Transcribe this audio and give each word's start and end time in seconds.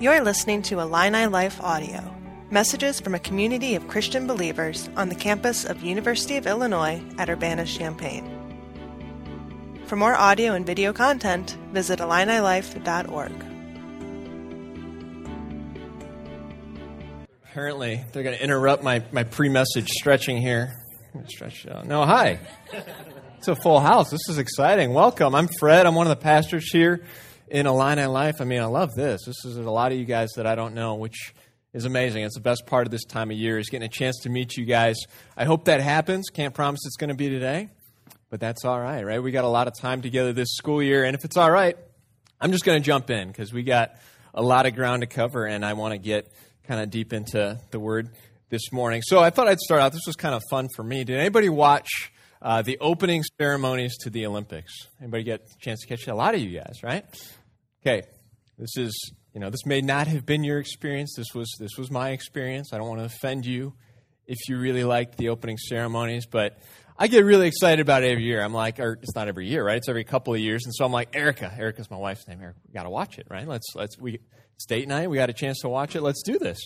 You're 0.00 0.22
listening 0.22 0.62
to 0.62 0.78
Illini 0.78 1.26
Life 1.26 1.60
Audio, 1.60 2.14
messages 2.52 3.00
from 3.00 3.16
a 3.16 3.18
community 3.18 3.74
of 3.74 3.88
Christian 3.88 4.28
believers 4.28 4.88
on 4.96 5.08
the 5.08 5.16
campus 5.16 5.64
of 5.64 5.82
University 5.82 6.36
of 6.36 6.46
Illinois 6.46 7.02
at 7.18 7.28
Urbana-Champaign. 7.28 9.82
For 9.86 9.96
more 9.96 10.14
audio 10.14 10.52
and 10.52 10.64
video 10.64 10.92
content, 10.92 11.58
visit 11.72 11.98
IlliniLife.org. 11.98 13.32
Apparently, 17.50 18.04
they're 18.12 18.22
going 18.22 18.36
to 18.36 18.44
interrupt 18.44 18.84
my, 18.84 19.02
my 19.10 19.24
pre 19.24 19.48
message 19.48 19.88
stretching 19.88 20.40
here. 20.40 20.74
Stretch 21.26 21.66
out. 21.66 21.86
No, 21.86 22.04
hi. 22.04 22.38
It's 23.38 23.46
a 23.46 23.54
full 23.54 23.78
house. 23.78 24.10
This 24.10 24.28
is 24.28 24.38
exciting. 24.38 24.92
Welcome. 24.92 25.32
I'm 25.32 25.46
Fred. 25.60 25.86
I'm 25.86 25.94
one 25.94 26.08
of 26.08 26.10
the 26.10 26.20
pastors 26.20 26.72
here 26.72 27.04
in 27.50 27.66
Illini 27.66 28.06
Life. 28.06 28.36
I 28.40 28.44
mean, 28.44 28.60
I 28.60 28.66
love 28.66 28.94
this. 28.94 29.24
This 29.24 29.44
is 29.44 29.56
a 29.56 29.70
lot 29.70 29.92
of 29.92 29.98
you 29.98 30.04
guys 30.04 30.30
that 30.36 30.46
I 30.46 30.54
don't 30.54 30.74
know, 30.74 30.94
which 30.94 31.34
is 31.72 31.84
amazing. 31.84 32.24
It's 32.24 32.34
the 32.34 32.40
best 32.40 32.66
part 32.66 32.86
of 32.86 32.90
this 32.90 33.04
time 33.04 33.30
of 33.30 33.36
year 33.36 33.58
is 33.58 33.68
getting 33.68 33.86
a 33.86 33.90
chance 33.90 34.20
to 34.22 34.28
meet 34.28 34.56
you 34.56 34.64
guys. 34.64 34.96
I 35.36 35.44
hope 35.44 35.66
that 35.66 35.80
happens. 35.80 36.28
Can't 36.30 36.54
promise 36.54 36.80
it's 36.86 36.96
going 36.96 37.10
to 37.10 37.16
be 37.16 37.28
today, 37.28 37.68
but 38.30 38.40
that's 38.40 38.64
all 38.64 38.80
right, 38.80 39.04
right? 39.04 39.22
We 39.22 39.30
got 39.30 39.44
a 39.44 39.48
lot 39.48 39.68
of 39.68 39.74
time 39.78 40.02
together 40.02 40.32
this 40.32 40.54
school 40.56 40.82
year, 40.82 41.04
and 41.04 41.14
if 41.14 41.24
it's 41.24 41.36
all 41.36 41.50
right, 41.50 41.76
I'm 42.40 42.52
just 42.52 42.64
going 42.64 42.80
to 42.80 42.84
jump 42.84 43.10
in 43.10 43.28
because 43.28 43.52
we 43.52 43.62
got 43.62 43.96
a 44.34 44.42
lot 44.42 44.66
of 44.66 44.74
ground 44.74 45.02
to 45.02 45.06
cover, 45.06 45.46
and 45.46 45.64
I 45.64 45.74
want 45.74 45.92
to 45.92 45.98
get 45.98 46.32
kind 46.66 46.80
of 46.80 46.90
deep 46.90 47.12
into 47.12 47.58
the 47.70 47.80
Word 47.80 48.10
this 48.50 48.72
morning. 48.72 49.02
So 49.04 49.18
I 49.18 49.30
thought 49.30 49.48
I'd 49.48 49.58
start 49.58 49.80
out. 49.80 49.92
This 49.92 50.06
was 50.06 50.16
kind 50.16 50.34
of 50.34 50.42
fun 50.50 50.68
for 50.74 50.82
me. 50.82 51.04
Did 51.04 51.18
anybody 51.18 51.48
watch 51.48 51.88
uh, 52.40 52.62
the 52.62 52.78
opening 52.80 53.22
ceremonies 53.38 53.96
to 53.98 54.10
the 54.10 54.26
Olympics? 54.26 54.72
Anybody 55.00 55.24
get 55.24 55.40
a 55.40 55.58
chance 55.58 55.80
to 55.80 55.86
catch 55.86 56.02
it? 56.06 56.10
A 56.10 56.14
lot 56.14 56.34
of 56.34 56.40
you 56.40 56.58
guys, 56.58 56.82
right? 56.82 57.04
Okay, 57.88 58.06
this 58.58 58.76
is 58.76 59.12
you 59.32 59.40
know 59.40 59.48
this 59.48 59.64
may 59.64 59.80
not 59.80 60.08
have 60.08 60.26
been 60.26 60.44
your 60.44 60.58
experience. 60.58 61.14
This 61.16 61.34
was 61.34 61.50
this 61.58 61.78
was 61.78 61.90
my 61.90 62.10
experience. 62.10 62.74
I 62.74 62.76
don't 62.76 62.86
want 62.86 63.00
to 63.00 63.06
offend 63.06 63.46
you 63.46 63.72
if 64.26 64.36
you 64.46 64.58
really 64.58 64.84
liked 64.84 65.16
the 65.16 65.30
opening 65.30 65.56
ceremonies, 65.56 66.26
but 66.26 66.58
I 66.98 67.06
get 67.06 67.24
really 67.24 67.46
excited 67.46 67.80
about 67.80 68.02
it 68.02 68.10
every 68.10 68.24
year. 68.24 68.42
I'm 68.42 68.52
like, 68.52 68.78
or 68.78 68.98
it's 69.02 69.14
not 69.14 69.26
every 69.26 69.48
year, 69.48 69.64
right? 69.64 69.78
It's 69.78 69.88
every 69.88 70.04
couple 70.04 70.34
of 70.34 70.40
years, 70.40 70.66
and 70.66 70.74
so 70.74 70.84
I'm 70.84 70.92
like, 70.92 71.16
Erica, 71.16 71.50
Erica's 71.56 71.90
my 71.90 71.96
wife's 71.96 72.28
name. 72.28 72.42
Erica, 72.42 72.58
we 72.66 72.74
got 72.74 72.82
to 72.82 72.90
watch 72.90 73.18
it, 73.18 73.26
right? 73.30 73.48
Let's 73.48 73.74
let's 73.74 73.96
we 73.98 74.18
it's 74.56 74.66
date 74.66 74.86
night. 74.86 75.08
We 75.08 75.16
got 75.16 75.30
a 75.30 75.34
chance 75.34 75.60
to 75.60 75.70
watch 75.70 75.96
it. 75.96 76.02
Let's 76.02 76.22
do 76.22 76.38
this. 76.38 76.58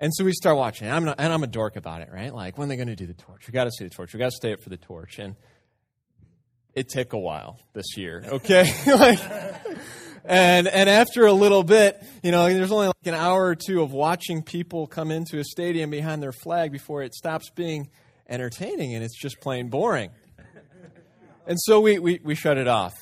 And 0.00 0.10
so 0.14 0.24
we 0.24 0.32
start 0.32 0.56
watching. 0.56 0.88
I'm 0.88 1.04
not, 1.04 1.16
and 1.18 1.30
I'm 1.30 1.42
a 1.42 1.48
dork 1.48 1.76
about 1.76 2.00
it, 2.00 2.08
right? 2.10 2.34
Like 2.34 2.56
when 2.56 2.64
are 2.64 2.68
they 2.70 2.76
going 2.76 2.88
to 2.88 2.96
do 2.96 3.06
the 3.06 3.12
torch? 3.12 3.46
We 3.46 3.52
got 3.52 3.64
to 3.64 3.70
see 3.72 3.84
the 3.84 3.90
torch. 3.90 4.14
We 4.14 4.18
got 4.18 4.30
to 4.30 4.36
stay 4.36 4.54
up 4.54 4.62
for 4.62 4.70
the 4.70 4.78
torch. 4.78 5.18
And 5.18 5.36
it 6.74 6.88
took 6.88 7.12
a 7.12 7.18
while 7.18 7.58
this 7.74 7.98
year, 7.98 8.24
okay? 8.26 8.72
like, 8.86 9.20
and 10.24 10.68
and 10.68 10.88
after 10.88 11.26
a 11.26 11.32
little 11.32 11.62
bit, 11.62 12.02
you 12.22 12.30
know, 12.30 12.52
there's 12.52 12.72
only 12.72 12.88
like 12.88 13.06
an 13.06 13.14
hour 13.14 13.46
or 13.46 13.54
two 13.54 13.82
of 13.82 13.92
watching 13.92 14.42
people 14.42 14.86
come 14.86 15.10
into 15.10 15.38
a 15.38 15.44
stadium 15.44 15.90
behind 15.90 16.22
their 16.22 16.32
flag 16.32 16.72
before 16.72 17.02
it 17.02 17.14
stops 17.14 17.50
being 17.50 17.88
entertaining 18.28 18.94
and 18.94 19.04
it's 19.04 19.18
just 19.18 19.40
plain 19.40 19.68
boring. 19.68 20.10
And 21.46 21.58
so 21.60 21.80
we, 21.80 21.98
we, 21.98 22.20
we 22.22 22.34
shut 22.36 22.58
it 22.58 22.68
off. 22.68 22.94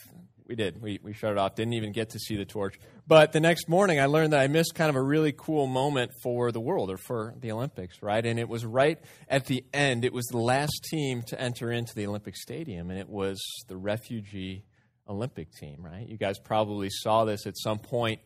We 0.46 0.54
did. 0.54 0.80
We, 0.80 0.98
we 1.02 1.12
shut 1.12 1.32
it 1.32 1.38
off. 1.38 1.54
Didn't 1.54 1.74
even 1.74 1.92
get 1.92 2.10
to 2.10 2.18
see 2.18 2.36
the 2.36 2.46
torch. 2.46 2.80
But 3.06 3.32
the 3.32 3.40
next 3.40 3.68
morning, 3.68 4.00
I 4.00 4.06
learned 4.06 4.32
that 4.32 4.40
I 4.40 4.46
missed 4.46 4.74
kind 4.74 4.88
of 4.88 4.96
a 4.96 5.02
really 5.02 5.34
cool 5.36 5.66
moment 5.66 6.12
for 6.22 6.50
the 6.50 6.60
world 6.60 6.90
or 6.90 6.96
for 6.96 7.34
the 7.38 7.52
Olympics, 7.52 8.02
right? 8.02 8.24
And 8.24 8.38
it 8.38 8.48
was 8.48 8.64
right 8.64 8.98
at 9.28 9.44
the 9.44 9.64
end. 9.74 10.06
It 10.06 10.14
was 10.14 10.24
the 10.26 10.38
last 10.38 10.86
team 10.90 11.22
to 11.26 11.38
enter 11.38 11.70
into 11.70 11.94
the 11.94 12.06
Olympic 12.06 12.36
Stadium, 12.36 12.90
and 12.90 12.98
it 12.98 13.08
was 13.10 13.38
the 13.66 13.76
refugee 13.76 14.64
Olympic 15.08 15.52
team, 15.52 15.78
right? 15.80 16.06
You 16.06 16.16
guys 16.16 16.38
probably 16.38 16.88
saw 16.90 17.24
this 17.24 17.46
at 17.46 17.56
some 17.56 17.78
point 17.78 18.20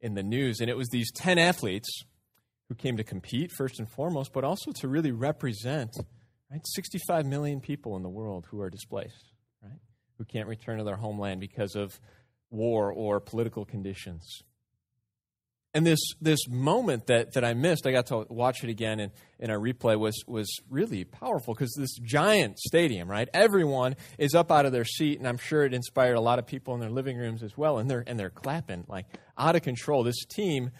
in 0.00 0.14
the 0.14 0.22
news. 0.22 0.60
And 0.60 0.70
it 0.70 0.76
was 0.76 0.88
these 0.88 1.10
10 1.12 1.38
athletes 1.38 1.88
who 2.68 2.74
came 2.74 2.96
to 2.98 3.04
compete, 3.04 3.50
first 3.50 3.78
and 3.78 3.88
foremost, 3.88 4.32
but 4.32 4.44
also 4.44 4.72
to 4.72 4.88
really 4.88 5.12
represent 5.12 5.96
right, 6.50 6.60
65 6.74 7.26
million 7.26 7.60
people 7.60 7.96
in 7.96 8.02
the 8.02 8.08
world 8.08 8.46
who 8.50 8.60
are 8.60 8.70
displaced, 8.70 9.32
right? 9.62 9.80
Who 10.18 10.24
can't 10.24 10.48
return 10.48 10.78
to 10.78 10.84
their 10.84 10.96
homeland 10.96 11.40
because 11.40 11.74
of 11.74 11.98
war 12.50 12.92
or 12.92 13.20
political 13.20 13.64
conditions. 13.64 14.42
And 15.74 15.86
this, 15.86 16.00
this 16.20 16.48
moment 16.48 17.06
that, 17.08 17.34
that 17.34 17.44
I 17.44 17.52
missed, 17.52 17.86
I 17.86 17.92
got 17.92 18.06
to 18.06 18.26
watch 18.30 18.64
it 18.64 18.70
again 18.70 19.00
in, 19.00 19.10
in 19.38 19.50
our 19.50 19.58
replay, 19.58 19.98
was, 19.98 20.24
was 20.26 20.48
really 20.70 21.04
powerful 21.04 21.54
because 21.54 21.74
this 21.78 21.94
giant 22.02 22.58
stadium, 22.58 23.08
right? 23.08 23.28
Everyone 23.34 23.94
is 24.16 24.34
up 24.34 24.50
out 24.50 24.64
of 24.64 24.72
their 24.72 24.86
seat, 24.86 25.18
and 25.18 25.28
I'm 25.28 25.36
sure 25.36 25.64
it 25.64 25.74
inspired 25.74 26.14
a 26.14 26.20
lot 26.20 26.38
of 26.38 26.46
people 26.46 26.74
in 26.74 26.80
their 26.80 26.90
living 26.90 27.18
rooms 27.18 27.42
as 27.42 27.56
well, 27.56 27.78
and 27.78 27.90
they're, 27.90 28.02
and 28.06 28.18
they're 28.18 28.30
clapping 28.30 28.84
like 28.88 29.06
out 29.36 29.56
of 29.56 29.62
control. 29.62 30.04
This 30.04 30.24
team 30.24 30.70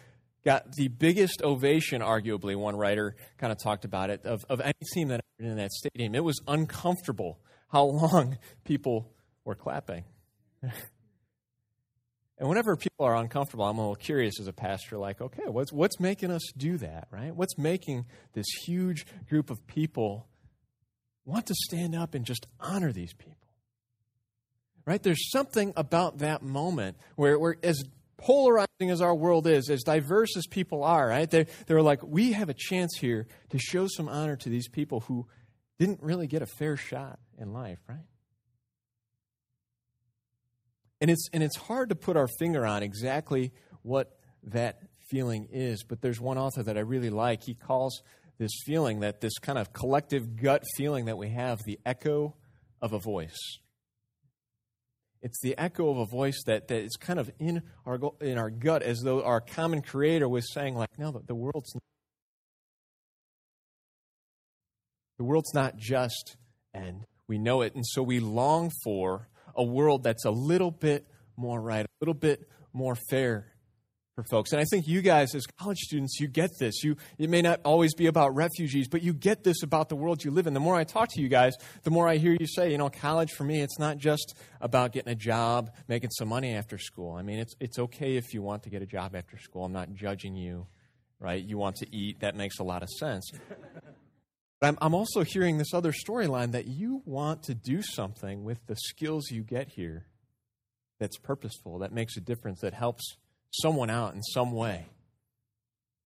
got 0.45 0.73
the 0.73 0.89
biggest 0.89 1.43
ovation, 1.43 2.01
arguably, 2.01 2.57
one 2.57 2.75
writer 2.75 3.15
kind 3.37 3.53
of 3.53 3.59
talked 3.63 3.85
about 3.85 4.09
it, 4.09 4.25
of, 4.25 4.45
of 4.49 4.61
any 4.63 4.73
team 4.95 5.09
that 5.09 5.21
in 5.39 5.57
that 5.57 5.71
stadium. 5.71 6.15
It 6.15 6.25
was 6.25 6.41
uncomfortable 6.49 7.39
how 7.69 7.85
long 7.85 8.39
people 8.65 9.13
were 9.45 9.55
clapping. 9.55 10.05
And 12.39 12.49
whenever 12.49 12.77
people 12.77 13.05
are 13.05 13.17
uncomfortable, 13.17 13.65
I'm 13.65 13.79
a 13.79 13.81
little 13.81 13.97
curious 13.97 14.39
as 14.39 14.47
a 14.47 14.53
pastor, 14.53 14.97
like, 14.97 15.21
okay, 15.21 15.45
what's, 15.47 15.73
what's 15.73 15.99
making 15.99 16.31
us 16.31 16.43
do 16.57 16.79
that, 16.79 17.09
right? 17.11 17.35
What's 17.35 17.59
making 17.59 18.07
this 18.33 18.47
huge 18.65 19.07
group 19.29 19.51
of 19.51 19.67
people 19.67 20.29
want 21.25 21.47
to 21.47 21.55
stand 21.55 21.97
up 21.97 22.15
and 22.15 22.25
just 22.25 22.47
honor 22.61 22.93
these 22.93 23.13
people? 23.13 23.35
Right? 24.87 25.03
There's 25.03 25.31
something 25.31 25.73
about 25.77 26.19
that 26.19 26.43
moment 26.43 26.97
where, 27.17 27.39
where 27.39 27.57
as 27.63 27.83
polarizing 28.19 28.91
as 28.91 29.01
our 29.01 29.15
world 29.15 29.47
is, 29.47 29.69
as 29.69 29.83
diverse 29.83 30.37
as 30.37 30.47
people 30.47 30.85
are, 30.85 31.09
right? 31.09 31.29
They're, 31.29 31.47
they're 31.67 31.83
like, 31.83 32.03
we 32.05 32.33
have 32.33 32.49
a 32.49 32.55
chance 32.55 32.97
here 32.99 33.27
to 33.51 33.59
show 33.59 33.87
some 33.89 34.09
honor 34.09 34.37
to 34.37 34.49
these 34.49 34.69
people 34.69 35.01
who 35.01 35.27
didn't 35.79 36.03
really 36.03 36.27
get 36.27 36.43
a 36.43 36.47
fair 36.47 36.77
shot 36.77 37.19
in 37.37 37.53
life, 37.53 37.79
right? 37.89 38.05
And 41.01 41.11
it's, 41.11 41.29
and 41.33 41.43
it's 41.43 41.57
hard 41.57 41.91
to 41.91 41.95
put 41.95 42.17
our 42.17 42.29
finger 42.39 42.67
on 42.67 42.83
exactly 42.83 43.53
what 43.83 44.19
that 44.45 44.83
feeling 45.11 45.49
is, 45.51 45.85
but 45.85 46.01
there's 46.03 46.21
one 46.21 46.39
author 46.39 46.63
that 46.63 46.77
I 46.77 46.81
really 46.81 47.11
like. 47.11 47.43
He 47.45 47.55
calls 47.55 48.03
this 48.39 48.53
feeling, 48.67 49.01
that 49.01 49.21
this 49.21 49.39
kind 49.39 49.59
of 49.59 49.73
collective 49.73 50.37
gut 50.37 50.63
feeling 50.77 51.07
that 51.07 51.19
we 51.19 51.31
have, 51.31 51.63
the 51.65 51.79
echo 51.85 52.35
of 52.81 52.93
a 52.93 52.99
voice. 52.99 53.59
It's 55.23 55.41
the 55.43 55.59
echo 55.59 55.91
of 55.91 55.99
a 55.99 56.07
voice 56.07 56.41
that, 56.47 56.69
that 56.69 56.83
is 56.83 56.97
kind 56.97 57.19
of 57.19 57.31
in 57.41 57.63
our, 57.85 57.99
in 58.21 58.39
our 58.39 58.51
gut 58.51 58.83
as 58.83 59.01
though 59.01 59.23
our 59.23 59.41
common 59.41 59.83
creator 59.83 60.29
was 60.29 60.53
saying, 60.53 60.77
like, 60.77 60.97
no, 60.99 61.11
the, 61.27 61.35
world's 61.35 61.75
not, 61.75 61.83
the 65.19 65.25
world's 65.25 65.53
not 65.55 65.77
just, 65.77 66.37
and 66.73 67.05
we 67.27 67.39
know 67.39 67.63
it. 67.63 67.75
And 67.75 67.85
so 67.85 68.03
we 68.03 68.21
long 68.21 68.71
for 68.85 69.29
a 69.55 69.63
world 69.63 70.03
that's 70.03 70.25
a 70.25 70.31
little 70.31 70.71
bit 70.71 71.07
more 71.37 71.61
right, 71.61 71.85
a 71.85 71.89
little 72.01 72.15
bit 72.15 72.49
more 72.73 72.97
fair 73.11 73.53
for 74.19 74.25
folks. 74.25 74.51
And 74.51 74.61
I 74.61 74.65
think 74.65 74.89
you 74.89 75.01
guys, 75.01 75.33
as 75.37 75.47
college 75.47 75.79
students, 75.79 76.19
you 76.19 76.27
get 76.27 76.51
this. 76.59 76.83
You, 76.83 76.97
it 77.19 77.31
may 77.31 77.41
not 77.41 77.61
always 77.65 77.95
be 77.95 78.07
about 78.07 78.35
refugees, 78.35 78.89
but 78.89 79.01
you 79.01 79.13
get 79.13 79.45
this 79.45 79.63
about 79.63 79.89
the 79.89 79.95
world 79.95 80.25
you 80.25 80.33
live 80.33 80.49
in. 80.49 80.55
The 80.55 80.61
more 80.61 80.75
I 80.75 80.83
talk 80.83 81.09
to 81.13 81.21
you 81.21 81.29
guys, 81.29 81.55
the 81.85 81.91
more 81.91 82.09
I 82.09 82.17
hear 82.17 82.37
you 82.39 82.49
say, 82.49 82.73
you 82.73 82.79
know, 82.79 82.91
college 82.91 83.31
for 83.31 83.45
me, 83.45 83.61
it's 83.61 83.79
not 83.79 83.97
just 83.97 84.35
about 84.61 84.91
getting 84.91 85.13
a 85.13 85.15
job, 85.15 85.71
making 85.87 86.11
some 86.11 86.27
money 86.27 86.53
after 86.55 86.79
school. 86.79 87.15
I 87.15 87.23
mean, 87.23 87.39
it's, 87.39 87.55
it's 87.61 87.79
okay 87.79 88.17
if 88.17 88.35
you 88.35 88.43
want 88.43 88.65
to 88.65 88.71
get 88.71 88.83
a 88.83 88.87
job 88.87 89.15
after 89.15 89.39
school. 89.39 89.65
I'm 89.65 89.73
not 89.73 89.95
judging 89.95 90.35
you, 90.35 90.67
right? 91.21 91.41
You 91.41 91.57
want 91.57 91.77
to 91.77 91.97
eat, 91.97 92.19
that 92.19 92.35
makes 92.35 92.59
a 92.59 92.65
lot 92.65 92.83
of 92.83 92.89
sense. 92.91 93.31
But 94.61 94.69
I'm, 94.69 94.79
I'm 94.81 94.95
also 94.95 95.23
hearing 95.23 95.59
this 95.59 95.73
other 95.73 95.93
storyline 95.93 96.53
that 96.53 96.67
you 96.67 97.03
want 97.05 97.45
to 97.45 97.55
do 97.55 97.81
something 97.83 98.45
with 98.45 98.67
the 98.67 98.77
skills 98.77 99.31
you 99.31 99.43
get 99.43 99.69
here 99.69 100.07
that's 100.99 101.17
purposeful, 101.17 101.79
that 101.79 101.93
makes 101.93 102.17
a 102.17 102.21
difference, 102.21 102.61
that 102.61 102.75
helps 102.75 103.17
someone 103.51 103.89
out 103.89 104.15
in 104.15 104.23
some 104.23 104.53
way. 104.53 104.87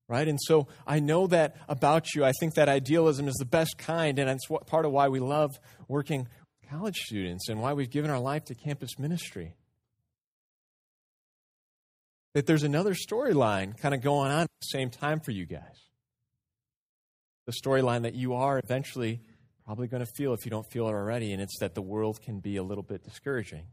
Right? 0.06 0.28
And 0.28 0.38
so 0.42 0.68
I 0.86 1.00
know 1.00 1.26
that 1.28 1.56
about 1.68 2.14
you. 2.14 2.24
I 2.24 2.32
think 2.38 2.54
that 2.54 2.68
idealism 2.68 3.28
is 3.28 3.34
the 3.36 3.46
best 3.46 3.78
kind, 3.78 4.18
and 4.18 4.28
it's 4.28 4.46
part 4.66 4.84
of 4.84 4.92
why 4.92 5.08
we 5.08 5.20
love 5.20 5.50
working 5.88 6.28
with 6.60 6.70
college 6.70 6.96
students 6.96 7.48
and 7.48 7.62
why 7.62 7.72
we've 7.72 7.88
given 7.88 8.10
our 8.10 8.20
life 8.20 8.44
to 8.46 8.54
campus 8.54 8.98
ministry. 8.98 9.54
That 12.34 12.46
there's 12.46 12.62
another 12.62 12.94
storyline 12.94 13.78
kind 13.78 13.94
of 13.94 14.02
going 14.02 14.30
on 14.30 14.42
at 14.42 14.50
the 14.60 14.66
same 14.66 14.90
time 14.90 15.20
for 15.20 15.30
you 15.30 15.46
guys 15.46 15.91
the 17.46 17.52
storyline 17.52 18.02
that 18.02 18.14
you 18.14 18.34
are 18.34 18.58
eventually 18.58 19.20
probably 19.64 19.86
going 19.86 20.04
to 20.04 20.12
feel 20.16 20.32
if 20.34 20.44
you 20.44 20.50
don't 20.50 20.66
feel 20.70 20.86
it 20.88 20.92
already, 20.92 21.32
and 21.32 21.40
it's 21.40 21.58
that 21.60 21.74
the 21.74 21.82
world 21.82 22.20
can 22.20 22.40
be 22.40 22.56
a 22.56 22.62
little 22.62 22.82
bit 22.82 23.04
discouraging. 23.04 23.66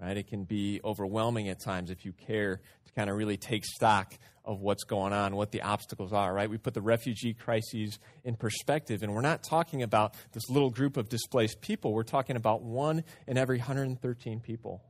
Right? 0.00 0.16
It 0.16 0.28
can 0.28 0.44
be 0.44 0.80
overwhelming 0.84 1.48
at 1.48 1.60
times 1.60 1.90
if 1.90 2.04
you 2.04 2.12
care 2.12 2.60
to 2.86 2.92
kind 2.92 3.10
of 3.10 3.16
really 3.16 3.36
take 3.36 3.64
stock 3.64 4.14
of 4.44 4.60
what's 4.60 4.84
going 4.84 5.12
on, 5.12 5.36
what 5.36 5.50
the 5.50 5.62
obstacles 5.62 6.12
are, 6.12 6.32
right? 6.32 6.48
We 6.48 6.56
put 6.56 6.72
the 6.72 6.80
refugee 6.80 7.34
crises 7.34 7.98
in 8.24 8.36
perspective, 8.36 9.02
and 9.02 9.12
we're 9.12 9.20
not 9.20 9.42
talking 9.42 9.82
about 9.82 10.14
this 10.32 10.48
little 10.48 10.70
group 10.70 10.96
of 10.96 11.08
displaced 11.08 11.60
people. 11.60 11.92
We're 11.92 12.04
talking 12.04 12.36
about 12.36 12.62
one 12.62 13.04
in 13.26 13.36
every 13.36 13.58
113 13.58 14.40
people, 14.40 14.82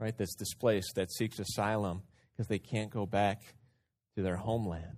right, 0.00 0.16
that's 0.16 0.34
displaced, 0.34 0.94
that 0.96 1.12
seeks 1.12 1.38
asylum 1.38 2.02
because 2.32 2.48
they 2.48 2.58
can't 2.58 2.90
go 2.90 3.06
back 3.06 3.42
to 4.16 4.22
their 4.22 4.36
homeland. 4.36 4.96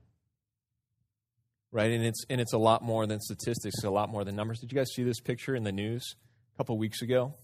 Right? 1.76 1.90
And 1.90 2.02
it's, 2.06 2.24
and 2.30 2.40
it's 2.40 2.54
a 2.54 2.58
lot 2.58 2.82
more 2.82 3.06
than 3.06 3.20
statistics, 3.20 3.84
a 3.84 3.90
lot 3.90 4.08
more 4.08 4.24
than 4.24 4.34
numbers. 4.34 4.60
Did 4.60 4.72
you 4.72 4.78
guys 4.78 4.86
see 4.94 5.02
this 5.02 5.20
picture 5.20 5.54
in 5.54 5.62
the 5.62 5.72
news 5.72 6.02
a 6.54 6.56
couple 6.56 6.78
weeks 6.78 7.02
ago? 7.02 7.34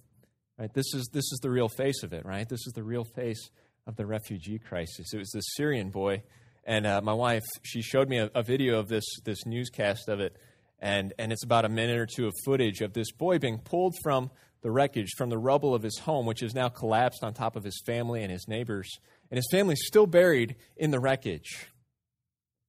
Right? 0.58 0.73
This 0.73 0.94
is, 0.94 1.11
this 1.12 1.31
is 1.32 1.38
the 1.43 1.50
real 1.50 1.69
face 1.69 2.02
of 2.02 2.14
it, 2.14 2.25
right? 2.25 2.49
This 2.49 2.67
is 2.67 2.73
the 2.75 2.82
real 2.82 3.05
face 3.05 3.50
of 3.87 3.96
the 3.96 4.06
refugee 4.06 4.58
crisis. 4.58 5.12
It 5.12 5.19
was 5.19 5.31
this 5.34 5.44
Syrian 5.55 5.90
boy, 5.90 6.23
and 6.64 6.87
uh, 6.87 7.02
my 7.02 7.12
wife, 7.12 7.43
she 7.62 7.82
showed 7.82 8.08
me 8.08 8.20
a, 8.20 8.31
a 8.34 8.43
video 8.43 8.79
of 8.79 8.88
this, 8.88 9.05
this 9.23 9.44
newscast 9.44 10.08
of 10.08 10.19
it, 10.20 10.34
and, 10.79 11.12
and 11.19 11.31
it's 11.31 11.44
about 11.44 11.67
a 11.67 11.69
minute 11.69 11.99
or 11.99 12.06
two 12.06 12.26
of 12.26 12.32
footage 12.46 12.81
of 12.81 12.94
this 12.94 13.12
boy 13.12 13.38
being 13.38 13.58
pulled 13.58 13.94
from 14.02 14.31
the 14.62 14.70
wreckage, 14.70 15.11
from 15.19 15.29
the 15.29 15.37
rubble 15.37 15.75
of 15.75 15.82
his 15.82 15.99
home, 15.99 16.25
which 16.25 16.43
is 16.43 16.55
now 16.55 16.70
collapsed 16.70 17.23
on 17.23 17.34
top 17.34 17.55
of 17.55 17.64
his 17.64 17.82
family 17.84 18.23
and 18.23 18.32
his 18.32 18.49
neighbors. 18.49 18.88
And 19.31 19.37
his 19.37 19.49
family's 19.50 19.82
still 19.84 20.06
buried 20.06 20.56
in 20.79 20.90
the 20.90 21.00
wreckage. 21.00 21.67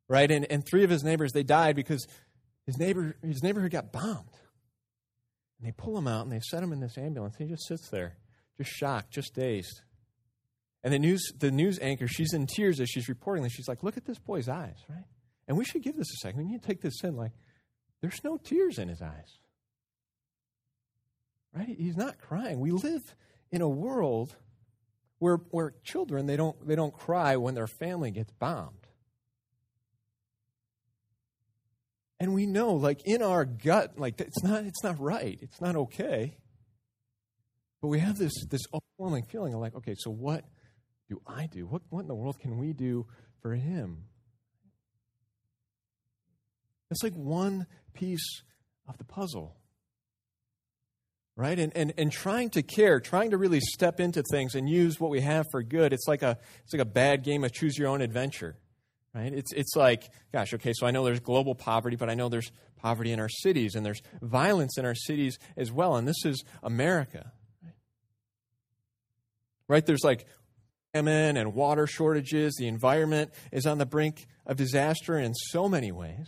Right? 0.07 0.29
And, 0.29 0.45
and 0.51 0.65
three 0.65 0.83
of 0.83 0.89
his 0.89 1.03
neighbors, 1.03 1.31
they 1.31 1.43
died 1.43 1.75
because 1.75 2.05
his, 2.65 2.77
neighbor, 2.77 3.15
his 3.21 3.41
neighborhood 3.43 3.71
got 3.71 3.91
bombed. 3.91 4.29
And 5.59 5.67
they 5.67 5.71
pull 5.71 5.97
him 5.97 6.07
out 6.07 6.23
and 6.23 6.31
they 6.31 6.39
set 6.39 6.61
him 6.61 6.73
in 6.73 6.79
this 6.79 6.97
ambulance. 6.97 7.35
He 7.37 7.45
just 7.45 7.67
sits 7.67 7.89
there, 7.89 8.17
just 8.57 8.71
shocked, 8.71 9.11
just 9.11 9.33
dazed. 9.33 9.81
And 10.83 10.93
the 10.93 10.99
news, 10.99 11.31
the 11.37 11.51
news 11.51 11.79
anchor, 11.81 12.07
she's 12.07 12.33
in 12.33 12.47
tears 12.47 12.81
as 12.81 12.89
she's 12.89 13.07
reporting 13.07 13.43
this. 13.43 13.53
She's 13.53 13.69
like, 13.69 13.83
look 13.83 13.95
at 13.95 14.05
this 14.05 14.19
boy's 14.19 14.49
eyes, 14.49 14.75
right? 14.89 15.05
And 15.47 15.57
we 15.57 15.63
should 15.63 15.81
give 15.81 15.95
this 15.95 16.11
a 16.11 16.17
second. 16.17 16.39
We 16.39 16.51
need 16.51 16.61
to 16.61 16.67
take 16.67 16.81
this 16.81 17.03
in. 17.03 17.15
Like, 17.15 17.31
there's 18.01 18.21
no 18.23 18.37
tears 18.37 18.77
in 18.77 18.89
his 18.89 19.01
eyes. 19.01 19.37
Right? 21.55 21.75
He's 21.77 21.95
not 21.95 22.17
crying. 22.17 22.59
We 22.59 22.71
live 22.71 23.15
in 23.51 23.61
a 23.61 23.69
world 23.69 24.35
where, 25.19 25.37
where 25.51 25.73
children 25.83 26.25
they 26.25 26.35
don't 26.35 26.67
they 26.67 26.75
don't 26.75 26.93
cry 26.93 27.37
when 27.37 27.55
their 27.55 27.67
family 27.67 28.11
gets 28.11 28.33
bombed. 28.33 28.82
And 32.23 32.33
we 32.33 32.45
know, 32.45 32.75
like 32.75 33.01
in 33.03 33.21
our 33.21 33.43
gut, 33.43 33.99
like 33.99 34.21
it's 34.21 34.41
not 34.41 34.63
it's 34.63 34.81
not 34.81 34.97
right. 34.97 35.37
It's 35.41 35.59
not 35.59 35.75
okay. 35.75 36.37
But 37.81 37.89
we 37.89 37.99
have 37.99 38.17
this 38.17 38.31
this 38.49 38.61
overwhelming 38.73 39.25
feeling 39.25 39.53
of 39.53 39.59
like, 39.59 39.75
okay, 39.75 39.93
so 39.97 40.09
what 40.09 40.45
do 41.09 41.21
I 41.27 41.47
do? 41.47 41.65
What 41.65 41.81
what 41.89 41.99
in 41.99 42.07
the 42.07 42.15
world 42.15 42.39
can 42.39 42.57
we 42.57 42.71
do 42.71 43.07
for 43.41 43.53
him? 43.53 44.05
It's 46.91 47.03
like 47.03 47.11
one 47.11 47.67
piece 47.93 48.41
of 48.87 48.97
the 48.97 49.03
puzzle. 49.03 49.57
Right? 51.35 51.59
And, 51.59 51.75
and, 51.75 51.93
and 51.97 52.09
trying 52.09 52.51
to 52.51 52.61
care, 52.61 53.01
trying 53.01 53.31
to 53.31 53.37
really 53.37 53.59
step 53.59 53.99
into 53.99 54.23
things 54.31 54.55
and 54.55 54.69
use 54.69 54.97
what 54.97 55.11
we 55.11 55.19
have 55.19 55.45
for 55.51 55.61
good, 55.61 55.91
it's 55.91 56.07
like 56.07 56.21
a, 56.21 56.37
it's 56.63 56.71
like 56.71 56.81
a 56.81 56.85
bad 56.85 57.23
game 57.23 57.43
of 57.43 57.51
choose 57.51 57.77
your 57.77 57.89
own 57.89 58.01
adventure. 58.01 58.55
Right? 59.13 59.31
It's, 59.31 59.53
it's 59.53 59.75
like, 59.75 60.09
gosh, 60.31 60.55
okay, 60.55 60.73
so 60.73 60.87
I 60.87 60.91
know 60.91 61.03
there's 61.05 61.19
global 61.19 61.53
poverty, 61.53 61.95
but 61.95 62.09
I 62.09 62.15
know 62.15 62.29
there's 62.29 62.51
poverty 62.77 63.11
in 63.11 63.19
our 63.19 63.29
cities 63.29 63.75
and 63.75 63.85
there's 63.85 64.01
violence 64.21 64.77
in 64.77 64.85
our 64.85 64.95
cities 64.95 65.37
as 65.55 65.71
well. 65.71 65.95
And 65.97 66.07
this 66.07 66.25
is 66.25 66.43
America. 66.63 67.31
Right? 69.67 69.85
There's 69.85 70.03
like 70.03 70.25
famine 70.93 71.37
and 71.37 71.53
water 71.53 71.85
shortages. 71.85 72.55
The 72.57 72.67
environment 72.67 73.33
is 73.51 73.67
on 73.67 73.77
the 73.77 73.85
brink 73.85 74.25
of 74.47 74.57
disaster 74.57 75.17
in 75.19 75.33
so 75.33 75.69
many 75.69 75.91
ways. 75.91 76.27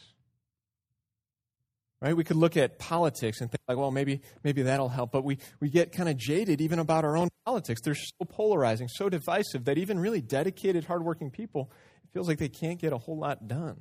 Right? 2.02 2.16
We 2.16 2.24
could 2.24 2.38
look 2.38 2.56
at 2.56 2.78
politics 2.78 3.42
and 3.42 3.50
think 3.50 3.62
like, 3.68 3.78
well, 3.78 3.90
maybe 3.90 4.22
maybe 4.44 4.62
that'll 4.64 4.90
help, 4.90 5.12
but 5.12 5.24
we, 5.24 5.40
we 5.60 5.70
get 5.70 5.92
kind 5.92 6.08
of 6.08 6.18
jaded 6.18 6.62
even 6.62 6.78
about 6.78 7.04
our 7.04 7.18
own 7.18 7.30
politics. 7.46 7.82
They're 7.82 7.96
so 7.96 8.26
polarizing, 8.28 8.90
so 8.90 9.10
divisive 9.10 9.66
that 9.66 9.80
even 9.80 9.98
really 9.98 10.22
dedicated, 10.22 10.84
hardworking 10.84 11.32
people, 11.32 11.72
feels 12.16 12.30
like 12.30 12.38
they 12.38 12.48
can't 12.48 12.80
get 12.80 12.94
a 12.94 12.98
whole 12.98 13.18
lot 13.18 13.46
done. 13.46 13.76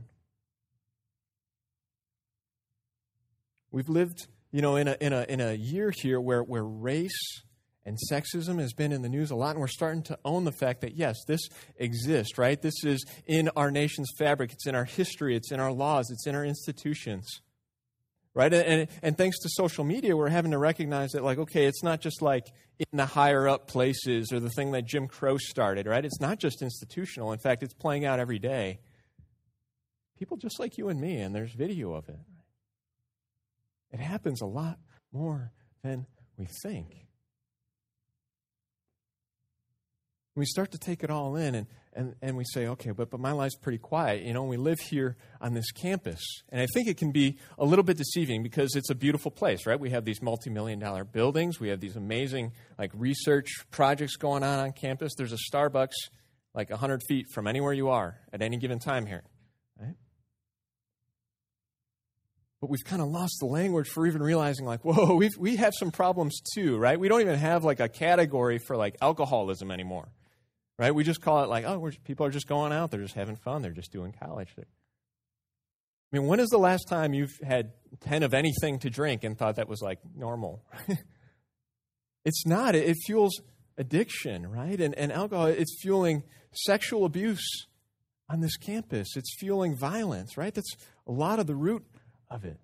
We've 3.70 3.88
lived, 3.88 4.26
you 4.50 4.60
know, 4.60 4.74
in 4.74 4.88
a 4.88 4.96
in 5.00 5.12
a 5.12 5.24
in 5.28 5.40
a 5.40 5.54
year 5.54 5.92
here 5.94 6.20
where 6.20 6.42
where 6.42 6.64
race 6.64 7.42
and 7.86 7.96
sexism 8.10 8.58
has 8.58 8.72
been 8.72 8.90
in 8.90 9.02
the 9.02 9.08
news 9.08 9.30
a 9.30 9.36
lot, 9.36 9.50
and 9.50 9.60
we're 9.60 9.68
starting 9.68 10.02
to 10.04 10.18
own 10.24 10.42
the 10.42 10.50
fact 10.50 10.80
that, 10.80 10.96
yes, 10.96 11.14
this 11.28 11.42
exists, 11.76 12.36
right? 12.36 12.60
This 12.60 12.82
is 12.82 13.04
in 13.24 13.50
our 13.54 13.70
nation's 13.70 14.10
fabric, 14.18 14.52
it's 14.52 14.66
in 14.66 14.74
our 14.74 14.84
history, 14.84 15.36
it's 15.36 15.52
in 15.52 15.60
our 15.60 15.70
laws, 15.70 16.10
it's 16.10 16.26
in 16.26 16.34
our 16.34 16.44
institutions 16.44 17.40
right? 18.34 18.52
And, 18.52 18.88
and 19.02 19.16
thanks 19.16 19.38
to 19.40 19.48
social 19.48 19.84
media, 19.84 20.16
we're 20.16 20.28
having 20.28 20.50
to 20.50 20.58
recognize 20.58 21.12
that, 21.12 21.22
like, 21.22 21.38
okay, 21.38 21.66
it's 21.66 21.82
not 21.82 22.00
just 22.00 22.20
like 22.20 22.52
in 22.78 22.86
the 22.92 23.06
higher 23.06 23.48
up 23.48 23.68
places 23.68 24.32
or 24.32 24.40
the 24.40 24.50
thing 24.50 24.72
that 24.72 24.84
Jim 24.84 25.06
Crow 25.06 25.38
started, 25.38 25.86
right? 25.86 26.04
It's 26.04 26.20
not 26.20 26.38
just 26.38 26.60
institutional. 26.60 27.32
In 27.32 27.38
fact, 27.38 27.62
it's 27.62 27.74
playing 27.74 28.04
out 28.04 28.18
every 28.18 28.38
day. 28.38 28.80
People 30.18 30.36
just 30.36 30.58
like 30.58 30.76
you 30.78 30.88
and 30.88 31.00
me, 31.00 31.20
and 31.20 31.34
there's 31.34 31.52
video 31.52 31.94
of 31.94 32.08
it. 32.08 32.18
It 33.92 34.00
happens 34.00 34.40
a 34.40 34.46
lot 34.46 34.78
more 35.12 35.52
than 35.82 36.06
we 36.36 36.46
think. 36.62 37.03
We 40.36 40.44
start 40.46 40.72
to 40.72 40.78
take 40.78 41.04
it 41.04 41.10
all 41.10 41.36
in 41.36 41.54
and, 41.54 41.66
and, 41.92 42.14
and 42.20 42.36
we 42.36 42.44
say, 42.44 42.66
okay, 42.66 42.90
but, 42.90 43.08
but 43.08 43.20
my 43.20 43.30
life's 43.30 43.54
pretty 43.54 43.78
quiet. 43.78 44.22
You 44.22 44.32
know, 44.32 44.42
we 44.42 44.56
live 44.56 44.80
here 44.80 45.16
on 45.40 45.54
this 45.54 45.70
campus. 45.70 46.20
And 46.48 46.60
I 46.60 46.66
think 46.74 46.88
it 46.88 46.96
can 46.96 47.12
be 47.12 47.38
a 47.56 47.64
little 47.64 47.84
bit 47.84 47.96
deceiving 47.96 48.42
because 48.42 48.74
it's 48.74 48.90
a 48.90 48.96
beautiful 48.96 49.30
place, 49.30 49.64
right? 49.64 49.78
We 49.78 49.90
have 49.90 50.04
these 50.04 50.20
multi 50.20 50.50
million 50.50 50.80
dollar 50.80 51.04
buildings. 51.04 51.60
We 51.60 51.68
have 51.68 51.80
these 51.80 51.94
amazing 51.94 52.52
like 52.78 52.90
research 52.94 53.48
projects 53.70 54.16
going 54.16 54.42
on 54.42 54.58
on 54.58 54.72
campus. 54.72 55.12
There's 55.16 55.32
a 55.32 55.38
Starbucks 55.52 55.94
like 56.52 56.70
100 56.70 57.02
feet 57.08 57.26
from 57.32 57.46
anywhere 57.46 57.72
you 57.72 57.88
are 57.88 58.18
at 58.32 58.42
any 58.42 58.56
given 58.56 58.80
time 58.80 59.06
here, 59.06 59.22
right? 59.80 59.94
But 62.60 62.70
we've 62.70 62.84
kind 62.84 63.02
of 63.02 63.08
lost 63.08 63.36
the 63.38 63.46
language 63.46 63.88
for 63.88 64.04
even 64.06 64.22
realizing, 64.22 64.66
like, 64.66 64.80
whoa, 64.84 65.14
we 65.14 65.30
we 65.38 65.56
have 65.56 65.74
some 65.78 65.92
problems 65.92 66.40
too, 66.54 66.76
right? 66.76 66.98
We 66.98 67.06
don't 67.06 67.20
even 67.20 67.38
have 67.38 67.62
like 67.62 67.78
a 67.78 67.88
category 67.88 68.58
for 68.58 68.76
like 68.76 68.96
alcoholism 69.00 69.70
anymore 69.70 70.08
right? 70.78 70.94
We 70.94 71.04
just 71.04 71.20
call 71.20 71.44
it 71.44 71.48
like, 71.48 71.64
oh, 71.64 71.90
people 72.04 72.26
are 72.26 72.30
just 72.30 72.48
going 72.48 72.72
out. 72.72 72.90
They're 72.90 73.02
just 73.02 73.14
having 73.14 73.36
fun. 73.36 73.62
They're 73.62 73.72
just 73.72 73.92
doing 73.92 74.12
college. 74.12 74.48
I 74.58 74.62
mean, 76.12 76.26
when 76.26 76.40
is 76.40 76.48
the 76.48 76.58
last 76.58 76.88
time 76.88 77.14
you've 77.14 77.38
had 77.42 77.72
10 78.00 78.22
of 78.22 78.34
anything 78.34 78.78
to 78.80 78.90
drink 78.90 79.24
and 79.24 79.36
thought 79.36 79.56
that 79.56 79.68
was 79.68 79.82
like 79.82 79.98
normal? 80.16 80.64
it's 82.24 82.46
not. 82.46 82.74
It 82.74 82.96
fuels 83.06 83.40
addiction, 83.76 84.50
right? 84.50 84.80
And, 84.80 84.94
and 84.94 85.12
alcohol, 85.12 85.46
it's 85.46 85.76
fueling 85.82 86.22
sexual 86.52 87.04
abuse 87.04 87.66
on 88.28 88.40
this 88.40 88.56
campus. 88.56 89.16
It's 89.16 89.34
fueling 89.38 89.76
violence, 89.76 90.36
right? 90.36 90.54
That's 90.54 90.76
a 91.06 91.12
lot 91.12 91.38
of 91.38 91.46
the 91.46 91.56
root 91.56 91.84
of 92.30 92.44
it. 92.44 92.58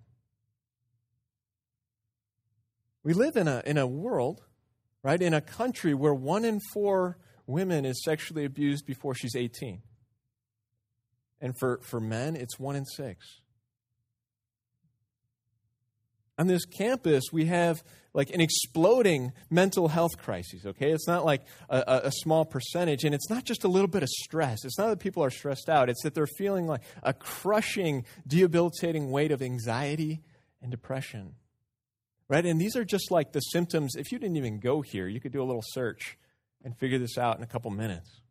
We 3.03 3.13
live 3.13 3.35
in 3.35 3.47
a, 3.47 3.63
in 3.65 3.77
a 3.77 3.87
world, 3.87 4.41
right, 5.03 5.21
in 5.21 5.33
a 5.33 5.41
country 5.41 5.93
where 5.93 6.13
one 6.13 6.45
in 6.45 6.59
four 6.73 7.17
women 7.51 7.85
is 7.85 8.03
sexually 8.03 8.45
abused 8.45 8.85
before 8.85 9.13
she's 9.15 9.35
18. 9.35 9.81
And 11.41 11.57
for, 11.57 11.79
for 11.83 11.99
men, 11.99 12.35
it's 12.35 12.59
one 12.59 12.75
in 12.75 12.85
six. 12.85 13.41
On 16.37 16.47
this 16.47 16.65
campus, 16.65 17.25
we 17.31 17.45
have 17.45 17.83
like 18.13 18.31
an 18.31 18.41
exploding 18.41 19.31
mental 19.49 19.87
health 19.87 20.17
crisis, 20.17 20.65
okay? 20.65 20.91
It's 20.91 21.07
not 21.07 21.23
like 21.23 21.43
a, 21.69 22.01
a, 22.05 22.11
small 22.11 22.45
percentage, 22.45 23.03
and 23.03 23.15
it's 23.15 23.29
not 23.29 23.45
just 23.45 23.63
a 23.63 23.67
little 23.67 23.87
bit 23.87 24.03
of 24.03 24.09
stress. 24.09 24.65
It's 24.65 24.77
not 24.77 24.89
that 24.89 24.99
people 24.99 25.23
are 25.23 25.29
stressed 25.29 25.69
out, 25.69 25.89
it's 25.89 26.03
that 26.03 26.13
they're 26.13 26.27
feeling 26.27 26.67
like 26.67 26.81
a 27.03 27.13
crushing, 27.13 28.05
debilitating 28.27 29.11
weight 29.11 29.31
of 29.31 29.41
anxiety 29.41 30.21
and 30.61 30.71
depression, 30.71 31.35
right? 32.27 32.45
And 32.45 32.59
these 32.59 32.75
are 32.75 32.83
just 32.83 33.11
like 33.11 33.31
the 33.31 33.39
symptoms. 33.39 33.95
If 33.95 34.11
you 34.11 34.19
didn't 34.19 34.37
even 34.37 34.59
go 34.59 34.81
here, 34.81 35.07
you 35.07 35.19
could 35.19 35.31
do 35.31 35.41
a 35.41 35.45
little 35.45 35.63
search 35.65 36.17
and 36.63 36.77
figure 36.77 36.97
this 36.97 37.17
out 37.17 37.37
in 37.37 37.43
a 37.43 37.47
couple 37.47 37.71
minutes. 37.71 38.21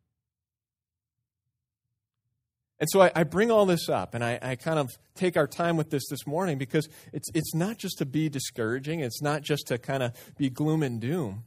And 2.79 2.89
so 2.91 2.99
I, 2.99 3.11
I, 3.15 3.23
bring 3.25 3.51
all 3.51 3.67
this 3.67 3.89
up 3.89 4.15
and 4.15 4.23
I, 4.23 4.39
I, 4.41 4.55
kind 4.55 4.79
of 4.79 4.89
take 5.13 5.37
our 5.37 5.45
time 5.45 5.77
with 5.77 5.91
this 5.91 6.01
this 6.09 6.25
morning 6.25 6.57
because 6.57 6.89
it's, 7.13 7.29
it's 7.35 7.53
not 7.53 7.77
just 7.77 7.99
to 7.99 8.07
be 8.07 8.27
discouraging, 8.27 9.01
it's 9.01 9.21
not 9.21 9.43
just 9.43 9.67
to 9.67 9.77
kind 9.77 10.01
of 10.01 10.13
be 10.35 10.49
gloom 10.49 10.81
and 10.81 10.99
doom, 10.99 11.43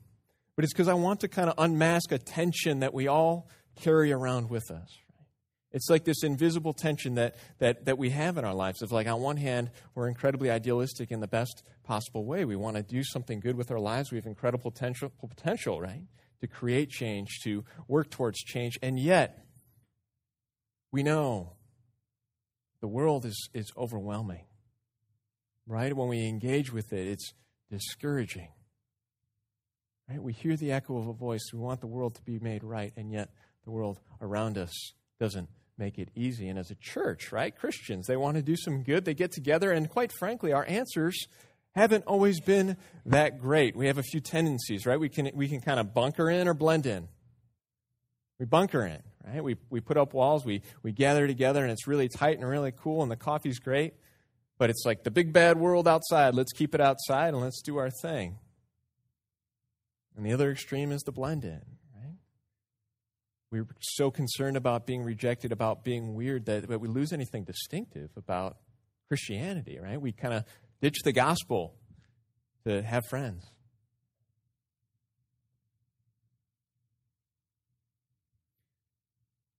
but 0.54 0.64
it's 0.64 0.72
because 0.72 0.86
I 0.86 0.94
want 0.94 1.18
to 1.20 1.28
kind 1.28 1.50
of 1.50 1.56
unmask 1.58 2.12
a 2.12 2.18
tension 2.18 2.78
that 2.80 2.94
we 2.94 3.08
all 3.08 3.48
carry 3.74 4.12
around 4.12 4.48
with 4.48 4.70
us. 4.70 4.88
It's 5.72 5.90
like 5.90 6.04
this 6.04 6.22
invisible 6.22 6.72
tension 6.72 7.16
that, 7.16 7.34
that, 7.58 7.86
that 7.86 7.98
we 7.98 8.10
have 8.10 8.38
in 8.38 8.44
our 8.44 8.54
lives 8.54 8.80
of 8.80 8.92
like, 8.92 9.08
on 9.08 9.20
one 9.20 9.36
hand, 9.36 9.72
we're 9.96 10.06
incredibly 10.06 10.52
idealistic 10.52 11.10
in 11.10 11.18
the 11.18 11.26
best 11.26 11.64
possible 11.82 12.24
way. 12.24 12.44
We 12.44 12.54
want 12.54 12.76
to 12.76 12.84
do 12.84 13.02
something 13.02 13.40
good 13.40 13.56
with 13.56 13.72
our 13.72 13.80
lives. 13.80 14.12
We 14.12 14.18
have 14.18 14.26
incredible 14.26 14.70
potential, 14.70 15.10
potential 15.28 15.80
right? 15.80 16.04
To 16.40 16.46
create 16.46 16.90
change, 16.90 17.40
to 17.44 17.64
work 17.88 18.10
towards 18.10 18.38
change. 18.38 18.78
And 18.82 18.98
yet, 18.98 19.46
we 20.92 21.02
know 21.02 21.52
the 22.80 22.88
world 22.88 23.24
is, 23.24 23.48
is 23.54 23.72
overwhelming, 23.76 24.44
right? 25.66 25.94
When 25.96 26.08
we 26.08 26.28
engage 26.28 26.72
with 26.72 26.92
it, 26.92 27.06
it's 27.06 27.32
discouraging. 27.70 28.48
Right? 30.08 30.22
We 30.22 30.32
hear 30.32 30.56
the 30.56 30.72
echo 30.72 30.98
of 30.98 31.08
a 31.08 31.12
voice. 31.12 31.50
We 31.52 31.60
want 31.60 31.80
the 31.80 31.86
world 31.86 32.16
to 32.16 32.22
be 32.22 32.38
made 32.38 32.62
right, 32.62 32.92
and 32.96 33.10
yet 33.10 33.30
the 33.64 33.70
world 33.70 34.00
around 34.20 34.58
us 34.58 34.92
doesn't 35.18 35.48
make 35.78 35.98
it 35.98 36.10
easy. 36.14 36.48
And 36.48 36.58
as 36.58 36.70
a 36.70 36.76
church, 36.76 37.32
right, 37.32 37.56
Christians, 37.56 38.06
they 38.06 38.16
want 38.16 38.36
to 38.36 38.42
do 38.42 38.56
some 38.56 38.82
good. 38.82 39.04
They 39.04 39.14
get 39.14 39.32
together, 39.32 39.72
and 39.72 39.88
quite 39.88 40.12
frankly, 40.12 40.52
our 40.52 40.66
answers 40.66 41.26
haven't 41.74 42.04
always 42.04 42.40
been 42.40 42.76
that 43.06 43.40
great. 43.40 43.76
We 43.76 43.86
have 43.88 43.98
a 43.98 44.02
few 44.02 44.20
tendencies, 44.20 44.86
right? 44.86 44.98
We 44.98 45.08
can, 45.08 45.30
we 45.34 45.48
can 45.48 45.60
kind 45.60 45.80
of 45.80 45.92
bunker 45.92 46.30
in 46.30 46.48
or 46.48 46.54
blend 46.54 46.86
in. 46.86 47.08
We 48.38 48.46
bunker 48.46 48.84
in, 48.84 49.02
right? 49.26 49.42
We, 49.42 49.56
we 49.70 49.80
put 49.80 49.96
up 49.96 50.14
walls, 50.14 50.44
we, 50.44 50.62
we 50.82 50.92
gather 50.92 51.26
together, 51.26 51.62
and 51.62 51.70
it's 51.70 51.86
really 51.86 52.08
tight 52.08 52.38
and 52.38 52.48
really 52.48 52.72
cool, 52.72 53.02
and 53.02 53.10
the 53.10 53.16
coffee's 53.16 53.58
great. 53.58 53.94
But 54.56 54.70
it's 54.70 54.84
like 54.84 55.02
the 55.02 55.10
big 55.10 55.32
bad 55.32 55.58
world 55.58 55.88
outside. 55.88 56.34
Let's 56.34 56.52
keep 56.52 56.74
it 56.74 56.80
outside 56.80 57.28
and 57.34 57.40
let's 57.40 57.60
do 57.60 57.76
our 57.76 57.90
thing. 57.90 58.38
And 60.16 60.24
the 60.24 60.32
other 60.32 60.52
extreme 60.52 60.92
is 60.92 61.02
the 61.02 61.10
blend 61.10 61.44
in, 61.44 61.60
right? 61.96 62.14
We're 63.50 63.66
so 63.80 64.12
concerned 64.12 64.56
about 64.56 64.86
being 64.86 65.02
rejected, 65.02 65.50
about 65.50 65.82
being 65.82 66.14
weird, 66.14 66.46
that, 66.46 66.68
that 66.68 66.80
we 66.80 66.86
lose 66.86 67.12
anything 67.12 67.42
distinctive 67.42 68.10
about 68.16 68.58
Christianity, 69.08 69.78
right? 69.80 70.00
We 70.00 70.12
kind 70.12 70.34
of 70.34 70.44
ditch 70.80 70.98
the 71.04 71.12
gospel 71.12 71.74
to 72.66 72.82
have 72.82 73.04
friends. 73.06 73.44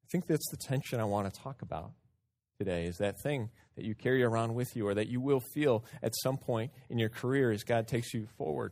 I 0.04 0.08
think 0.12 0.28
that's 0.28 0.50
the 0.52 0.58
tension 0.58 1.00
I 1.00 1.06
want 1.06 1.34
to 1.34 1.42
talk 1.42 1.62
about 1.62 1.92
today 2.58 2.86
is 2.86 2.98
that 2.98 3.20
thing 3.22 3.50
that 3.76 3.86
you 3.86 3.96
carry 3.96 4.24
around 4.24 4.54
with 4.54 4.76
you 4.76 4.88
or 4.88 4.94
that 4.94 5.08
you 5.08 5.20
will 5.20 5.42
feel 5.54 5.84
at 6.02 6.14
some 6.24 6.38
point 6.38 6.72
in 6.90 6.98
your 6.98 7.10
career 7.10 7.52
as 7.52 7.64
God 7.64 7.88
takes 7.88 8.14
you 8.14 8.28
forward. 8.38 8.72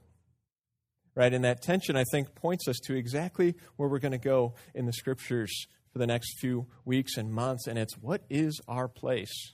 Right? 1.16 1.34
And 1.34 1.44
that 1.44 1.62
tension, 1.62 1.96
I 1.96 2.06
think, 2.12 2.34
points 2.34 2.68
us 2.68 2.78
to 2.86 2.96
exactly 2.96 3.56
where 3.76 3.88
we're 3.90 4.00
going 4.00 4.14
to 4.14 4.18
go 4.18 4.56
in 4.74 4.86
the 4.86 4.94
scriptures 4.94 5.68
for 5.92 6.00
the 6.00 6.08
next 6.08 6.40
few 6.40 6.68
weeks 6.86 7.18
and 7.18 7.32
months. 7.32 7.68
And 7.68 7.78
it's 7.78 7.98
what 7.98 8.24
is 8.30 8.60
our 8.68 8.88
place 8.88 9.54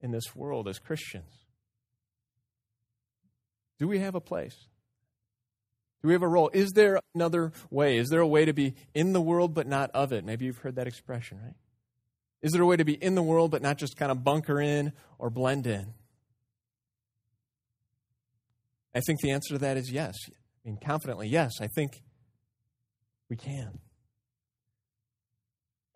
in 0.00 0.10
this 0.10 0.34
world 0.34 0.66
as 0.68 0.78
Christians? 0.78 1.45
Do 3.78 3.88
we 3.88 3.98
have 3.98 4.14
a 4.14 4.20
place? 4.20 4.56
Do 6.02 6.08
we 6.08 6.14
have 6.14 6.22
a 6.22 6.28
role? 6.28 6.50
Is 6.52 6.72
there 6.72 7.00
another 7.14 7.52
way? 7.70 7.98
Is 7.98 8.08
there 8.08 8.20
a 8.20 8.26
way 8.26 8.44
to 8.44 8.52
be 8.52 8.74
in 8.94 9.12
the 9.12 9.20
world 9.20 9.54
but 9.54 9.66
not 9.66 9.90
of 9.90 10.12
it? 10.12 10.24
Maybe 10.24 10.44
you've 10.44 10.58
heard 10.58 10.76
that 10.76 10.86
expression, 10.86 11.38
right? 11.42 11.54
Is 12.42 12.52
there 12.52 12.62
a 12.62 12.66
way 12.66 12.76
to 12.76 12.84
be 12.84 12.92
in 12.92 13.14
the 13.14 13.22
world 13.22 13.50
but 13.50 13.62
not 13.62 13.78
just 13.78 13.96
kind 13.96 14.12
of 14.12 14.22
bunker 14.22 14.60
in 14.60 14.92
or 15.18 15.30
blend 15.30 15.66
in? 15.66 15.94
I 18.94 19.00
think 19.00 19.20
the 19.20 19.30
answer 19.30 19.54
to 19.54 19.58
that 19.58 19.76
is 19.76 19.90
yes. 19.90 20.14
I 20.28 20.68
mean, 20.68 20.78
confidently, 20.82 21.28
yes, 21.28 21.52
I 21.60 21.66
think 21.66 22.02
we 23.28 23.36
can. 23.36 23.78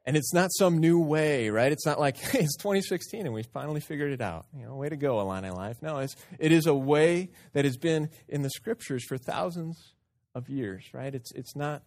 And 0.06 0.16
it's 0.16 0.32
not 0.32 0.50
some 0.52 0.78
new 0.78 0.98
way, 0.98 1.50
right? 1.50 1.70
It's 1.70 1.86
not 1.86 2.00
like, 2.00 2.16
hey, 2.18 2.40
it's 2.40 2.56
2016 2.56 3.26
and 3.26 3.34
we 3.34 3.42
finally 3.42 3.80
figured 3.80 4.12
it 4.12 4.20
out. 4.20 4.46
You 4.56 4.66
know, 4.66 4.74
way 4.76 4.88
to 4.88 4.96
go, 4.96 5.20
Illini 5.20 5.50
Life. 5.50 5.82
No, 5.82 5.98
it's, 5.98 6.16
it 6.38 6.52
is 6.52 6.66
a 6.66 6.74
way 6.74 7.30
that 7.52 7.64
has 7.64 7.76
been 7.76 8.08
in 8.28 8.42
the 8.42 8.50
scriptures 8.50 9.04
for 9.04 9.18
thousands 9.18 9.94
of 10.34 10.48
years, 10.48 10.84
right? 10.92 11.14
It's, 11.14 11.32
it's 11.32 11.54
not 11.54 11.82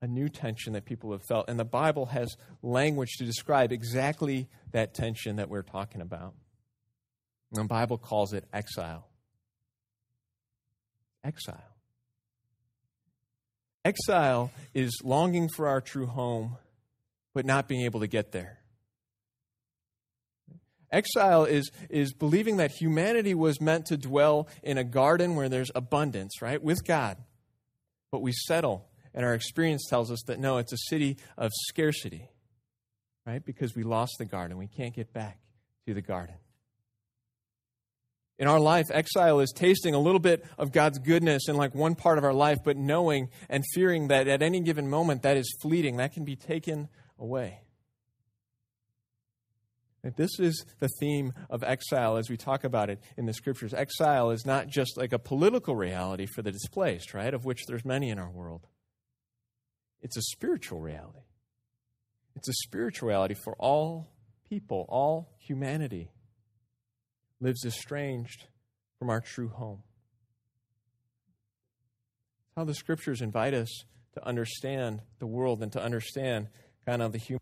a 0.00 0.06
new 0.06 0.28
tension 0.28 0.72
that 0.74 0.84
people 0.84 1.12
have 1.12 1.22
felt. 1.24 1.48
And 1.48 1.58
the 1.58 1.64
Bible 1.64 2.06
has 2.06 2.36
language 2.62 3.16
to 3.18 3.24
describe 3.24 3.72
exactly 3.72 4.48
that 4.72 4.94
tension 4.94 5.36
that 5.36 5.48
we're 5.48 5.62
talking 5.62 6.00
about. 6.00 6.34
And 7.52 7.64
the 7.64 7.68
Bible 7.68 7.98
calls 7.98 8.32
it 8.32 8.44
exile. 8.52 9.08
Exile. 11.24 11.62
Exile 13.84 14.50
is 14.74 15.00
longing 15.02 15.48
for 15.48 15.66
our 15.66 15.80
true 15.80 16.06
home, 16.06 16.56
but 17.34 17.46
not 17.46 17.68
being 17.68 17.84
able 17.84 18.00
to 18.00 18.06
get 18.06 18.32
there. 18.32 18.58
Exile 20.90 21.44
is, 21.44 21.70
is 21.90 22.14
believing 22.14 22.56
that 22.56 22.70
humanity 22.70 23.34
was 23.34 23.60
meant 23.60 23.86
to 23.86 23.96
dwell 23.96 24.48
in 24.62 24.78
a 24.78 24.84
garden 24.84 25.34
where 25.34 25.48
there's 25.48 25.70
abundance, 25.74 26.40
right, 26.40 26.62
with 26.62 26.86
God. 26.86 27.18
But 28.10 28.22
we 28.22 28.32
settle 28.32 28.88
and 29.14 29.24
our 29.24 29.34
experience 29.34 29.86
tells 29.88 30.10
us 30.10 30.22
that 30.26 30.38
no, 30.38 30.58
it's 30.58 30.72
a 30.72 30.78
city 30.88 31.16
of 31.36 31.50
scarcity, 31.68 32.30
right? 33.26 33.44
Because 33.44 33.74
we 33.74 33.82
lost 33.82 34.14
the 34.18 34.24
garden. 34.24 34.56
We 34.58 34.68
can't 34.68 34.94
get 34.94 35.12
back 35.12 35.38
to 35.86 35.94
the 35.94 36.00
garden. 36.00 36.36
In 38.38 38.46
our 38.46 38.60
life, 38.60 38.86
exile 38.92 39.40
is 39.40 39.52
tasting 39.52 39.94
a 39.94 39.98
little 39.98 40.20
bit 40.20 40.44
of 40.56 40.70
God's 40.70 41.00
goodness 41.00 41.48
in 41.48 41.56
like 41.56 41.74
one 41.74 41.96
part 41.96 42.18
of 42.18 42.24
our 42.24 42.32
life, 42.32 42.58
but 42.64 42.76
knowing 42.76 43.30
and 43.48 43.64
fearing 43.74 44.06
that 44.08 44.28
at 44.28 44.42
any 44.42 44.60
given 44.60 44.88
moment 44.88 45.22
that 45.22 45.36
is 45.36 45.52
fleeting, 45.60 45.96
that 45.96 46.12
can 46.12 46.24
be 46.24 46.36
taken 46.36 46.88
away. 47.18 47.60
This 50.16 50.38
is 50.38 50.64
the 50.78 50.88
theme 51.00 51.32
of 51.50 51.62
exile 51.62 52.16
as 52.16 52.30
we 52.30 52.36
talk 52.36 52.64
about 52.64 52.88
it 52.88 53.02
in 53.16 53.26
the 53.26 53.34
scriptures. 53.34 53.74
Exile 53.74 54.30
is 54.30 54.46
not 54.46 54.68
just 54.68 54.96
like 54.96 55.12
a 55.12 55.18
political 55.18 55.76
reality 55.76 56.26
for 56.26 56.40
the 56.40 56.52
displaced, 56.52 57.12
right? 57.12 57.34
Of 57.34 57.44
which 57.44 57.66
there's 57.66 57.84
many 57.84 58.10
in 58.10 58.18
our 58.18 58.30
world. 58.30 58.66
It's 60.00 60.16
a 60.16 60.22
spiritual 60.22 60.80
reality. 60.80 61.24
It's 62.36 62.48
a 62.48 62.54
spiritual 62.54 63.08
reality 63.08 63.34
for 63.34 63.54
all 63.58 64.08
people, 64.48 64.86
all 64.88 65.36
humanity 65.38 66.12
lives 67.40 67.64
estranged 67.64 68.46
from 68.98 69.10
our 69.10 69.20
true 69.20 69.48
home. 69.48 69.82
How 72.56 72.64
the 72.64 72.74
scriptures 72.74 73.20
invite 73.20 73.54
us 73.54 73.68
to 74.14 74.26
understand 74.26 75.02
the 75.18 75.26
world 75.26 75.62
and 75.62 75.72
to 75.72 75.82
understand 75.82 76.48
kind 76.88 77.02
of 77.02 77.12
the 77.12 77.18
human. 77.18 77.40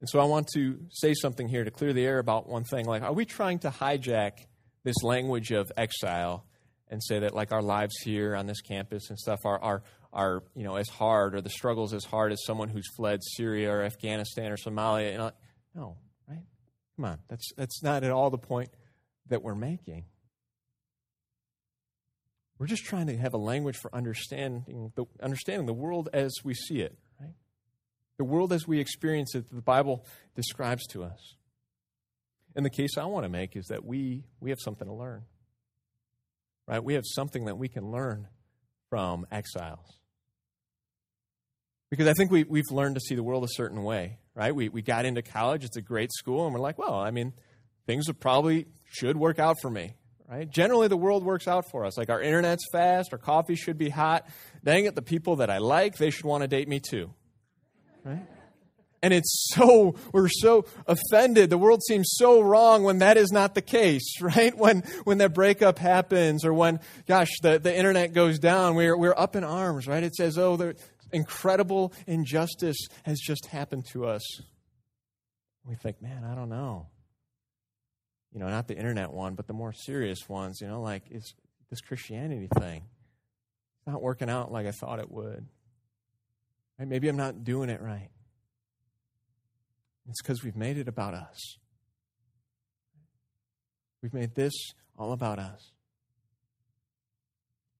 And 0.00 0.08
so 0.08 0.18
I 0.20 0.24
want 0.24 0.48
to 0.54 0.78
say 0.90 1.12
something 1.12 1.48
here 1.48 1.64
to 1.64 1.70
clear 1.70 1.92
the 1.92 2.06
air 2.06 2.18
about 2.18 2.48
one 2.48 2.64
thing. 2.64 2.86
Like, 2.86 3.02
are 3.02 3.12
we 3.12 3.26
trying 3.26 3.58
to 3.60 3.70
hijack 3.70 4.46
this 4.84 5.02
language 5.02 5.50
of 5.50 5.70
exile 5.76 6.46
and 6.88 7.02
say 7.02 7.18
that 7.18 7.34
like 7.34 7.52
our 7.52 7.60
lives 7.60 7.94
here 8.02 8.34
on 8.34 8.46
this 8.46 8.62
campus 8.62 9.10
and 9.10 9.18
stuff 9.18 9.40
are 9.44 9.60
are 9.60 9.82
are 10.10 10.42
you 10.54 10.64
know 10.64 10.76
as 10.76 10.88
hard 10.88 11.34
or 11.34 11.42
the 11.42 11.50
struggles 11.50 11.92
as 11.92 12.04
hard 12.04 12.32
as 12.32 12.42
someone 12.46 12.70
who's 12.70 12.88
fled 12.96 13.20
Syria 13.36 13.70
or 13.70 13.82
Afghanistan 13.82 14.50
or 14.50 14.56
Somalia. 14.56 15.12
You 15.12 15.18
know, 15.18 15.30
no, 15.74 15.96
right? 16.26 16.44
Come 16.96 17.04
on, 17.04 17.18
that's 17.28 17.52
that's 17.56 17.82
not 17.82 18.04
at 18.04 18.10
all 18.10 18.30
the 18.30 18.38
point 18.38 18.70
that 19.26 19.42
we're 19.42 19.54
making. 19.54 20.04
We're 22.58 22.66
just 22.66 22.84
trying 22.84 23.06
to 23.06 23.16
have 23.16 23.34
a 23.34 23.38
language 23.38 23.76
for 23.76 23.94
understanding 23.94 24.92
the 24.96 25.04
understanding 25.22 25.66
the 25.66 25.72
world 25.72 26.08
as 26.12 26.32
we 26.44 26.54
see 26.54 26.80
it, 26.80 26.98
right? 27.20 27.34
The 28.18 28.24
world 28.24 28.52
as 28.52 28.66
we 28.66 28.80
experience 28.80 29.34
it, 29.34 29.48
the 29.54 29.62
Bible 29.62 30.04
describes 30.34 30.86
to 30.88 31.04
us. 31.04 31.36
And 32.56 32.66
the 32.66 32.70
case 32.70 32.98
I 32.98 33.04
want 33.04 33.24
to 33.24 33.28
make 33.28 33.56
is 33.56 33.66
that 33.66 33.84
we 33.84 34.24
we 34.40 34.50
have 34.50 34.58
something 34.60 34.88
to 34.88 34.94
learn 34.94 35.22
right? 36.68 36.84
We 36.84 36.94
have 36.94 37.04
something 37.06 37.46
that 37.46 37.56
we 37.56 37.68
can 37.68 37.90
learn 37.90 38.28
from 38.90 39.26
exiles. 39.32 39.98
Because 41.90 42.06
I 42.06 42.12
think 42.12 42.30
we, 42.30 42.44
we've 42.44 42.70
learned 42.70 42.96
to 42.96 43.00
see 43.00 43.14
the 43.14 43.22
world 43.22 43.42
a 43.44 43.48
certain 43.52 43.82
way, 43.82 44.18
right? 44.34 44.54
We, 44.54 44.68
we 44.68 44.82
got 44.82 45.06
into 45.06 45.22
college, 45.22 45.64
it's 45.64 45.78
a 45.78 45.82
great 45.82 46.12
school, 46.12 46.44
and 46.44 46.54
we're 46.54 46.60
like, 46.60 46.78
well, 46.78 46.94
I 46.94 47.10
mean, 47.10 47.32
things 47.86 48.06
probably 48.20 48.66
should 48.84 49.16
work 49.16 49.38
out 49.38 49.56
for 49.62 49.70
me, 49.70 49.94
right? 50.28 50.48
Generally, 50.48 50.88
the 50.88 50.96
world 50.96 51.24
works 51.24 51.48
out 51.48 51.70
for 51.70 51.84
us. 51.84 51.96
Like 51.96 52.10
our 52.10 52.20
internet's 52.20 52.64
fast, 52.70 53.12
our 53.12 53.18
coffee 53.18 53.56
should 53.56 53.78
be 53.78 53.88
hot. 53.88 54.28
Dang 54.62 54.84
it, 54.84 54.94
the 54.94 55.02
people 55.02 55.36
that 55.36 55.50
I 55.50 55.58
like, 55.58 55.96
they 55.96 56.10
should 56.10 56.24
want 56.24 56.42
to 56.42 56.48
date 56.48 56.68
me 56.68 56.80
too, 56.80 57.12
right? 58.04 58.26
And 59.00 59.14
it's 59.14 59.48
so, 59.54 59.94
we're 60.12 60.28
so 60.28 60.64
offended. 60.86 61.50
The 61.50 61.58
world 61.58 61.82
seems 61.84 62.08
so 62.16 62.40
wrong 62.40 62.82
when 62.82 62.98
that 62.98 63.16
is 63.16 63.30
not 63.30 63.54
the 63.54 63.62
case, 63.62 64.14
right? 64.20 64.56
When, 64.56 64.82
when 65.04 65.18
that 65.18 65.34
breakup 65.34 65.78
happens 65.78 66.44
or 66.44 66.52
when, 66.52 66.80
gosh, 67.06 67.30
the, 67.42 67.58
the 67.58 67.74
internet 67.74 68.12
goes 68.12 68.38
down, 68.38 68.74
we're, 68.74 68.96
we're 68.96 69.14
up 69.16 69.36
in 69.36 69.44
arms, 69.44 69.86
right? 69.86 70.02
It 70.02 70.14
says, 70.16 70.36
oh, 70.36 70.56
the 70.56 70.76
incredible 71.12 71.92
injustice 72.06 72.88
has 73.04 73.20
just 73.20 73.46
happened 73.46 73.86
to 73.92 74.06
us. 74.06 74.22
We 75.64 75.74
think, 75.76 76.02
man, 76.02 76.24
I 76.24 76.34
don't 76.34 76.48
know. 76.48 76.86
You 78.32 78.40
know, 78.40 78.48
not 78.48 78.68
the 78.68 78.76
internet 78.76 79.12
one, 79.12 79.34
but 79.34 79.46
the 79.46 79.54
more 79.54 79.72
serious 79.72 80.28
ones, 80.28 80.60
you 80.60 80.68
know, 80.68 80.82
like 80.82 81.04
is 81.10 81.34
this 81.70 81.80
Christianity 81.80 82.48
thing. 82.58 82.82
It's 83.78 83.86
not 83.86 84.02
working 84.02 84.28
out 84.28 84.52
like 84.52 84.66
I 84.66 84.72
thought 84.72 84.98
it 84.98 85.10
would. 85.10 85.46
Right? 86.78 86.88
Maybe 86.88 87.08
I'm 87.08 87.16
not 87.16 87.44
doing 87.44 87.70
it 87.70 87.80
right. 87.80 88.10
It's 90.08 90.22
because 90.22 90.42
we've 90.42 90.56
made 90.56 90.78
it 90.78 90.88
about 90.88 91.14
us. 91.14 91.58
We've 94.02 94.14
made 94.14 94.34
this 94.34 94.54
all 94.96 95.12
about 95.12 95.38
us. 95.38 95.72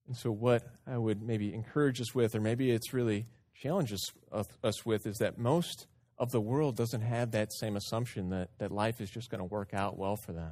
And 0.07 0.17
so, 0.17 0.31
what 0.31 0.63
I 0.87 0.97
would 0.97 1.21
maybe 1.21 1.53
encourage 1.53 2.01
us 2.01 2.13
with, 2.13 2.35
or 2.35 2.41
maybe 2.41 2.71
it's 2.71 2.93
really 2.93 3.27
challenges 3.53 4.11
us 4.31 4.85
with, 4.85 5.05
is 5.05 5.17
that 5.17 5.37
most 5.37 5.87
of 6.19 6.31
the 6.31 6.41
world 6.41 6.75
doesn't 6.75 7.01
have 7.01 7.31
that 7.31 7.53
same 7.53 7.77
assumption 7.77 8.29
that, 8.29 8.49
that 8.57 8.71
life 8.71 8.99
is 8.99 9.09
just 9.09 9.29
going 9.29 9.39
to 9.39 9.45
work 9.45 9.73
out 9.73 9.97
well 9.97 10.17
for 10.17 10.33
them. 10.33 10.51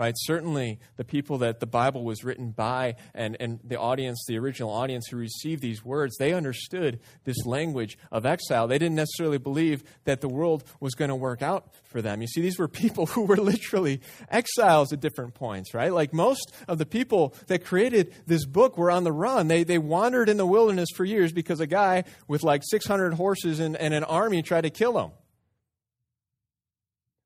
Right? 0.00 0.14
Certainly, 0.16 0.78
the 0.96 1.04
people 1.04 1.36
that 1.38 1.60
the 1.60 1.66
Bible 1.66 2.04
was 2.04 2.24
written 2.24 2.52
by 2.52 2.94
and, 3.14 3.36
and 3.38 3.60
the 3.62 3.78
audience, 3.78 4.24
the 4.26 4.38
original 4.38 4.70
audience 4.70 5.08
who 5.08 5.18
received 5.18 5.60
these 5.60 5.84
words, 5.84 6.16
they 6.16 6.32
understood 6.32 7.00
this 7.24 7.44
language 7.44 7.98
of 8.10 8.24
exile. 8.24 8.66
They 8.66 8.78
didn't 8.78 8.94
necessarily 8.94 9.36
believe 9.36 9.84
that 10.04 10.22
the 10.22 10.28
world 10.28 10.64
was 10.80 10.94
going 10.94 11.10
to 11.10 11.14
work 11.14 11.42
out 11.42 11.74
for 11.84 12.00
them. 12.00 12.22
You 12.22 12.28
see, 12.28 12.40
these 12.40 12.58
were 12.58 12.66
people 12.66 13.04
who 13.12 13.24
were 13.24 13.36
literally 13.36 14.00
exiles 14.30 14.90
at 14.90 15.00
different 15.00 15.34
points, 15.34 15.74
right? 15.74 15.92
Like 15.92 16.14
most 16.14 16.50
of 16.66 16.78
the 16.78 16.86
people 16.86 17.34
that 17.48 17.66
created 17.66 18.14
this 18.26 18.46
book 18.46 18.78
were 18.78 18.90
on 18.90 19.04
the 19.04 19.12
run. 19.12 19.48
They, 19.48 19.64
they 19.64 19.76
wandered 19.76 20.30
in 20.30 20.38
the 20.38 20.46
wilderness 20.46 20.88
for 20.96 21.04
years 21.04 21.30
because 21.30 21.60
a 21.60 21.66
guy 21.66 22.04
with 22.26 22.42
like 22.42 22.62
600 22.64 23.12
horses 23.12 23.60
and, 23.60 23.76
and 23.76 23.92
an 23.92 24.04
army 24.04 24.40
tried 24.40 24.62
to 24.62 24.70
kill 24.70 24.94
them. 24.94 25.10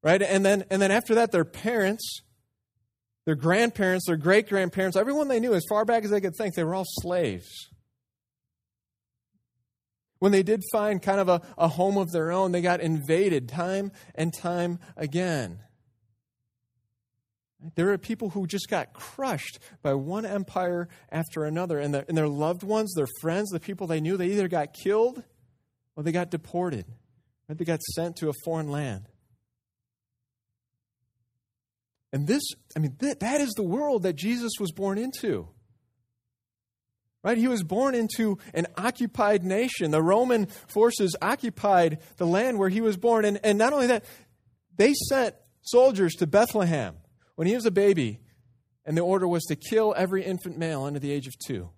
Right? 0.03 0.21
And 0.21 0.45
then, 0.45 0.65
and 0.71 0.83
then 0.83 0.91
after 0.91 1.15
that, 1.15 1.31
their 1.31 1.45
parents 1.45 2.25
their 3.27 3.35
grandparents, 3.35 4.07
their 4.07 4.17
great 4.17 4.49
grandparents, 4.49 4.97
everyone 4.97 5.29
they 5.29 5.41
knew 5.41 5.55
as 5.55 5.65
far 5.69 5.85
back 5.85 6.05
as 6.05 6.11
they 6.11 6.21
could 6.21 6.37
think, 6.37 6.55
they 6.55 6.65
were 6.65 6.75
all 6.75 6.85
slaves. 6.87 7.49
When 10.19 10.33
they 10.33 10.43
did 10.43 10.63
find 10.73 11.03
kind 11.03 11.21
of 11.21 11.29
a, 11.29 11.43
a 11.59 11.69
home 11.69 11.97
of 11.97 12.11
their 12.11 12.33
own, 12.33 12.53
they 12.53 12.63
got 12.63 12.81
invaded 12.81 13.49
time 13.49 13.93
and 14.15 14.33
time 14.33 14.79
again. 14.97 15.61
There 17.77 17.91
are 17.91 17.99
people 17.99 18.31
who 18.31 18.47
just 18.47 18.69
got 18.69 18.93
crushed 18.93 19.59
by 19.83 19.95
one 19.95 20.27
empire 20.27 20.89
after 21.11 21.45
another, 21.45 21.79
and, 21.79 21.95
the, 21.95 22.05
and 22.09 22.17
their 22.17 22.29
loved 22.29 22.63
ones, 22.63 22.93
their 22.95 23.09
friends, 23.21 23.51
the 23.51 23.61
people 23.61 23.87
they 23.87 24.01
knew, 24.01 24.17
they 24.17 24.29
either 24.29 24.49
got 24.49 24.75
killed 24.75 25.23
or 25.97 26.03
they 26.03 26.13
got 26.13 26.31
deported. 26.31 26.85
Right? 27.49 27.57
They 27.57 27.65
got 27.65 27.83
sent 27.83 28.17
to 28.17 28.29
a 28.29 28.35
foreign 28.45 28.69
land. 28.69 29.09
And 32.15 32.29
this, 32.29 32.45
I 32.77 32.79
mean, 32.79 32.95
th- 33.01 33.19
that 33.19 33.41
is 33.41 33.55
the 33.55 33.65
world 33.65 34.05
that 34.05 34.15
Jesus 34.15 34.53
was 34.61 34.71
born 34.71 34.99
into. 34.99 35.49
Right? 37.25 37.37
He 37.37 37.49
was 37.49 37.65
born 37.65 37.97
into 37.97 38.39
an 38.55 38.69
occupied 38.79 39.43
nation. 39.43 39.91
The 39.91 40.01
Roman 40.01 40.47
forces 40.47 41.17
occupied 41.21 41.99
the 42.17 42.27
land 42.27 42.61
where 42.61 42.69
he 42.69 42.81
was 42.81 42.97
born. 42.97 43.25
And, 43.25 43.41
and 43.43 43.59
not 43.59 43.73
only 43.73 43.89
that, 43.89 44.05
they 44.77 44.95
sent 45.09 45.35
soldiers 45.63 46.15
to 46.15 46.29
Bethlehem 46.29 46.95
when 47.35 47.49
he 47.49 47.55
was 47.57 47.67
a 47.67 47.73
baby, 47.73 48.21
and 48.85 48.97
the 48.97 49.03
order 49.03 49.27
was 49.27 49.43
to 49.47 49.57
kill 49.57 49.93
every 49.97 50.23
infant 50.25 50.57
male 50.57 50.85
under 50.85 51.01
the 51.01 51.11
age 51.11 51.27
of 51.27 51.35
two. 51.45 51.71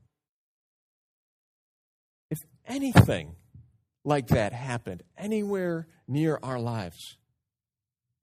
If 2.31 2.41
anything 2.67 3.37
like 4.05 4.27
that 4.29 4.53
happened 4.53 5.03
anywhere 5.17 5.87
near 6.07 6.39
our 6.43 6.61
lives, 6.61 7.17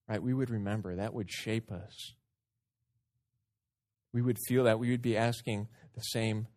right, 0.07 0.22
we 0.22 0.33
would 0.33 0.50
remember. 0.50 0.95
That 0.95 1.13
would 1.13 1.31
shape 1.31 1.72
us. 1.72 2.13
We 4.13 4.22
would 4.22 4.38
feel 4.48 4.65
that. 4.65 4.79
We 4.79 4.91
would 4.91 5.01
be 5.01 5.17
asking 5.17 5.67
the 5.95 6.01
same 6.01 6.48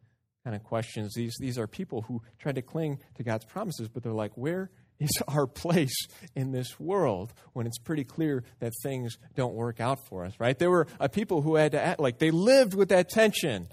kind 0.44 0.54
of 0.54 0.62
questions. 0.62 1.14
These, 1.14 1.36
these 1.40 1.58
are 1.58 1.66
people 1.66 2.02
who 2.02 2.22
try 2.38 2.52
to 2.52 2.62
cling 2.62 3.00
to 3.16 3.24
God's 3.24 3.44
promises, 3.44 3.88
but 3.88 4.02
they're 4.02 4.12
like, 4.12 4.32
where 4.36 4.70
is 4.98 5.10
our 5.28 5.46
place 5.46 5.96
in 6.34 6.52
this 6.52 6.78
world 6.78 7.32
when 7.52 7.66
it's 7.66 7.78
pretty 7.78 8.04
clear 8.04 8.44
that 8.60 8.72
things 8.82 9.18
don't 9.34 9.54
work 9.54 9.80
out 9.80 10.06
for 10.06 10.24
us, 10.24 10.34
right? 10.38 10.58
There 10.58 10.70
were 10.70 10.86
a 11.00 11.08
people 11.08 11.42
who 11.42 11.56
had 11.56 11.72
to 11.72 11.82
act 11.82 12.00
like 12.00 12.18
they 12.18 12.30
lived 12.30 12.74
with 12.74 12.90
that 12.90 13.08
tension 13.08 13.68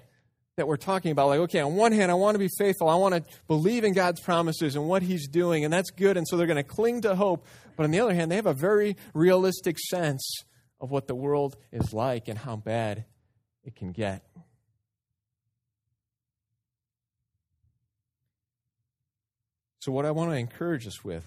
that 0.55 0.67
we're 0.67 0.77
talking 0.77 1.11
about. 1.11 1.27
Like, 1.27 1.39
okay, 1.41 1.59
on 1.59 1.75
one 1.75 1.91
hand, 1.91 2.11
I 2.11 2.15
want 2.15 2.35
to 2.35 2.39
be 2.39 2.49
faithful. 2.57 2.89
I 2.89 2.95
want 2.95 3.15
to 3.15 3.23
believe 3.47 3.83
in 3.83 3.93
God's 3.93 4.19
promises 4.19 4.75
and 4.75 4.87
what 4.87 5.01
He's 5.01 5.27
doing, 5.27 5.63
and 5.63 5.73
that's 5.73 5.91
good. 5.91 6.17
And 6.17 6.27
so 6.27 6.37
they're 6.37 6.47
going 6.47 6.57
to 6.57 6.63
cling 6.63 7.01
to 7.01 7.15
hope. 7.15 7.45
But 7.75 7.83
on 7.83 7.91
the 7.91 7.99
other 7.99 8.13
hand, 8.13 8.31
they 8.31 8.35
have 8.35 8.45
a 8.45 8.53
very 8.53 8.95
realistic 9.13 9.79
sense 9.79 10.43
of 10.79 10.91
what 10.91 11.07
the 11.07 11.15
world 11.15 11.55
is 11.71 11.93
like 11.93 12.27
and 12.27 12.37
how 12.37 12.55
bad 12.55 13.05
it 13.63 13.75
can 13.75 13.91
get. 13.91 14.23
So, 19.79 19.91
what 19.91 20.05
I 20.05 20.11
want 20.11 20.31
to 20.31 20.37
encourage 20.37 20.87
us 20.87 21.03
with 21.03 21.25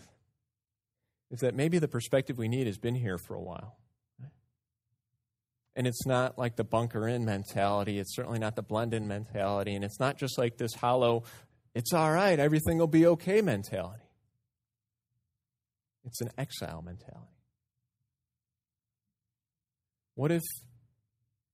is 1.31 1.41
that 1.41 1.55
maybe 1.55 1.79
the 1.79 1.89
perspective 1.89 2.39
we 2.39 2.49
need 2.49 2.67
has 2.67 2.79
been 2.79 2.95
here 2.95 3.19
for 3.19 3.35
a 3.35 3.41
while. 3.41 3.77
And 5.77 5.87
it's 5.87 6.07
not 6.07 6.39
like 6.39 6.57
the 6.57 6.65
bunker 6.65 7.07
in 7.07 7.25
mentality. 7.27 7.99
It's 7.99 8.17
certainly 8.17 8.39
not 8.39 8.57
the 8.57 8.63
blend 8.63 8.95
in 8.95 9.07
mentality. 9.07 9.75
And 9.75 9.85
it's 9.85 10.01
not 10.01 10.17
just 10.17 10.39
like 10.39 10.57
this 10.57 10.75
hollow, 10.75 11.25
it's 11.75 11.93
all 11.93 12.11
right, 12.11 12.39
everything 12.41 12.79
will 12.79 12.87
be 12.87 13.07
okay 13.07 13.43
mentality. 13.43 14.03
It's 16.07 16.23
an 16.23 16.31
exile 16.39 16.83
mentality. 16.83 17.37
What 20.15 20.33
if 20.33 20.43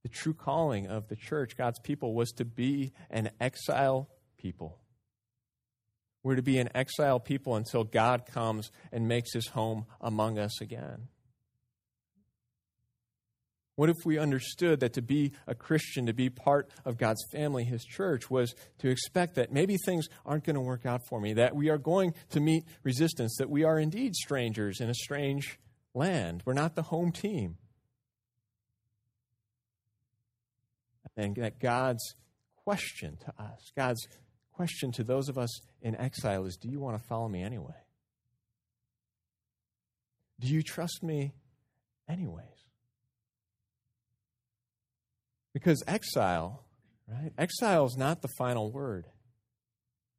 the 0.05 0.09
true 0.09 0.35
calling 0.35 0.87
of 0.87 1.09
the 1.09 1.17
church, 1.17 1.57
God's 1.57 1.81
people, 1.81 2.15
was 2.15 2.31
to 2.33 2.45
be 2.45 2.93
an 3.11 3.31
exile 3.41 4.09
people? 4.39 4.79
We're 6.23 6.37
to 6.37 6.43
be 6.43 6.59
an 6.59 6.69
exile 6.73 7.19
people 7.19 7.57
until 7.57 7.83
God 7.83 8.27
comes 8.27 8.71
and 8.93 9.09
makes 9.09 9.33
his 9.33 9.49
home 9.49 9.87
among 10.01 10.39
us 10.39 10.61
again. 10.61 11.09
What 13.75 13.89
if 13.89 13.97
we 14.05 14.19
understood 14.19 14.81
that 14.81 14.93
to 14.95 15.03
be 15.03 15.33
a 15.47 15.55
Christian, 15.55 16.07
to 16.07 16.13
be 16.13 16.29
part 16.29 16.71
of 16.85 16.99
God's 16.99 17.25
family, 17.33 17.65
His 17.65 17.85
church, 17.85 18.31
was 18.31 18.55
to 18.79 18.89
expect 18.89 19.37
that 19.37 19.53
maybe 19.53 19.77
things 19.79 20.09
aren't 20.27 20.45
going 20.45 20.55
to 20.55 20.61
work 20.61 20.85
out 20.85 21.01
for 21.09 21.21
me, 21.21 21.33
that 21.35 21.57
we 21.57 21.71
are 21.71 21.79
going 21.79 22.13
to 22.31 22.41
meet 22.41 22.65
resistance, 22.83 23.37
that 23.39 23.49
we 23.49 23.65
are 23.65 23.79
indeed 23.79 24.15
strangers 24.15 24.81
in 24.81 24.91
a 24.91 24.95
strange 24.95 25.59
land? 25.95 26.43
We're 26.45 26.53
not 26.53 26.75
the 26.75 26.83
home 26.83 27.13
team. 27.13 27.57
And 31.17 31.37
that 31.37 31.59
God's 31.59 32.15
question 32.65 33.19
to 33.25 33.43
us, 33.43 33.71
God's 33.77 34.07
question 34.53 34.93
to 34.93 35.05
those 35.05 35.29
of 35.29 35.39
us 35.39 35.61
in 35.81 35.97
exile 35.97 36.45
is 36.45 36.57
Do 36.57 36.69
you 36.69 36.81
want 36.81 37.01
to 37.01 37.07
follow 37.07 37.29
me 37.29 37.43
anyway? 37.43 37.75
Do 40.41 40.49
you 40.49 40.63
trust 40.63 41.03
me 41.03 41.33
anyways? 42.09 42.62
Because 45.53 45.83
exile, 45.87 46.65
right? 47.07 47.33
Exile 47.39 47.85
is 47.87 47.97
not 47.97 48.23
the 48.23 48.29
final 48.39 48.71
word 48.71 49.07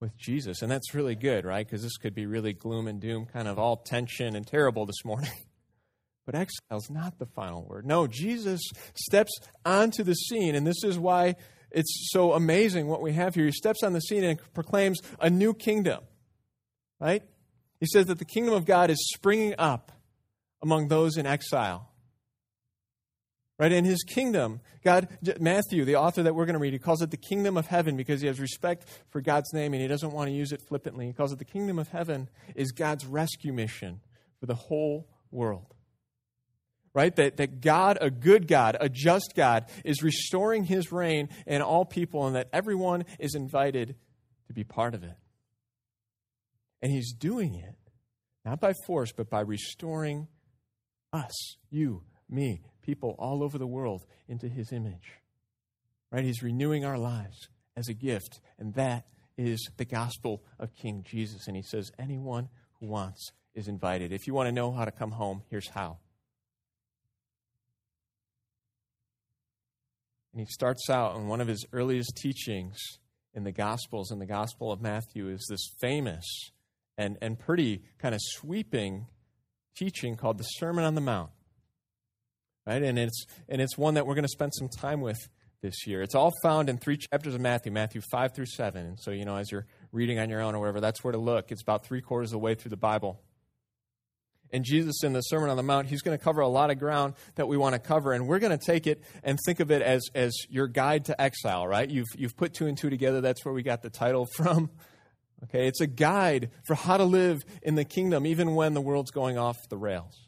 with 0.03 0.15
Jesus. 0.17 0.61
And 0.61 0.69
that's 0.69 0.93
really 0.93 1.15
good, 1.15 1.45
right? 1.45 1.65
Because 1.65 1.81
this 1.81 1.97
could 1.97 2.13
be 2.13 2.25
really 2.25 2.53
gloom 2.53 2.87
and 2.87 2.99
doom, 2.99 3.25
kind 3.25 3.47
of 3.47 3.57
all 3.57 3.77
tension 3.77 4.35
and 4.35 4.45
terrible 4.45 4.85
this 4.85 5.03
morning. 5.03 5.31
But 6.25 6.35
exile 6.35 6.77
is 6.77 6.89
not 6.89 7.19
the 7.19 7.25
final 7.25 7.65
word. 7.65 7.85
No, 7.85 8.07
Jesus 8.07 8.61
steps 8.93 9.31
onto 9.65 10.03
the 10.03 10.13
scene, 10.13 10.55
and 10.55 10.65
this 10.65 10.81
is 10.85 10.97
why 10.97 11.35
it's 11.69 12.09
so 12.11 12.31
amazing 12.31 12.87
what 12.87 13.01
we 13.01 13.11
have 13.11 13.35
here. 13.35 13.45
He 13.45 13.51
steps 13.51 13.83
on 13.83 13.91
the 13.91 13.99
scene 13.99 14.23
and 14.23 14.39
proclaims 14.53 14.99
a 15.19 15.29
new 15.29 15.53
kingdom, 15.53 16.01
right? 17.01 17.23
He 17.81 17.87
says 17.87 18.05
that 18.05 18.19
the 18.19 18.25
kingdom 18.25 18.53
of 18.53 18.63
God 18.63 18.89
is 18.89 19.11
springing 19.13 19.55
up 19.57 19.91
among 20.61 20.87
those 20.87 21.17
in 21.17 21.25
exile. 21.25 21.89
Right? 23.59 23.71
In 23.71 23.85
his 23.85 24.03
kingdom, 24.03 24.61
God, 24.83 25.07
Matthew, 25.39 25.85
the 25.85 25.95
author 25.95 26.23
that 26.23 26.33
we're 26.33 26.45
going 26.45 26.55
to 26.55 26.59
read, 26.59 26.73
he 26.73 26.79
calls 26.79 27.01
it 27.01 27.11
the 27.11 27.17
kingdom 27.17 27.55
of 27.55 27.67
heaven 27.67 27.95
because 27.95 28.19
he 28.19 28.27
has 28.27 28.39
respect 28.39 28.87
for 29.09 29.21
God's 29.21 29.53
name 29.53 29.73
and 29.73 29.81
he 29.81 29.87
doesn't 29.87 30.11
want 30.11 30.29
to 30.29 30.33
use 30.33 30.51
it 30.51 30.61
flippantly. 30.61 31.05
He 31.05 31.13
calls 31.13 31.31
it 31.31 31.39
the 31.39 31.45
kingdom 31.45 31.77
of 31.77 31.87
heaven 31.89 32.29
is 32.55 32.71
God's 32.71 33.05
rescue 33.05 33.53
mission 33.53 34.01
for 34.39 34.47
the 34.47 34.55
whole 34.55 35.07
world. 35.29 35.67
Right? 36.95 37.15
That, 37.15 37.37
that 37.37 37.61
God, 37.61 37.99
a 38.01 38.09
good 38.09 38.47
God, 38.47 38.75
a 38.79 38.89
just 38.89 39.33
God, 39.35 39.65
is 39.85 40.01
restoring 40.01 40.63
his 40.63 40.91
reign 40.91 41.29
in 41.45 41.61
all 41.61 41.85
people 41.85 42.25
and 42.25 42.35
that 42.35 42.49
everyone 42.53 43.05
is 43.19 43.35
invited 43.35 43.95
to 44.47 44.53
be 44.53 44.63
part 44.63 44.95
of 44.95 45.03
it. 45.03 45.15
And 46.81 46.91
he's 46.91 47.13
doing 47.13 47.55
it 47.55 47.75
not 48.45 48.59
by 48.59 48.73
force, 48.85 49.11
but 49.15 49.29
by 49.29 49.41
restoring 49.41 50.27
us, 51.13 51.55
you, 51.69 52.03
me, 52.29 52.61
people 52.83 53.15
all 53.17 53.41
over 53.41 53.57
the 53.57 53.67
world 53.67 54.05
into 54.27 54.47
his 54.47 54.71
image. 54.71 55.19
Right? 56.11 56.23
He's 56.23 56.43
renewing 56.43 56.85
our 56.85 56.97
lives 56.97 57.49
as 57.75 57.89
a 57.89 57.93
gift, 57.93 58.39
and 58.59 58.73
that 58.75 59.07
is 59.37 59.71
the 59.77 59.85
gospel 59.85 60.43
of 60.59 60.75
King 60.75 61.03
Jesus. 61.09 61.47
And 61.47 61.55
he 61.55 61.63
says, 61.63 61.91
anyone 61.97 62.49
who 62.79 62.85
wants 62.85 63.31
is 63.55 63.67
invited. 63.67 64.11
If 64.11 64.27
you 64.27 64.33
want 64.33 64.47
to 64.47 64.51
know 64.51 64.71
how 64.71 64.85
to 64.85 64.91
come 64.91 65.11
home, 65.11 65.41
here's 65.49 65.69
how. 65.69 65.97
And 70.31 70.39
he 70.39 70.47
starts 70.47 70.89
out 70.89 71.15
in 71.15 71.27
one 71.27 71.41
of 71.41 71.47
his 71.47 71.65
earliest 71.73 72.15
teachings 72.15 72.77
in 73.33 73.43
the 73.43 73.51
Gospels, 73.51 74.11
in 74.11 74.19
the 74.19 74.25
Gospel 74.25 74.71
of 74.71 74.81
Matthew, 74.81 75.29
is 75.29 75.45
this 75.49 75.67
famous 75.79 76.25
and, 76.97 77.17
and 77.21 77.39
pretty 77.39 77.83
kind 77.99 78.13
of 78.13 78.21
sweeping 78.21 79.07
teaching 79.75 80.15
called 80.15 80.37
the 80.37 80.43
Sermon 80.43 80.83
on 80.83 80.95
the 80.95 81.01
Mount 81.01 81.31
right? 82.65 82.81
And 82.81 82.97
it's 82.97 83.25
and 83.49 83.61
it's 83.61 83.77
one 83.77 83.95
that 83.95 84.05
we're 84.05 84.15
going 84.15 84.23
to 84.23 84.29
spend 84.29 84.53
some 84.53 84.69
time 84.69 85.01
with 85.01 85.19
this 85.61 85.87
year. 85.87 86.01
It's 86.01 86.15
all 86.15 86.31
found 86.41 86.69
in 86.69 86.77
three 86.77 86.97
chapters 86.97 87.35
of 87.35 87.41
Matthew, 87.41 87.71
Matthew 87.71 88.01
five 88.11 88.35
through 88.35 88.47
seven. 88.47 88.85
And 88.85 88.99
so 88.99 89.11
you 89.11 89.25
know, 89.25 89.37
as 89.37 89.51
you're 89.51 89.65
reading 89.91 90.19
on 90.19 90.29
your 90.29 90.41
own 90.41 90.55
or 90.55 90.59
whatever, 90.59 90.81
that's 90.81 91.03
where 91.03 91.13
to 91.13 91.17
look. 91.17 91.51
It's 91.51 91.61
about 91.61 91.85
three 91.85 92.01
quarters 92.01 92.29
of 92.29 92.33
the 92.33 92.39
way 92.39 92.55
through 92.55 92.69
the 92.69 92.77
Bible. 92.77 93.21
And 94.53 94.63
Jesus, 94.63 95.03
in 95.03 95.13
the 95.13 95.21
Sermon 95.21 95.49
on 95.49 95.57
the 95.57 95.63
Mount, 95.63 95.87
he's 95.87 96.03
going 96.03 96.15
to 96.15 96.23
cover 96.23 96.39
a 96.41 96.47
lot 96.47 96.69
of 96.69 96.77
ground 96.77 97.15
that 97.35 97.47
we 97.47 97.57
want 97.57 97.73
to 97.73 97.79
cover. 97.79 98.13
And 98.13 98.27
we're 98.27 98.37
going 98.37 98.55
to 98.55 98.63
take 98.63 98.85
it 98.85 99.03
and 99.23 99.39
think 99.47 99.59
of 99.59 99.71
it 99.71 99.81
as, 99.81 100.03
as 100.13 100.31
your 100.47 100.67
guide 100.67 101.05
to 101.05 101.19
exile, 101.19 101.67
right? 101.67 101.89
You've, 101.89 102.09
you've 102.15 102.37
put 102.37 102.53
two 102.53 102.67
and 102.67 102.77
two 102.77 102.91
together. 102.91 103.19
That's 103.19 103.43
where 103.43 103.53
we 103.53 103.63
got 103.63 103.81
the 103.81 103.89
title 103.89 104.27
from. 104.37 104.69
Okay, 105.45 105.67
it's 105.67 105.81
a 105.81 105.87
guide 105.87 106.51
for 106.63 106.75
how 106.75 106.97
to 106.97 107.03
live 107.03 107.43
in 107.63 107.75
the 107.75 107.83
kingdom, 107.83 108.27
even 108.27 108.53
when 108.53 108.75
the 108.75 108.79
world's 108.79 109.11
going 109.11 109.37
off 109.37 109.57
the 109.69 109.77
rails. 109.77 110.22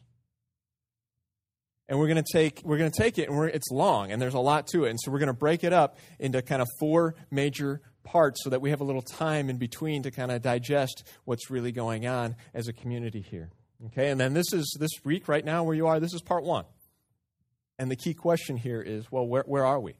And 1.88 1.98
we're 1.98 2.08
going 2.08 2.22
to 2.22 2.32
take 2.32 2.62
we're 2.64 2.78
going 2.78 2.90
to 2.90 3.02
take 3.02 3.18
it, 3.18 3.28
and 3.28 3.50
it's 3.50 3.70
long, 3.70 4.10
and 4.10 4.20
there's 4.20 4.34
a 4.34 4.40
lot 4.40 4.66
to 4.68 4.84
it. 4.84 4.90
And 4.90 5.00
so 5.00 5.12
we're 5.12 5.20
going 5.20 5.28
to 5.28 5.32
break 5.32 5.62
it 5.62 5.72
up 5.72 5.98
into 6.18 6.42
kind 6.42 6.60
of 6.60 6.68
four 6.80 7.14
major 7.30 7.80
parts, 8.02 8.42
so 8.42 8.50
that 8.50 8.60
we 8.60 8.70
have 8.70 8.80
a 8.80 8.84
little 8.84 9.02
time 9.02 9.50
in 9.50 9.56
between 9.56 10.02
to 10.02 10.10
kind 10.10 10.30
of 10.32 10.42
digest 10.42 11.04
what's 11.24 11.50
really 11.50 11.72
going 11.72 12.06
on 12.06 12.36
as 12.54 12.66
a 12.66 12.72
community 12.72 13.20
here. 13.20 13.50
Okay, 13.86 14.10
and 14.10 14.20
then 14.20 14.32
this 14.32 14.52
is 14.52 14.76
this 14.80 14.90
week 15.04 15.28
right 15.28 15.44
now 15.44 15.62
where 15.62 15.74
you 15.74 15.86
are, 15.86 16.00
this 16.00 16.14
is 16.14 16.22
part 16.22 16.44
one. 16.44 16.64
And 17.78 17.90
the 17.90 17.96
key 17.96 18.14
question 18.14 18.56
here 18.56 18.80
is 18.80 19.12
well, 19.12 19.26
where, 19.26 19.44
where 19.46 19.64
are 19.64 19.78
we? 19.78 19.94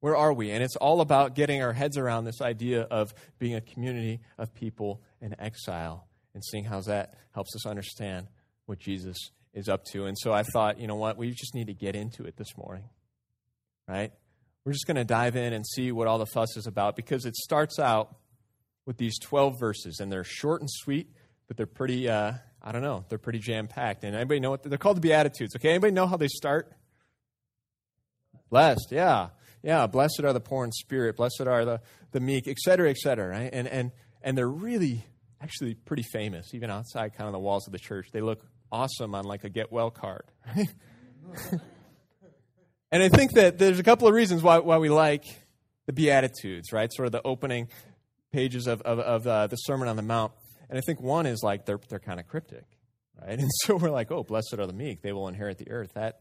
Where 0.00 0.16
are 0.16 0.32
we? 0.32 0.50
And 0.50 0.62
it's 0.62 0.76
all 0.76 1.00
about 1.00 1.34
getting 1.34 1.62
our 1.62 1.72
heads 1.72 1.96
around 1.96 2.24
this 2.24 2.40
idea 2.40 2.82
of 2.82 3.12
being 3.38 3.54
a 3.54 3.60
community 3.60 4.20
of 4.36 4.54
people 4.54 5.02
in 5.20 5.34
exile 5.40 6.06
and 6.34 6.44
seeing 6.44 6.64
how 6.64 6.80
that 6.82 7.14
helps 7.32 7.54
us 7.56 7.66
understand 7.66 8.28
what 8.66 8.78
Jesus 8.78 9.16
is 9.54 9.68
up 9.68 9.84
to. 9.92 10.06
And 10.06 10.16
so 10.18 10.32
I 10.32 10.42
thought, 10.42 10.78
you 10.78 10.86
know 10.86 10.96
what, 10.96 11.16
we 11.16 11.30
just 11.30 11.54
need 11.54 11.66
to 11.68 11.74
get 11.74 11.94
into 11.96 12.24
it 12.24 12.36
this 12.36 12.56
morning, 12.56 12.88
right? 13.86 14.12
We're 14.64 14.72
just 14.72 14.86
going 14.86 14.96
to 14.96 15.04
dive 15.04 15.36
in 15.36 15.52
and 15.52 15.66
see 15.66 15.92
what 15.92 16.06
all 16.06 16.18
the 16.18 16.26
fuss 16.26 16.56
is 16.56 16.66
about 16.66 16.96
because 16.96 17.24
it 17.24 17.36
starts 17.36 17.78
out 17.78 18.16
with 18.84 18.98
these 18.98 19.18
12 19.18 19.54
verses, 19.60 20.00
and 20.00 20.10
they're 20.10 20.24
short 20.24 20.60
and 20.60 20.70
sweet 20.70 21.10
but 21.48 21.56
they're 21.56 21.66
pretty, 21.66 22.08
uh, 22.08 22.34
I 22.62 22.72
don't 22.72 22.82
know, 22.82 23.04
they're 23.08 23.18
pretty 23.18 23.40
jam 23.40 23.66
packed. 23.66 24.04
And 24.04 24.14
anybody 24.14 24.38
know 24.38 24.50
what 24.50 24.62
they're 24.62 24.78
called? 24.78 24.98
The 24.98 25.00
Beatitudes. 25.00 25.56
Okay, 25.56 25.70
anybody 25.70 25.92
know 25.92 26.06
how 26.06 26.18
they 26.18 26.28
start? 26.28 26.70
Blessed, 28.50 28.92
yeah, 28.92 29.30
yeah. 29.62 29.86
Blessed 29.86 30.20
are 30.24 30.32
the 30.32 30.40
poor 30.40 30.64
in 30.64 30.72
spirit. 30.72 31.16
Blessed 31.16 31.42
are 31.46 31.64
the 31.64 31.80
the 32.12 32.20
meek, 32.20 32.46
et 32.46 32.58
cetera, 32.58 32.88
et 32.88 32.96
cetera. 32.96 33.28
Right? 33.28 33.50
And 33.52 33.66
and 33.66 33.92
and 34.22 34.38
they're 34.38 34.48
really 34.48 35.04
actually 35.40 35.74
pretty 35.74 36.02
famous, 36.02 36.54
even 36.54 36.70
outside 36.70 37.14
kind 37.14 37.26
of 37.26 37.32
the 37.32 37.38
walls 37.38 37.66
of 37.66 37.72
the 37.72 37.78
church. 37.78 38.08
They 38.12 38.20
look 38.20 38.40
awesome 38.70 39.14
on 39.14 39.24
like 39.24 39.44
a 39.44 39.48
get 39.48 39.72
well 39.72 39.90
card. 39.90 40.24
Right? 40.46 40.68
and 42.92 43.02
I 43.02 43.08
think 43.08 43.32
that 43.32 43.58
there's 43.58 43.78
a 43.78 43.82
couple 43.82 44.08
of 44.08 44.14
reasons 44.14 44.42
why 44.42 44.58
why 44.58 44.78
we 44.78 44.88
like 44.88 45.24
the 45.86 45.92
Beatitudes, 45.92 46.72
right? 46.72 46.92
Sort 46.92 47.06
of 47.06 47.12
the 47.12 47.22
opening 47.22 47.68
pages 48.32 48.66
of 48.66 48.82
of, 48.82 48.98
of 48.98 49.26
uh, 49.26 49.46
the 49.46 49.56
Sermon 49.56 49.88
on 49.88 49.96
the 49.96 50.02
Mount. 50.02 50.32
And 50.68 50.78
I 50.78 50.82
think 50.82 51.00
one 51.00 51.26
is 51.26 51.42
like 51.42 51.66
they're 51.66 51.80
they're 51.88 51.98
kind 51.98 52.20
of 52.20 52.26
cryptic, 52.26 52.64
right? 53.20 53.38
And 53.38 53.50
so 53.64 53.76
we're 53.76 53.90
like, 53.90 54.10
oh, 54.10 54.22
blessed 54.22 54.54
are 54.58 54.66
the 54.66 54.72
meek; 54.72 55.02
they 55.02 55.12
will 55.12 55.28
inherit 55.28 55.58
the 55.58 55.70
earth. 55.70 55.92
That 55.94 56.20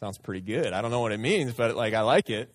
sounds 0.00 0.18
pretty 0.18 0.40
good. 0.40 0.72
I 0.72 0.82
don't 0.82 0.90
know 0.90 1.00
what 1.00 1.12
it 1.12 1.20
means, 1.20 1.52
but 1.52 1.74
like 1.76 1.94
I 1.94 2.02
like 2.02 2.30
it. 2.30 2.54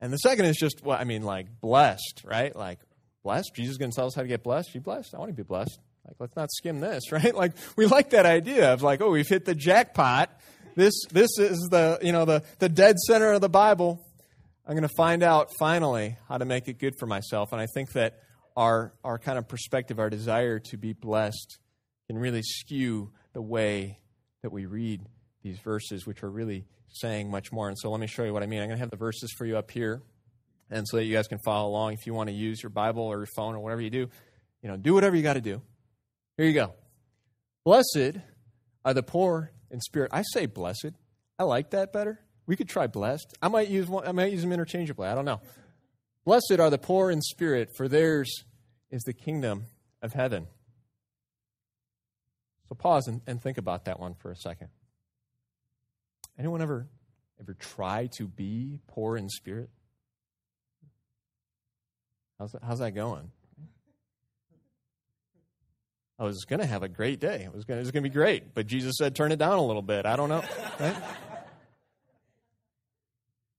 And 0.00 0.12
the 0.12 0.18
second 0.18 0.44
is 0.44 0.56
just 0.56 0.84
well, 0.84 0.98
I 0.98 1.04
mean, 1.04 1.22
like 1.22 1.60
blessed, 1.60 2.22
right? 2.24 2.54
Like 2.54 2.80
blessed. 3.22 3.52
Jesus 3.54 3.72
is 3.72 3.78
going 3.78 3.90
to 3.90 3.96
tell 3.96 4.06
us 4.06 4.14
how 4.14 4.22
to 4.22 4.28
get 4.28 4.42
blessed. 4.42 4.74
You 4.74 4.80
blessed? 4.80 5.14
I 5.14 5.18
want 5.18 5.30
to 5.30 5.34
be 5.34 5.42
blessed. 5.42 5.80
Like 6.06 6.16
let's 6.18 6.36
not 6.36 6.50
skim 6.50 6.80
this, 6.80 7.12
right? 7.12 7.34
Like 7.34 7.52
we 7.76 7.86
like 7.86 8.10
that 8.10 8.26
idea 8.26 8.72
of 8.72 8.82
like, 8.82 9.00
oh, 9.00 9.10
we've 9.10 9.28
hit 9.28 9.44
the 9.44 9.54
jackpot. 9.54 10.30
This 10.74 10.94
this 11.10 11.38
is 11.38 11.68
the 11.70 11.98
you 12.02 12.12
know 12.12 12.24
the 12.24 12.42
the 12.58 12.68
dead 12.68 12.98
center 12.98 13.32
of 13.32 13.40
the 13.40 13.48
Bible. 13.48 14.02
I'm 14.68 14.72
going 14.72 14.82
to 14.82 14.94
find 14.96 15.22
out 15.22 15.50
finally 15.60 16.16
how 16.28 16.38
to 16.38 16.44
make 16.44 16.66
it 16.66 16.80
good 16.80 16.94
for 16.98 17.06
myself. 17.06 17.52
And 17.52 17.60
I 17.60 17.66
think 17.72 17.92
that 17.92 18.18
our, 18.56 18.92
our 19.04 19.16
kind 19.16 19.38
of 19.38 19.46
perspective, 19.46 20.00
our 20.00 20.10
desire 20.10 20.58
to 20.58 20.76
be 20.76 20.92
blessed, 20.92 21.58
can 22.08 22.18
really 22.18 22.42
skew 22.42 23.12
the 23.32 23.42
way 23.42 24.00
that 24.42 24.50
we 24.50 24.66
read 24.66 25.02
these 25.42 25.60
verses, 25.60 26.04
which 26.04 26.24
are 26.24 26.30
really 26.30 26.66
saying 26.88 27.30
much 27.30 27.52
more. 27.52 27.68
And 27.68 27.78
so 27.78 27.92
let 27.92 28.00
me 28.00 28.08
show 28.08 28.24
you 28.24 28.32
what 28.32 28.42
I 28.42 28.46
mean. 28.46 28.60
I'm 28.60 28.66
going 28.66 28.78
to 28.78 28.80
have 28.80 28.90
the 28.90 28.96
verses 28.96 29.32
for 29.38 29.44
you 29.44 29.56
up 29.56 29.70
here, 29.70 30.02
and 30.68 30.86
so 30.88 30.96
that 30.96 31.04
you 31.04 31.14
guys 31.14 31.28
can 31.28 31.38
follow 31.44 31.68
along. 31.68 31.92
If 31.92 32.06
you 32.06 32.14
want 32.14 32.28
to 32.28 32.34
use 32.34 32.60
your 32.60 32.70
Bible 32.70 33.02
or 33.04 33.18
your 33.18 33.28
phone 33.36 33.54
or 33.54 33.60
whatever 33.60 33.82
you 33.82 33.90
do, 33.90 34.08
you 34.62 34.68
know, 34.68 34.76
do 34.76 34.94
whatever 34.94 35.14
you 35.14 35.22
got 35.22 35.34
to 35.34 35.40
do. 35.40 35.62
Here 36.36 36.46
you 36.46 36.52
go. 36.52 36.74
Blessed 37.64 38.18
are 38.84 38.94
the 38.94 39.02
poor 39.02 39.52
in 39.70 39.80
spirit. 39.80 40.10
I 40.12 40.22
say 40.22 40.46
blessed. 40.46 40.92
I 41.38 41.44
like 41.44 41.70
that 41.70 41.92
better. 41.92 42.20
We 42.46 42.56
could 42.56 42.68
try 42.68 42.86
blessed. 42.86 43.36
I 43.42 43.48
might 43.48 43.68
use 43.68 43.88
one, 43.88 44.06
I 44.06 44.12
might 44.12 44.32
use 44.32 44.42
them 44.42 44.52
interchangeably. 44.52 45.08
I 45.08 45.14
don't 45.14 45.24
know. 45.24 45.40
Blessed 46.24 46.58
are 46.58 46.70
the 46.70 46.78
poor 46.78 47.10
in 47.10 47.22
spirit, 47.22 47.70
for 47.76 47.88
theirs 47.88 48.44
is 48.90 49.02
the 49.02 49.12
kingdom 49.12 49.66
of 50.02 50.12
heaven. 50.12 50.46
So 52.68 52.74
pause 52.74 53.06
and, 53.06 53.20
and 53.26 53.40
think 53.40 53.58
about 53.58 53.84
that 53.84 54.00
one 54.00 54.14
for 54.14 54.30
a 54.30 54.36
second. 54.36 54.68
Anyone 56.38 56.62
ever 56.62 56.88
ever 57.40 57.54
try 57.54 58.08
to 58.16 58.26
be 58.26 58.80
poor 58.86 59.16
in 59.16 59.28
spirit? 59.28 59.70
How's 62.38 62.52
that, 62.52 62.62
how's 62.62 62.78
that 62.80 62.92
going? 62.92 63.30
I 66.18 66.24
was 66.24 66.44
going 66.44 66.60
to 66.60 66.66
have 66.66 66.82
a 66.82 66.88
great 66.88 67.20
day. 67.20 67.42
It 67.44 67.54
was 67.54 67.64
going 67.64 67.84
to 67.84 68.00
be 68.00 68.08
great, 68.08 68.54
but 68.54 68.66
Jesus 68.66 68.94
said, 68.98 69.14
"Turn 69.14 69.32
it 69.32 69.38
down 69.38 69.58
a 69.58 69.64
little 69.64 69.82
bit." 69.82 70.06
I 70.06 70.16
don't 70.16 70.28
know. 70.28 70.42
Right? 70.80 70.96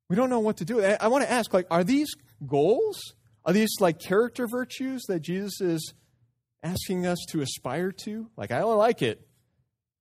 We 0.10 0.16
don't 0.16 0.30
know 0.30 0.40
what 0.40 0.58
to 0.58 0.66
do. 0.66 0.82
I, 0.82 1.08
want 1.08 1.26
to 1.26 1.32
ask, 1.32 1.54
like, 1.54 1.68
are 1.70 1.84
these 1.84 2.08
goals? 2.46 2.98
Are 3.44 3.54
these 3.54 3.70
like 3.80 4.00
character 4.00 4.48
virtues 4.48 5.04
that 5.08 5.20
Jesus 5.20 5.60
is 5.60 5.94
asking 6.64 7.06
us 7.06 7.18
to 7.30 7.42
aspire 7.42 7.92
to? 8.04 8.30
Like, 8.38 8.52
I 8.52 8.62
only 8.62 8.78
like 8.78 9.02
it 9.02 9.28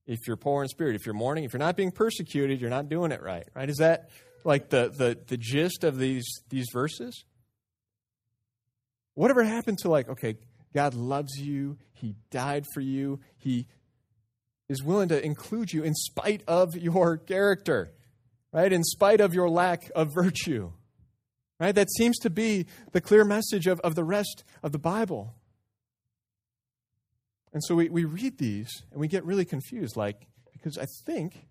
if 0.07 0.21
you're 0.27 0.37
poor 0.37 0.63
in 0.63 0.69
spirit, 0.69 0.95
if 0.95 1.05
you're 1.05 1.15
mourning, 1.15 1.45
if 1.45 1.53
you're 1.53 1.59
not 1.59 1.77
being 1.77 1.91
persecuted, 1.91 2.61
you're 2.61 2.71
not 2.71 2.89
doing 2.89 3.11
it 3.11 3.23
right, 3.23 3.47
right? 3.55 3.69
Is 3.69 3.79
that 3.79 4.11
like 4.45 4.69
the, 4.71 4.93
the, 4.97 5.19
the 5.27 5.37
gist 5.37 5.83
of 5.85 5.99
these, 5.99 6.27
these 6.49 6.67
verses? 6.73 7.25
Whatever 9.15 9.43
happened 9.43 9.79
to 9.79 9.89
like, 9.89 10.09
okay, 10.09 10.37
God 10.77 10.95
loves 10.95 11.39
you, 11.39 11.79
He 11.93 12.15
died 12.31 12.65
for 12.73 12.81
you, 12.81 13.21
He 13.37 13.67
is 14.69 14.83
willing 14.83 15.09
to 15.09 15.25
include 15.25 15.73
you 15.73 15.83
in 15.83 15.95
spite 15.95 16.43
of 16.47 16.77
your 16.77 17.17
character 17.17 17.93
right? 18.57 18.73
In 18.73 18.85
spite 18.85 19.21
of 19.21 19.35
your 19.35 19.51
lack 19.51 19.91
of 19.95 20.15
virtue, 20.15 20.73
right? 21.61 21.75
That 21.75 21.91
seems 21.91 22.19
to 22.21 22.31
be 22.31 22.65
the 22.93 23.03
clear 23.03 23.23
message 23.23 23.67
of, 23.67 23.81
of 23.81 23.95
the 23.95 24.03
rest 24.03 24.45
of 24.63 24.73
the 24.73 24.79
Bible. 24.79 25.35
And 27.53 27.63
so 27.63 27.75
we, 27.75 27.91
we 27.91 28.05
read 28.05 28.39
these 28.39 28.71
and 28.91 28.99
we 28.99 29.09
get 29.09 29.27
really 29.27 29.45
confused, 29.45 29.95
like, 29.95 30.27
because 30.55 30.79
I 30.79 30.87
think 31.05 31.49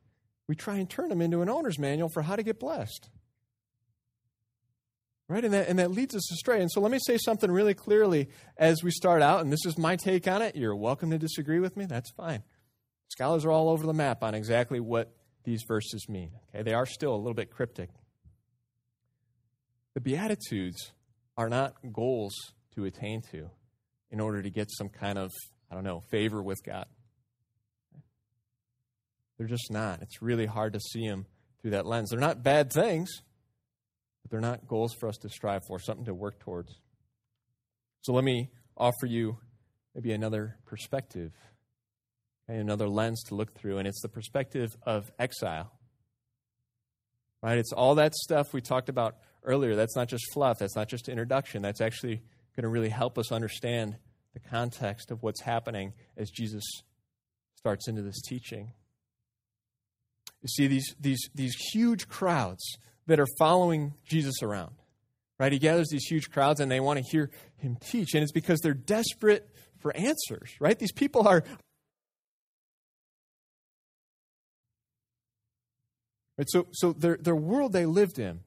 we 0.48 0.56
try 0.56 0.78
and 0.78 0.90
turn 0.90 1.10
them 1.10 1.22
into 1.22 1.42
an 1.44 1.50
owner's 1.50 1.78
manual 1.78 2.10
for 2.10 2.24
how 2.24 2.36
to 2.36 2.44
get 2.44 2.60
blessed. 2.60 3.10
Right? 5.28 5.44
And 5.44 5.54
that, 5.54 5.68
and 5.68 5.80
that 5.80 5.92
leads 5.92 6.16
us 6.16 6.32
astray. 6.32 6.62
And 6.62 6.72
so 6.72 6.82
let 6.82 6.92
me 6.92 7.00
say 7.00 7.18
something 7.18 7.52
really 7.52 7.74
clearly 7.74 8.30
as 8.58 8.84
we 8.84 8.92
start 8.92 9.24
out, 9.24 9.42
and 9.42 9.52
this 9.52 9.66
is 9.66 9.78
my 9.78 9.96
take 9.96 10.28
on 10.28 10.44
it. 10.44 10.56
You're 10.56 10.76
welcome 10.76 11.10
to 11.10 11.18
disagree 11.18 11.60
with 11.60 11.76
me. 11.76 11.86
That's 11.86 12.12
fine. 12.12 12.44
Scholars 13.08 13.44
are 13.44 13.52
all 13.52 13.70
over 13.70 13.88
the 13.88 13.94
map 13.94 14.24
on 14.24 14.36
exactly 14.36 14.80
what 14.80 15.16
these 15.44 15.64
verses 15.68 16.08
mean. 16.08 16.32
Okay, 16.50 16.64
they 16.64 16.74
are 16.74 16.86
still 16.86 17.16
a 17.16 17.18
little 17.18 17.34
bit 17.34 17.50
cryptic. 17.50 17.90
The 19.96 20.02
Beatitudes 20.02 20.92
are 21.38 21.50
not 21.50 21.76
goals 21.92 22.34
to 22.76 22.86
attain 22.86 23.22
to 23.32 23.50
in 24.12 24.20
order 24.20 24.42
to 24.42 24.50
get 24.50 24.70
some 24.70 24.90
kind 24.90 25.18
of, 25.18 25.32
I 25.72 25.76
don't 25.76 25.84
know, 25.84 26.04
favor 26.12 26.44
with 26.44 26.64
God. 26.64 26.86
They're 29.38 29.48
just 29.48 29.72
not. 29.72 30.02
It's 30.02 30.22
really 30.22 30.46
hard 30.46 30.74
to 30.74 30.80
see 30.80 31.08
them 31.08 31.26
through 31.62 31.72
that 31.72 31.86
lens. 31.86 32.10
They're 32.10 32.20
not 32.20 32.44
bad 32.44 32.72
things, 32.72 33.10
but 34.26 34.32
they're 34.32 34.42
not 34.42 34.68
goals 34.68 34.92
for 34.92 35.08
us 35.08 35.18
to 35.18 35.30
strive 35.30 35.62
for, 35.68 35.80
something 35.80 36.06
to 36.06 36.14
work 36.16 36.40
towards. 36.40 36.80
So 38.02 38.12
let 38.12 38.24
me 38.24 38.50
offer 38.76 39.06
you 39.06 39.38
maybe 39.94 40.14
another 40.14 40.58
perspective 40.66 41.32
and 42.48 42.58
another 42.58 42.90
lens 42.90 43.22
to 43.28 43.36
look 43.36 43.54
through, 43.54 43.78
and 43.78 43.88
it's 43.88 44.02
the 44.02 44.10
perspective 44.10 44.76
of 44.82 45.12
exile. 45.20 45.72
Right? 47.44 47.60
It's 47.60 47.72
all 47.72 47.94
that 47.96 48.16
stuff 48.16 48.52
we 48.52 48.62
talked 48.62 48.90
about 48.90 49.18
earlier. 49.44 49.76
That's 49.76 49.96
not 49.96 50.08
just 50.08 50.24
fluff, 50.34 50.58
that's 50.58 50.76
not 50.76 50.90
just 50.90 51.08
introduction. 51.08 51.62
That's 51.62 51.82
actually 51.82 52.24
going 52.56 52.64
to 52.64 52.70
really 52.70 52.90
help 52.90 53.20
us 53.20 53.32
understand 53.32 53.96
the 54.34 54.40
context 54.40 55.12
of 55.12 55.22
what's 55.22 55.42
happening 55.42 55.94
as 56.18 56.32
Jesus 56.32 56.64
starts 57.56 57.88
into 57.88 58.02
this 58.02 58.24
teaching. 58.24 58.72
You 60.42 60.48
see 60.48 60.66
these, 60.66 60.96
these, 61.00 61.30
these 61.36 61.56
huge 61.74 62.08
crowds 62.08 62.64
that 63.08 63.20
are 63.20 63.28
following 63.38 63.94
Jesus 64.06 64.42
around. 64.42 64.74
Right? 65.38 65.52
He 65.52 65.60
gathers 65.60 65.90
these 65.90 66.06
huge 66.06 66.32
crowds 66.32 66.60
and 66.60 66.72
they 66.72 66.80
want 66.80 66.98
to 66.98 67.06
hear 67.12 67.30
him 67.58 67.78
teach. 67.82 68.14
And 68.14 68.24
it's 68.24 68.32
because 68.32 68.62
they're 68.62 68.74
desperate 68.74 69.50
for 69.80 69.96
answers, 69.96 70.52
right? 70.60 70.80
These 70.80 70.94
people 70.94 71.28
are, 71.28 71.44
Right? 76.38 76.50
So, 76.50 76.68
so 76.72 76.94
their, 76.94 77.18
their 77.18 77.36
world 77.36 77.74
they 77.74 77.86
lived 77.86 78.20
in, 78.20 78.42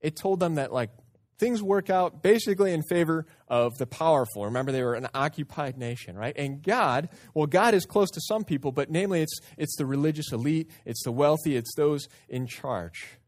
it 0.00 0.16
told 0.16 0.40
them 0.40 0.56
that 0.56 0.72
like 0.72 0.90
things 1.38 1.62
work 1.62 1.90
out 1.90 2.22
basically 2.22 2.72
in 2.72 2.82
favor 2.82 3.26
of 3.48 3.76
the 3.78 3.86
powerful. 3.86 4.44
Remember, 4.44 4.72
they 4.72 4.82
were 4.82 4.94
an 4.94 5.08
occupied 5.14 5.78
nation, 5.78 6.16
right? 6.16 6.34
And 6.36 6.62
God, 6.62 7.08
well, 7.34 7.46
God 7.46 7.74
is 7.74 7.84
close 7.84 8.10
to 8.10 8.20
some 8.20 8.44
people, 8.44 8.72
but 8.72 8.90
namely 8.90 9.22
it's, 9.22 9.40
it's 9.56 9.76
the 9.76 9.86
religious 9.86 10.32
elite, 10.32 10.70
it's 10.84 11.02
the 11.04 11.12
wealthy, 11.12 11.56
it's 11.56 11.74
those 11.76 12.08
in 12.28 12.46
charge. 12.46 13.18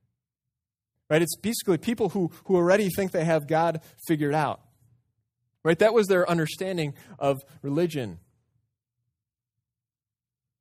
Right? 1.10 1.22
It's 1.22 1.36
basically 1.36 1.78
people 1.78 2.10
who, 2.10 2.30
who 2.44 2.56
already 2.56 2.88
think 2.88 3.12
they 3.12 3.24
have 3.24 3.46
God 3.46 3.82
figured 4.06 4.34
out. 4.34 4.60
Right? 5.62 5.78
That 5.78 5.94
was 5.94 6.06
their 6.06 6.28
understanding 6.28 6.94
of 7.18 7.42
religion. 7.62 8.18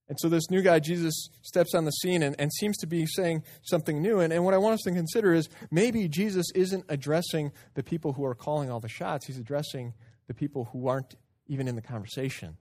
And 0.09 0.19
so 0.19 0.29
this 0.29 0.49
new 0.49 0.61
guy, 0.61 0.79
Jesus, 0.79 1.29
steps 1.41 1.73
on 1.73 1.85
the 1.85 1.91
scene 1.91 2.23
and, 2.23 2.35
and 2.37 2.51
seems 2.53 2.77
to 2.77 2.87
be 2.87 3.05
saying 3.05 3.43
something 3.63 4.01
new. 4.01 4.19
And, 4.19 4.33
and 4.33 4.43
what 4.43 4.53
I 4.53 4.57
want 4.57 4.75
us 4.75 4.81
to 4.81 4.91
consider 4.91 5.33
is 5.33 5.49
maybe 5.71 6.07
Jesus 6.07 6.45
isn't 6.53 6.85
addressing 6.89 7.51
the 7.73 7.83
people 7.83 8.13
who 8.13 8.25
are 8.25 8.35
calling 8.35 8.69
all 8.69 8.79
the 8.79 8.89
shots, 8.89 9.27
he's 9.27 9.37
addressing 9.37 9.93
the 10.27 10.33
people 10.33 10.65
who 10.65 10.87
aren't 10.87 11.15
even 11.47 11.67
in 11.67 11.75
the 11.75 11.81
conversation. 11.81 12.57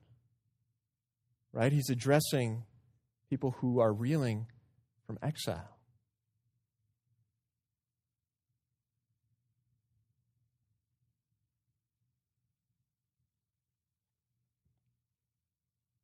Right? 1.52 1.72
He's 1.72 1.90
addressing 1.90 2.64
people 3.28 3.52
who 3.58 3.80
are 3.80 3.92
reeling 3.92 4.46
from 5.06 5.18
exile. 5.22 5.76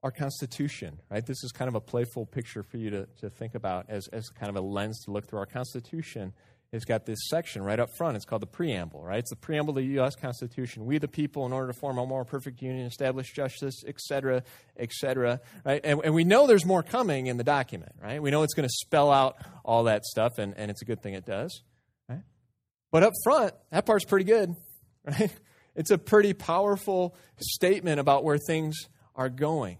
Our 0.02 0.11
Constitution, 0.11 1.00
right? 1.11 1.24
This 1.26 1.42
is 1.42 1.52
kind 1.52 1.68
of 1.68 1.74
a 1.74 1.80
playful 1.80 2.26
picture 2.26 2.62
for 2.62 2.76
you 2.76 2.90
to, 2.90 3.08
to 3.20 3.30
think 3.30 3.54
about 3.54 3.87
as, 3.88 4.06
as 4.08 4.28
kind 4.28 4.48
of 4.48 4.56
a 4.56 4.61
lens 4.61 5.00
to 5.04 5.11
look 5.11 5.26
through. 5.28 5.40
Our 5.40 5.46
Constitution 5.46 6.32
has 6.72 6.84
got 6.84 7.06
this 7.06 7.18
section 7.28 7.62
right 7.62 7.80
up 7.80 7.88
front. 7.96 8.14
It's 8.16 8.26
called 8.26 8.42
the 8.42 8.46
preamble, 8.46 9.02
right? 9.02 9.18
It's 9.18 9.30
the 9.30 9.37
preamble 9.37 9.74
to 9.74 9.80
the 9.80 9.87
U.S. 9.94 10.14
Constitution. 10.14 10.84
We, 10.84 10.98
the 10.98 11.08
people, 11.08 11.46
in 11.46 11.52
order 11.52 11.72
to 11.72 11.78
form 11.78 11.98
a 11.98 12.06
more 12.06 12.24
perfect 12.24 12.61
union, 12.61 12.87
establish 12.87 13.32
justice, 13.32 13.82
etc., 13.87 14.42
etc., 14.78 15.40
right? 15.64 15.80
And, 15.82 16.00
and 16.04 16.14
we 16.14 16.24
know 16.24 16.46
there's 16.46 16.66
more 16.66 16.82
coming 16.82 17.26
in 17.26 17.38
the 17.38 17.44
document, 17.44 17.92
right? 18.00 18.22
We 18.22 18.30
know 18.30 18.42
it's 18.42 18.54
going 18.54 18.68
to 18.68 18.74
spell 18.84 19.11
out 19.11 19.37
all 19.64 19.84
that 19.84 20.04
stuff, 20.04 20.38
and, 20.38 20.54
and 20.56 20.70
it's 20.70 20.82
a 20.82 20.84
good 20.84 21.02
thing 21.02 21.14
it 21.14 21.24
does, 21.24 21.62
right? 22.08 22.22
But 22.92 23.02
up 23.02 23.14
front, 23.24 23.54
that 23.70 23.87
part's 23.87 24.04
pretty 24.04 24.26
good, 24.26 24.54
right? 25.04 25.34
It's 25.74 25.90
a 25.90 25.98
pretty 25.98 26.34
powerful 26.34 27.16
statement 27.40 27.98
about 27.98 28.24
where 28.24 28.38
things 28.38 28.76
are 29.16 29.30
going. 29.30 29.78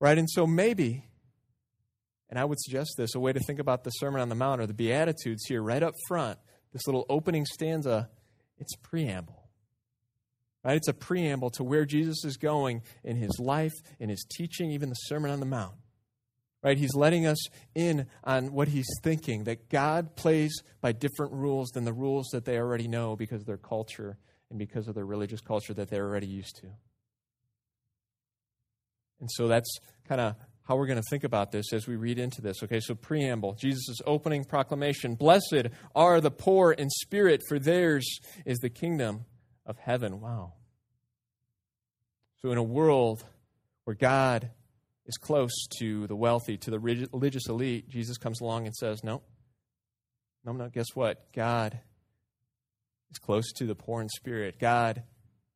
Right? 0.00 0.16
And 0.16 0.28
so 0.30 0.46
maybe, 0.46 1.04
and 2.30 2.38
I 2.38 2.44
would 2.44 2.58
suggest 2.58 2.94
this, 2.96 3.14
a 3.14 3.20
way 3.20 3.32
to 3.32 3.40
think 3.40 3.58
about 3.58 3.84
the 3.84 3.90
Sermon 3.90 4.20
on 4.20 4.30
the 4.30 4.34
Mount 4.34 4.60
or 4.60 4.66
the 4.66 4.74
Beatitudes 4.74 5.44
here 5.46 5.62
right 5.62 5.82
up 5.82 5.94
front, 6.08 6.38
this 6.72 6.86
little 6.86 7.04
opening 7.08 7.44
stanza, 7.44 8.08
it's 8.58 8.74
preamble. 8.76 9.36
Right? 10.64 10.76
It's 10.76 10.88
a 10.88 10.94
preamble 10.94 11.50
to 11.50 11.64
where 11.64 11.84
Jesus 11.84 12.24
is 12.24 12.36
going 12.36 12.82
in 13.04 13.16
his 13.16 13.38
life, 13.38 13.72
in 13.98 14.08
his 14.08 14.24
teaching, 14.30 14.70
even 14.70 14.88
the 14.88 14.94
Sermon 14.94 15.30
on 15.30 15.40
the 15.40 15.46
Mount. 15.46 15.74
Right? 16.62 16.76
He's 16.76 16.94
letting 16.94 17.26
us 17.26 17.38
in 17.74 18.06
on 18.24 18.52
what 18.52 18.68
he's 18.68 18.88
thinking, 19.02 19.44
that 19.44 19.70
God 19.70 20.16
plays 20.16 20.62
by 20.80 20.92
different 20.92 21.32
rules 21.32 21.70
than 21.70 21.84
the 21.84 21.92
rules 21.92 22.28
that 22.32 22.44
they 22.44 22.58
already 22.58 22.88
know 22.88 23.16
because 23.16 23.40
of 23.40 23.46
their 23.46 23.56
culture 23.56 24.18
and 24.50 24.58
because 24.58 24.86
of 24.88 24.94
their 24.94 25.06
religious 25.06 25.40
culture 25.40 25.72
that 25.74 25.88
they're 25.88 26.06
already 26.06 26.26
used 26.26 26.56
to. 26.56 26.66
And 29.20 29.30
so 29.30 29.48
that's 29.48 29.78
kind 30.08 30.20
of 30.20 30.34
how 30.64 30.76
we're 30.76 30.86
going 30.86 31.02
to 31.02 31.08
think 31.10 31.24
about 31.24 31.50
this 31.50 31.72
as 31.72 31.86
we 31.86 31.96
read 31.96 32.18
into 32.18 32.40
this. 32.40 32.62
Okay, 32.62 32.80
so 32.80 32.94
preamble 32.94 33.54
Jesus' 33.54 33.98
opening 34.06 34.44
proclamation 34.44 35.14
Blessed 35.14 35.66
are 35.94 36.20
the 36.20 36.30
poor 36.30 36.72
in 36.72 36.88
spirit, 36.90 37.42
for 37.48 37.58
theirs 37.58 38.06
is 38.44 38.58
the 38.58 38.70
kingdom 38.70 39.24
of 39.66 39.78
heaven. 39.78 40.20
Wow. 40.20 40.54
So, 42.42 42.52
in 42.52 42.58
a 42.58 42.62
world 42.62 43.24
where 43.84 43.96
God 43.96 44.50
is 45.06 45.16
close 45.16 45.66
to 45.78 46.06
the 46.06 46.16
wealthy, 46.16 46.56
to 46.58 46.70
the 46.70 46.78
religious 46.78 47.48
elite, 47.48 47.88
Jesus 47.88 48.16
comes 48.16 48.40
along 48.40 48.66
and 48.66 48.74
says, 48.74 49.02
No, 49.02 49.22
no, 50.44 50.52
no, 50.52 50.68
guess 50.68 50.94
what? 50.94 51.32
God 51.32 51.80
is 53.10 53.18
close 53.18 53.52
to 53.54 53.66
the 53.66 53.74
poor 53.74 54.00
in 54.00 54.08
spirit. 54.08 54.58
God 54.58 55.02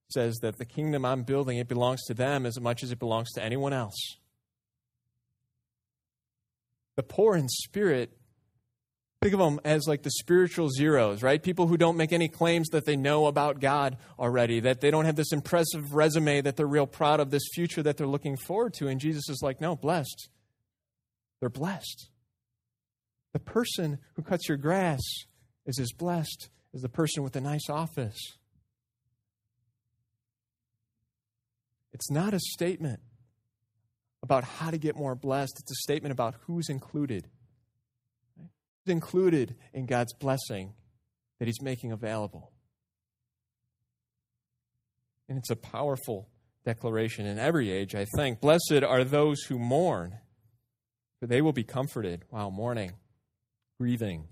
says 0.08 0.36
that 0.42 0.58
the 0.58 0.64
kingdom 0.64 1.04
I'm 1.04 1.22
building, 1.22 1.58
it 1.58 1.68
belongs 1.68 2.04
to 2.04 2.14
them 2.14 2.46
as 2.46 2.60
much 2.60 2.82
as 2.82 2.92
it 2.92 2.98
belongs 2.98 3.32
to 3.32 3.42
anyone 3.42 3.72
else. 3.72 3.96
The 6.96 7.02
poor 7.02 7.36
in 7.36 7.48
spirit, 7.48 8.16
think 9.20 9.34
of 9.34 9.40
them 9.40 9.58
as 9.64 9.88
like 9.88 10.02
the 10.02 10.10
spiritual 10.10 10.68
zeros, 10.70 11.22
right? 11.22 11.42
People 11.42 11.66
who 11.66 11.76
don't 11.76 11.96
make 11.96 12.12
any 12.12 12.28
claims 12.28 12.68
that 12.68 12.84
they 12.84 12.96
know 12.96 13.26
about 13.26 13.58
God 13.58 13.96
already, 14.18 14.60
that 14.60 14.80
they 14.80 14.90
don't 14.90 15.06
have 15.06 15.16
this 15.16 15.32
impressive 15.32 15.94
resume 15.94 16.40
that 16.42 16.56
they're 16.56 16.66
real 16.66 16.86
proud 16.86 17.18
of, 17.18 17.30
this 17.30 17.48
future 17.52 17.82
that 17.82 17.96
they're 17.96 18.06
looking 18.06 18.36
forward 18.36 18.74
to. 18.74 18.86
And 18.86 19.00
Jesus 19.00 19.28
is 19.28 19.40
like, 19.42 19.60
no, 19.60 19.74
blessed. 19.74 20.28
They're 21.40 21.50
blessed. 21.50 22.10
The 23.32 23.40
person 23.40 23.98
who 24.14 24.22
cuts 24.22 24.48
your 24.48 24.58
grass 24.58 25.02
is 25.66 25.80
as 25.80 25.90
blessed 25.92 26.48
as 26.72 26.82
the 26.82 26.88
person 26.88 27.24
with 27.24 27.34
a 27.34 27.40
nice 27.40 27.68
office. 27.68 28.18
It's 31.94 32.10
not 32.10 32.34
a 32.34 32.40
statement 32.40 33.00
about 34.22 34.42
how 34.42 34.70
to 34.70 34.78
get 34.78 34.96
more 34.96 35.14
blessed, 35.14 35.58
it's 35.60 35.70
a 35.70 35.82
statement 35.82 36.12
about 36.12 36.34
who's 36.42 36.68
included. 36.68 37.28
Who's 38.36 38.92
included 38.92 39.54
in 39.72 39.86
God's 39.86 40.12
blessing 40.14 40.74
that 41.38 41.46
He's 41.46 41.62
making 41.62 41.92
available. 41.92 42.50
And 45.28 45.38
it's 45.38 45.50
a 45.50 45.56
powerful 45.56 46.28
declaration 46.64 47.26
in 47.26 47.38
every 47.38 47.70
age, 47.70 47.94
I 47.94 48.06
think. 48.16 48.40
Blessed 48.40 48.82
are 48.86 49.04
those 49.04 49.42
who 49.44 49.58
mourn, 49.58 50.18
for 51.20 51.26
they 51.26 51.40
will 51.40 51.52
be 51.52 51.64
comforted. 51.64 52.24
while 52.28 52.50
mourning, 52.50 52.94
grieving 53.78 54.28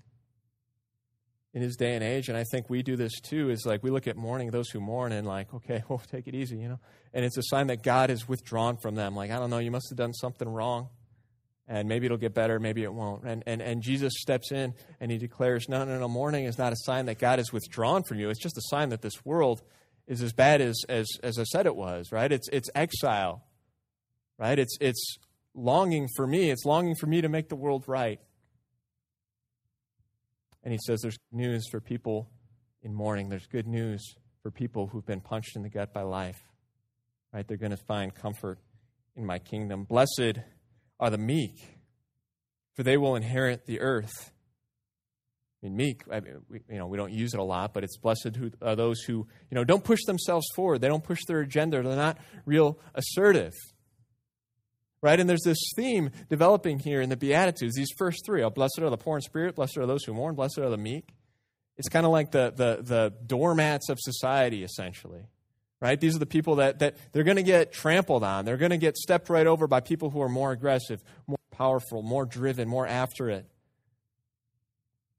in 1.54 1.60
his 1.60 1.76
day 1.76 1.94
and 1.94 2.02
age, 2.02 2.28
and 2.28 2.36
I 2.36 2.44
think 2.44 2.70
we 2.70 2.82
do 2.82 2.96
this 2.96 3.20
too, 3.20 3.50
is 3.50 3.66
like 3.66 3.82
we 3.82 3.90
look 3.90 4.06
at 4.06 4.16
mourning, 4.16 4.50
those 4.50 4.70
who 4.70 4.80
mourn, 4.80 5.12
and 5.12 5.26
like, 5.26 5.52
okay, 5.52 5.82
well, 5.88 6.02
take 6.10 6.26
it 6.26 6.34
easy, 6.34 6.58
you 6.58 6.68
know? 6.68 6.80
And 7.12 7.24
it's 7.24 7.36
a 7.36 7.42
sign 7.42 7.66
that 7.66 7.82
God 7.82 8.10
is 8.10 8.26
withdrawn 8.26 8.78
from 8.78 8.94
them. 8.94 9.14
Like, 9.14 9.30
I 9.30 9.38
don't 9.38 9.50
know, 9.50 9.58
you 9.58 9.70
must 9.70 9.90
have 9.90 9.98
done 9.98 10.14
something 10.14 10.48
wrong. 10.48 10.88
And 11.68 11.88
maybe 11.88 12.06
it'll 12.06 12.18
get 12.18 12.34
better, 12.34 12.58
maybe 12.58 12.82
it 12.82 12.92
won't. 12.92 13.24
And, 13.24 13.42
and, 13.46 13.62
and 13.62 13.82
Jesus 13.82 14.14
steps 14.16 14.50
in 14.50 14.74
and 15.00 15.10
he 15.10 15.18
declares, 15.18 15.68
no, 15.68 15.84
no, 15.84 15.98
no, 15.98 16.08
mourning 16.08 16.44
is 16.44 16.58
not 16.58 16.72
a 16.72 16.76
sign 16.76 17.06
that 17.06 17.18
God 17.18 17.38
is 17.38 17.52
withdrawn 17.52 18.02
from 18.02 18.18
you. 18.18 18.30
It's 18.30 18.42
just 18.42 18.58
a 18.58 18.62
sign 18.64 18.88
that 18.88 19.00
this 19.00 19.24
world 19.24 19.62
is 20.06 20.22
as 20.22 20.32
bad 20.32 20.60
as, 20.60 20.82
as, 20.88 21.06
as 21.22 21.38
I 21.38 21.44
said 21.44 21.66
it 21.66 21.76
was, 21.76 22.10
right? 22.10 22.30
It's, 22.32 22.48
it's 22.52 22.68
exile, 22.74 23.44
right? 24.38 24.58
It's, 24.58 24.76
it's 24.80 25.18
longing 25.54 26.08
for 26.16 26.26
me. 26.26 26.50
It's 26.50 26.64
longing 26.64 26.96
for 26.96 27.06
me 27.06 27.20
to 27.20 27.28
make 27.28 27.48
the 27.48 27.56
world 27.56 27.84
right. 27.86 28.20
And 30.64 30.72
he 30.72 30.79
says 30.87 31.01
there's 31.01 31.18
news 31.33 31.66
for 31.70 31.81
people 31.81 32.29
in 32.83 32.94
mourning. 32.94 33.29
There's 33.29 33.46
good 33.46 33.66
news 33.66 34.14
for 34.42 34.51
people 34.51 34.87
who've 34.87 35.07
been 35.07 35.20
punched 35.20 35.57
in 35.57 35.62
the 35.62 35.68
gut 35.68 35.92
by 35.92 36.03
life. 36.03 36.40
Right? 37.33 37.46
They're 37.46 37.57
going 37.57 37.70
to 37.70 37.85
find 37.88 38.14
comfort 38.14 38.59
in 39.16 39.25
my 39.25 39.38
kingdom. 39.38 39.85
Blessed 39.85 40.40
are 41.01 41.11
the 41.11 41.18
meek, 41.18 41.79
for 42.75 42.83
they 42.83 42.96
will 42.96 43.16
inherit 43.16 43.66
the 43.66 43.81
earth. 43.81 44.33
I 45.62 45.66
mean, 45.66 45.77
meek, 45.77 46.03
I 46.11 46.20
mean, 46.20 46.42
we, 46.48 46.61
you 46.68 46.79
know, 46.79 46.87
we 46.87 46.96
don't 46.96 47.12
use 47.12 47.35
it 47.35 47.40
a 47.40 47.44
lot, 47.44 47.72
but 47.72 47.85
it's 47.85 47.96
blessed 47.96 48.37
who, 48.37 48.51
are 48.61 48.77
those 48.77 49.01
who, 49.03 49.27
you 49.51 49.55
know, 49.55 49.64
don't 49.64 49.85
push 49.85 50.01
themselves 50.07 50.46
forward. 50.55 50.81
They 50.81 50.88
don't 50.88 51.05
push 51.05 51.20
their 51.27 51.40
agenda. 51.40 51.83
They're 51.83 51.96
not 51.96 52.18
real 52.44 52.79
assertive 52.94 53.53
right? 55.02 55.20
And 55.20 55.28
there's 55.28 55.42
this 55.44 55.58
theme 55.76 56.10
developing 56.30 56.78
here 56.78 57.02
in 57.02 57.10
the 57.10 57.16
Beatitudes, 57.16 57.74
these 57.74 57.90
first 57.98 58.24
three. 58.24 58.42
Oh, 58.42 58.50
blessed 58.50 58.78
are 58.80 58.90
the 58.90 58.96
poor 58.96 59.16
in 59.16 59.22
spirit, 59.22 59.56
blessed 59.56 59.76
are 59.76 59.86
those 59.86 60.04
who 60.04 60.14
mourn, 60.14 60.34
blessed 60.34 60.58
are 60.58 60.70
the 60.70 60.78
meek. 60.78 61.08
It's 61.76 61.88
kind 61.88 62.06
of 62.06 62.12
like 62.12 62.30
the, 62.30 62.52
the, 62.54 62.82
the 62.82 63.14
doormats 63.26 63.88
of 63.88 63.98
society, 64.00 64.62
essentially. 64.62 65.22
Right? 65.80 65.98
These 66.00 66.14
are 66.14 66.20
the 66.20 66.26
people 66.26 66.56
that, 66.56 66.78
that 66.78 66.96
they're 67.10 67.24
going 67.24 67.38
to 67.38 67.42
get 67.42 67.72
trampled 67.72 68.22
on. 68.22 68.44
They're 68.44 68.56
going 68.56 68.70
to 68.70 68.78
get 68.78 68.96
stepped 68.96 69.28
right 69.28 69.48
over 69.48 69.66
by 69.66 69.80
people 69.80 70.10
who 70.10 70.22
are 70.22 70.28
more 70.28 70.52
aggressive, 70.52 71.02
more 71.26 71.38
powerful, 71.50 72.02
more 72.02 72.24
driven, 72.24 72.68
more 72.68 72.86
after 72.86 73.28
it. 73.28 73.46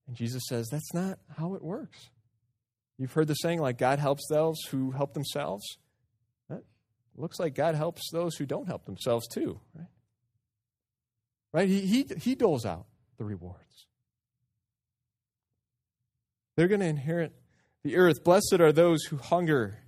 And 0.07 0.15
Jesus 0.15 0.43
says, 0.47 0.69
that's 0.69 0.93
not 0.93 1.19
how 1.37 1.55
it 1.55 1.61
works. 1.61 2.09
You've 2.97 3.11
heard 3.11 3.27
the 3.27 3.33
saying, 3.33 3.59
like, 3.59 3.77
God 3.77 3.99
helps 3.99 4.25
those 4.29 4.57
who 4.69 4.91
help 4.91 5.13
themselves. 5.13 5.65
Looks 7.15 7.39
like 7.39 7.53
God 7.53 7.75
helps 7.75 8.09
those 8.11 8.35
who 8.35 8.45
don't 8.45 8.67
help 8.67 8.85
themselves 8.85 9.27
too, 9.27 9.59
right? 9.75 9.87
Right? 11.51 11.67
He, 11.69 11.81
he, 11.81 12.07
he 12.19 12.35
doles 12.35 12.65
out 12.65 12.85
the 13.17 13.23
rewards. 13.23 13.87
They're 16.55 16.67
going 16.67 16.81
to 16.81 16.87
inherit 16.87 17.33
the 17.83 17.97
earth. 17.97 18.23
Blessed 18.23 18.57
are 18.59 18.71
those 18.71 19.03
who 19.03 19.17
hunger 19.17 19.79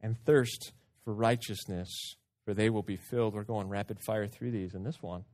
and 0.00 0.18
thirst 0.24 0.72
for 1.04 1.12
righteousness, 1.12 2.16
for 2.44 2.54
they 2.54 2.70
will 2.70 2.82
be 2.82 2.96
filled. 2.96 3.34
We're 3.34 3.44
going 3.44 3.68
rapid 3.68 3.98
fire 4.00 4.26
through 4.26 4.50
these. 4.50 4.74
And 4.74 4.84
this 4.84 5.02
one, 5.02 5.24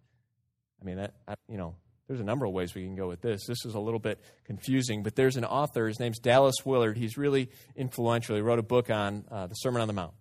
I 0.80 0.84
mean, 0.84 0.96
that, 0.96 1.14
I, 1.28 1.34
you 1.48 1.56
know, 1.56 1.76
there's 2.08 2.20
a 2.20 2.24
number 2.24 2.46
of 2.46 2.52
ways 2.52 2.74
we 2.74 2.84
can 2.84 2.94
go 2.94 3.08
with 3.08 3.20
this. 3.20 3.46
This 3.46 3.64
is 3.64 3.74
a 3.74 3.80
little 3.80 3.98
bit 3.98 4.20
confusing, 4.44 5.02
but 5.02 5.16
there's 5.16 5.36
an 5.36 5.44
author. 5.44 5.88
His 5.88 5.98
name's 5.98 6.18
Dallas 6.18 6.54
Willard. 6.64 6.96
He's 6.96 7.16
really 7.16 7.50
influential. 7.74 8.36
He 8.36 8.42
wrote 8.42 8.60
a 8.60 8.64
book 8.64 8.90
on 8.90 9.24
uh, 9.30 9.46
the 9.48 9.54
Sermon 9.54 9.82
on 9.82 9.88
the 9.88 9.94
Mount. 9.94 10.14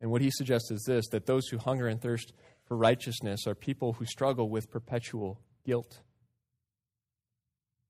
And 0.00 0.10
what 0.10 0.20
he 0.20 0.30
suggests 0.30 0.70
is 0.70 0.84
this 0.86 1.06
that 1.08 1.26
those 1.26 1.48
who 1.48 1.58
hunger 1.58 1.88
and 1.88 2.00
thirst 2.00 2.32
for 2.66 2.76
righteousness 2.76 3.46
are 3.46 3.54
people 3.54 3.94
who 3.94 4.04
struggle 4.04 4.48
with 4.48 4.70
perpetual 4.70 5.40
guilt. 5.64 6.00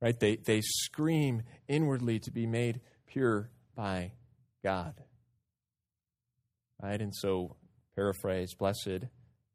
Right? 0.01 0.19
They, 0.19 0.37
they 0.37 0.61
scream 0.61 1.43
inwardly 1.69 2.19
to 2.21 2.31
be 2.31 2.47
made 2.47 2.81
pure 3.07 3.51
by 3.75 4.13
God. 4.63 4.95
Right? 6.83 7.01
And 7.01 7.15
so, 7.15 7.57
paraphrase, 7.95 8.55
blessed 8.55 9.07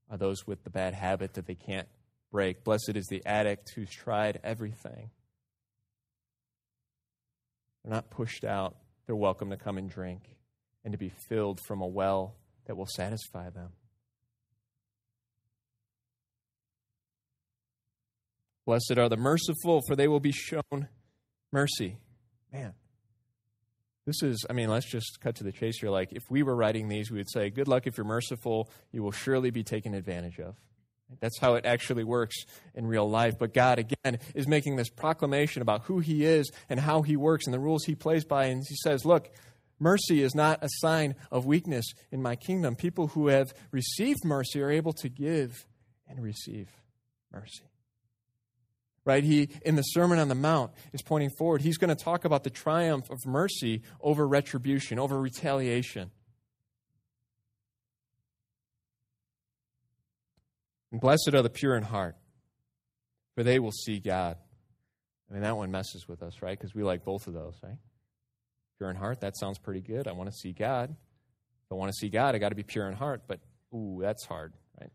are 0.10 0.18
those 0.18 0.48
with 0.48 0.64
the 0.64 0.72
bad 0.72 0.94
habit 0.94 1.36
that 1.36 1.46
they 1.46 1.56
can't 1.56 1.88
break. 2.32 2.64
Blessed 2.64 2.96
is 2.96 3.06
the 3.08 3.24
addict 3.26 3.72
who's 3.76 3.92
tried 3.92 4.40
everything. 4.44 5.12
They're 7.84 7.94
not 7.94 8.10
pushed 8.10 8.44
out, 8.44 8.76
they're 9.06 9.16
welcome 9.16 9.50
to 9.52 9.58
come 9.58 9.78
and 9.78 9.90
drink 9.90 10.38
and 10.84 10.92
to 10.92 10.98
be 10.98 11.12
filled 11.30 11.60
from 11.68 11.82
a 11.82 11.88
well 11.88 12.36
that 12.72 12.78
will 12.78 12.86
satisfy 12.86 13.50
them. 13.50 13.68
Blessed 18.66 18.98
are 18.98 19.10
the 19.10 19.18
merciful, 19.18 19.82
for 19.86 19.98
they 19.98 20.08
will 20.08 20.22
be 20.22 20.32
shown 20.32 20.88
mercy. 21.52 21.98
Man, 22.54 22.74
this 24.06 24.24
is, 24.24 24.46
I 24.50 24.54
mean, 24.54 24.70
let's 24.70 24.90
just 24.90 25.20
cut 25.20 25.36
to 25.36 25.44
the 25.44 25.52
chase 25.52 25.82
here. 25.82 25.90
Like, 25.90 26.14
if 26.14 26.24
we 26.30 26.44
were 26.44 26.56
writing 26.56 26.88
these, 26.88 27.12
we 27.12 27.18
would 27.18 27.30
say, 27.30 27.50
Good 27.50 27.68
luck 27.68 27.88
if 27.88 27.98
you're 27.98 28.06
merciful, 28.06 28.72
you 28.94 29.04
will 29.04 29.12
surely 29.12 29.50
be 29.50 29.64
taken 29.64 29.94
advantage 29.94 30.40
of. 30.40 30.56
That's 31.20 31.40
how 31.40 31.56
it 31.56 31.66
actually 31.66 32.06
works 32.06 32.38
in 32.74 32.88
real 32.88 33.10
life. 33.10 33.38
But 33.38 33.54
God, 33.54 33.80
again, 33.80 34.20
is 34.34 34.48
making 34.48 34.78
this 34.78 34.90
proclamation 34.90 35.62
about 35.62 35.82
who 35.84 36.00
He 36.00 36.24
is 36.24 36.50
and 36.70 36.80
how 36.80 37.02
He 37.02 37.18
works 37.18 37.48
and 37.48 37.54
the 37.54 37.60
rules 37.60 37.84
He 37.84 37.96
plays 37.96 38.24
by. 38.24 38.46
And 38.46 38.64
He 38.66 38.78
says, 38.78 39.04
Look, 39.04 39.30
mercy 39.82 40.22
is 40.22 40.36
not 40.36 40.64
a 40.64 40.70
sign 40.78 41.16
of 41.32 41.46
weakness 41.46 41.86
in 42.12 42.22
my 42.22 42.36
kingdom. 42.36 42.76
People 42.76 43.08
who 43.08 43.28
have 43.28 43.54
received 43.72 44.24
mercy 44.24 44.62
are 44.62 44.72
able 44.72 44.94
to 44.94 45.10
give 45.10 45.66
and 46.08 46.22
receive 46.22 46.70
mercy. 47.32 47.64
Right? 49.04 49.24
He, 49.24 49.50
in 49.66 49.76
the 49.76 49.82
Sermon 49.82 50.20
on 50.20 50.28
the 50.28 50.36
Mount, 50.36 50.72
is 50.94 51.02
pointing 51.02 51.32
forward. 51.38 51.62
He's 51.62 51.78
going 51.78 51.96
to 51.96 52.02
talk 52.02 52.24
about 52.24 52.44
the 52.44 52.52
triumph 52.52 53.10
of 53.10 53.18
mercy 53.26 53.82
over 54.00 54.28
retribution, 54.28 55.00
over 55.00 55.20
retaliation. 55.20 56.12
And 60.92 61.02
blessed 61.02 61.32
are 61.34 61.42
the 61.42 61.50
pure 61.50 61.76
in 61.76 61.84
heart, 61.84 62.16
for 63.34 63.44
they 63.44 63.58
will 63.58 63.72
see 63.72 64.00
God. 64.00 64.38
I 65.30 65.34
mean, 65.34 65.44
that 65.44 65.58
one 65.58 65.72
messes 65.72 66.08
with 66.08 66.22
us, 66.22 66.42
right? 66.42 66.58
Because 66.58 66.76
we 66.76 66.84
like 66.84 67.04
both 67.04 67.26
of 67.26 67.34
those, 67.34 67.56
right? 67.64 67.78
Pure 68.82 68.90
in 68.90 68.96
heart, 68.96 69.22
that 69.22 69.38
sounds 69.38 69.60
pretty 69.60 69.80
good. 69.80 70.08
I 70.08 70.14
want 70.14 70.32
to 70.32 70.36
see 70.36 70.54
God. 70.54 70.90
If 70.90 71.72
I 71.72 71.76
want 71.76 71.92
to 71.92 71.96
see 72.00 72.10
God, 72.10 72.34
I 72.34 72.40
got 72.40 72.50
to 72.50 72.56
be 72.56 72.64
pure 72.64 72.88
in 72.88 72.96
heart. 72.96 73.22
But, 73.28 73.40
ooh, 73.72 74.00
that's 74.02 74.26
hard, 74.26 74.54
right? 74.80 74.90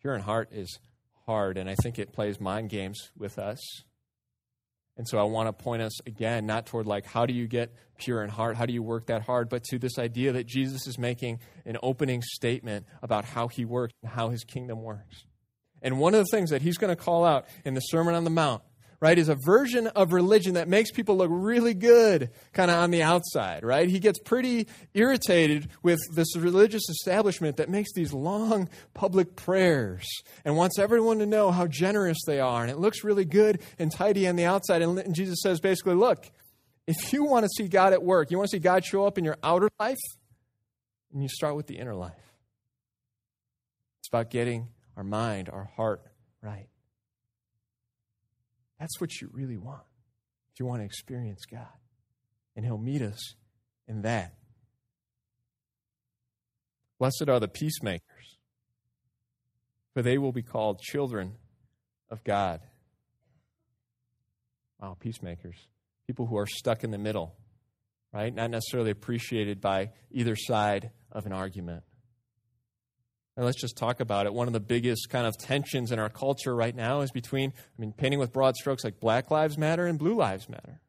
Pure 0.00 0.16
in 0.16 0.22
heart 0.22 0.48
is 0.50 0.80
hard, 1.26 1.56
and 1.56 1.70
I 1.70 1.76
think 1.76 2.00
it 2.00 2.12
plays 2.12 2.40
mind 2.40 2.68
games 2.68 3.12
with 3.16 3.38
us. 3.38 3.60
And 4.96 5.06
so 5.06 5.18
I 5.18 5.22
want 5.22 5.46
to 5.46 5.52
point 5.52 5.82
us 5.82 6.00
again, 6.04 6.46
not 6.46 6.66
toward 6.66 6.84
like, 6.84 7.06
how 7.06 7.26
do 7.26 7.32
you 7.32 7.46
get 7.46 7.72
pure 7.96 8.24
in 8.24 8.28
heart? 8.28 8.56
How 8.56 8.66
do 8.66 8.72
you 8.72 8.82
work 8.82 9.06
that 9.06 9.22
hard? 9.22 9.48
But 9.48 9.62
to 9.66 9.78
this 9.78 9.96
idea 9.96 10.32
that 10.32 10.48
Jesus 10.48 10.88
is 10.88 10.98
making 10.98 11.38
an 11.64 11.76
opening 11.80 12.22
statement 12.22 12.86
about 13.04 13.24
how 13.24 13.46
he 13.46 13.64
works 13.64 13.94
and 14.02 14.10
how 14.10 14.30
his 14.30 14.42
kingdom 14.42 14.82
works. 14.82 15.26
And 15.80 16.00
one 16.00 16.12
of 16.12 16.24
the 16.24 16.36
things 16.36 16.50
that 16.50 16.62
he's 16.62 16.76
going 16.76 16.90
to 16.90 17.00
call 17.00 17.24
out 17.24 17.46
in 17.64 17.74
the 17.74 17.80
Sermon 17.82 18.16
on 18.16 18.24
the 18.24 18.30
Mount 18.30 18.64
right, 19.00 19.18
is 19.18 19.28
a 19.28 19.34
version 19.34 19.86
of 19.88 20.12
religion 20.12 20.54
that 20.54 20.68
makes 20.68 20.90
people 20.90 21.16
look 21.16 21.30
really 21.30 21.74
good 21.74 22.30
kind 22.52 22.70
of 22.70 22.78
on 22.78 22.90
the 22.90 23.02
outside, 23.02 23.64
right? 23.64 23.88
He 23.88 23.98
gets 23.98 24.18
pretty 24.18 24.66
irritated 24.94 25.68
with 25.82 26.00
this 26.14 26.36
religious 26.36 26.88
establishment 26.88 27.56
that 27.58 27.68
makes 27.68 27.92
these 27.94 28.12
long 28.12 28.68
public 28.94 29.36
prayers 29.36 30.06
and 30.44 30.56
wants 30.56 30.78
everyone 30.78 31.18
to 31.18 31.26
know 31.26 31.50
how 31.50 31.66
generous 31.66 32.18
they 32.26 32.40
are. 32.40 32.62
And 32.62 32.70
it 32.70 32.78
looks 32.78 33.04
really 33.04 33.24
good 33.24 33.60
and 33.78 33.92
tidy 33.92 34.26
on 34.26 34.36
the 34.36 34.44
outside. 34.44 34.82
And 34.82 35.14
Jesus 35.14 35.38
says 35.42 35.60
basically, 35.60 35.94
look, 35.94 36.30
if 36.86 37.12
you 37.12 37.24
want 37.24 37.44
to 37.44 37.48
see 37.48 37.68
God 37.68 37.92
at 37.92 38.02
work, 38.02 38.30
you 38.30 38.38
want 38.38 38.48
to 38.50 38.56
see 38.56 38.60
God 38.60 38.84
show 38.84 39.06
up 39.06 39.18
in 39.18 39.24
your 39.24 39.36
outer 39.42 39.68
life, 39.80 39.98
and 41.12 41.22
you 41.22 41.28
start 41.28 41.56
with 41.56 41.66
the 41.66 41.78
inner 41.78 41.94
life. 41.94 42.12
It's 44.00 44.08
about 44.08 44.30
getting 44.30 44.68
our 44.96 45.02
mind, 45.04 45.48
our 45.48 45.64
heart 45.76 46.02
right. 46.42 46.68
That's 48.78 49.00
what 49.00 49.20
you 49.20 49.30
really 49.32 49.56
want. 49.56 49.82
If 50.52 50.60
you 50.60 50.66
want 50.66 50.80
to 50.80 50.84
experience 50.84 51.44
God. 51.44 51.66
And 52.54 52.64
He'll 52.64 52.78
meet 52.78 53.02
us 53.02 53.34
in 53.86 54.02
that. 54.02 54.34
Blessed 56.98 57.28
are 57.28 57.40
the 57.40 57.48
peacemakers, 57.48 58.38
for 59.92 60.00
they 60.02 60.16
will 60.16 60.32
be 60.32 60.42
called 60.42 60.80
children 60.80 61.34
of 62.08 62.24
God. 62.24 62.60
Wow, 64.80 64.96
peacemakers. 64.98 65.56
People 66.06 66.26
who 66.26 66.38
are 66.38 66.46
stuck 66.46 66.84
in 66.84 66.90
the 66.90 66.98
middle, 66.98 67.34
right? 68.12 68.34
Not 68.34 68.50
necessarily 68.50 68.90
appreciated 68.90 69.60
by 69.60 69.90
either 70.10 70.36
side 70.36 70.90
of 71.12 71.26
an 71.26 71.32
argument. 71.32 71.82
And 73.36 73.44
let's 73.44 73.60
just 73.60 73.76
talk 73.76 74.00
about 74.00 74.24
it. 74.24 74.32
One 74.32 74.46
of 74.46 74.54
the 74.54 74.60
biggest 74.60 75.10
kind 75.10 75.26
of 75.26 75.36
tensions 75.36 75.92
in 75.92 75.98
our 75.98 76.08
culture 76.08 76.54
right 76.54 76.74
now 76.74 77.02
is 77.02 77.10
between, 77.10 77.52
I 77.56 77.80
mean, 77.80 77.92
painting 77.92 78.18
with 78.18 78.32
broad 78.32 78.56
strokes 78.56 78.82
like 78.82 78.98
Black 78.98 79.30
Lives 79.30 79.58
Matter 79.58 79.86
and 79.86 79.98
Blue 79.98 80.14
Lives 80.14 80.48
Matter. 80.48 80.80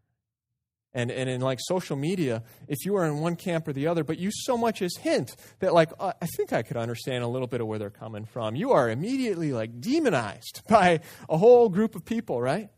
And, 0.93 1.12
and 1.12 1.29
in 1.29 1.41
like 1.41 1.60
social 1.62 1.97
media, 1.97 2.43
if 2.67 2.86
you 2.86 2.95
are 2.95 3.05
in 3.05 3.19
one 3.19 3.36
camp 3.36 3.67
or 3.67 3.73
the 3.73 3.88
other, 3.88 4.03
but 4.03 4.17
you 4.17 4.31
so 4.31 4.57
much 4.57 4.81
as 4.81 4.95
hint 4.95 5.36
that 5.60 5.73
like, 5.73 5.91
uh, 5.99 6.13
I 6.21 6.25
think 6.25 6.53
I 6.53 6.63
could 6.63 6.77
understand 6.77 7.23
a 7.23 7.27
little 7.27 7.47
bit 7.47 7.60
of 7.60 7.67
where 7.67 7.77
they're 7.77 7.89
coming 7.89 8.25
from, 8.25 8.55
you 8.55 8.71
are 8.71 8.89
immediately 8.89 9.51
like 9.51 9.81
demonized 9.81 10.62
by 10.69 11.01
a 11.29 11.38
whole 11.38 11.67
group 11.67 11.95
of 11.95 12.05
people, 12.05 12.41
right? 12.41 12.69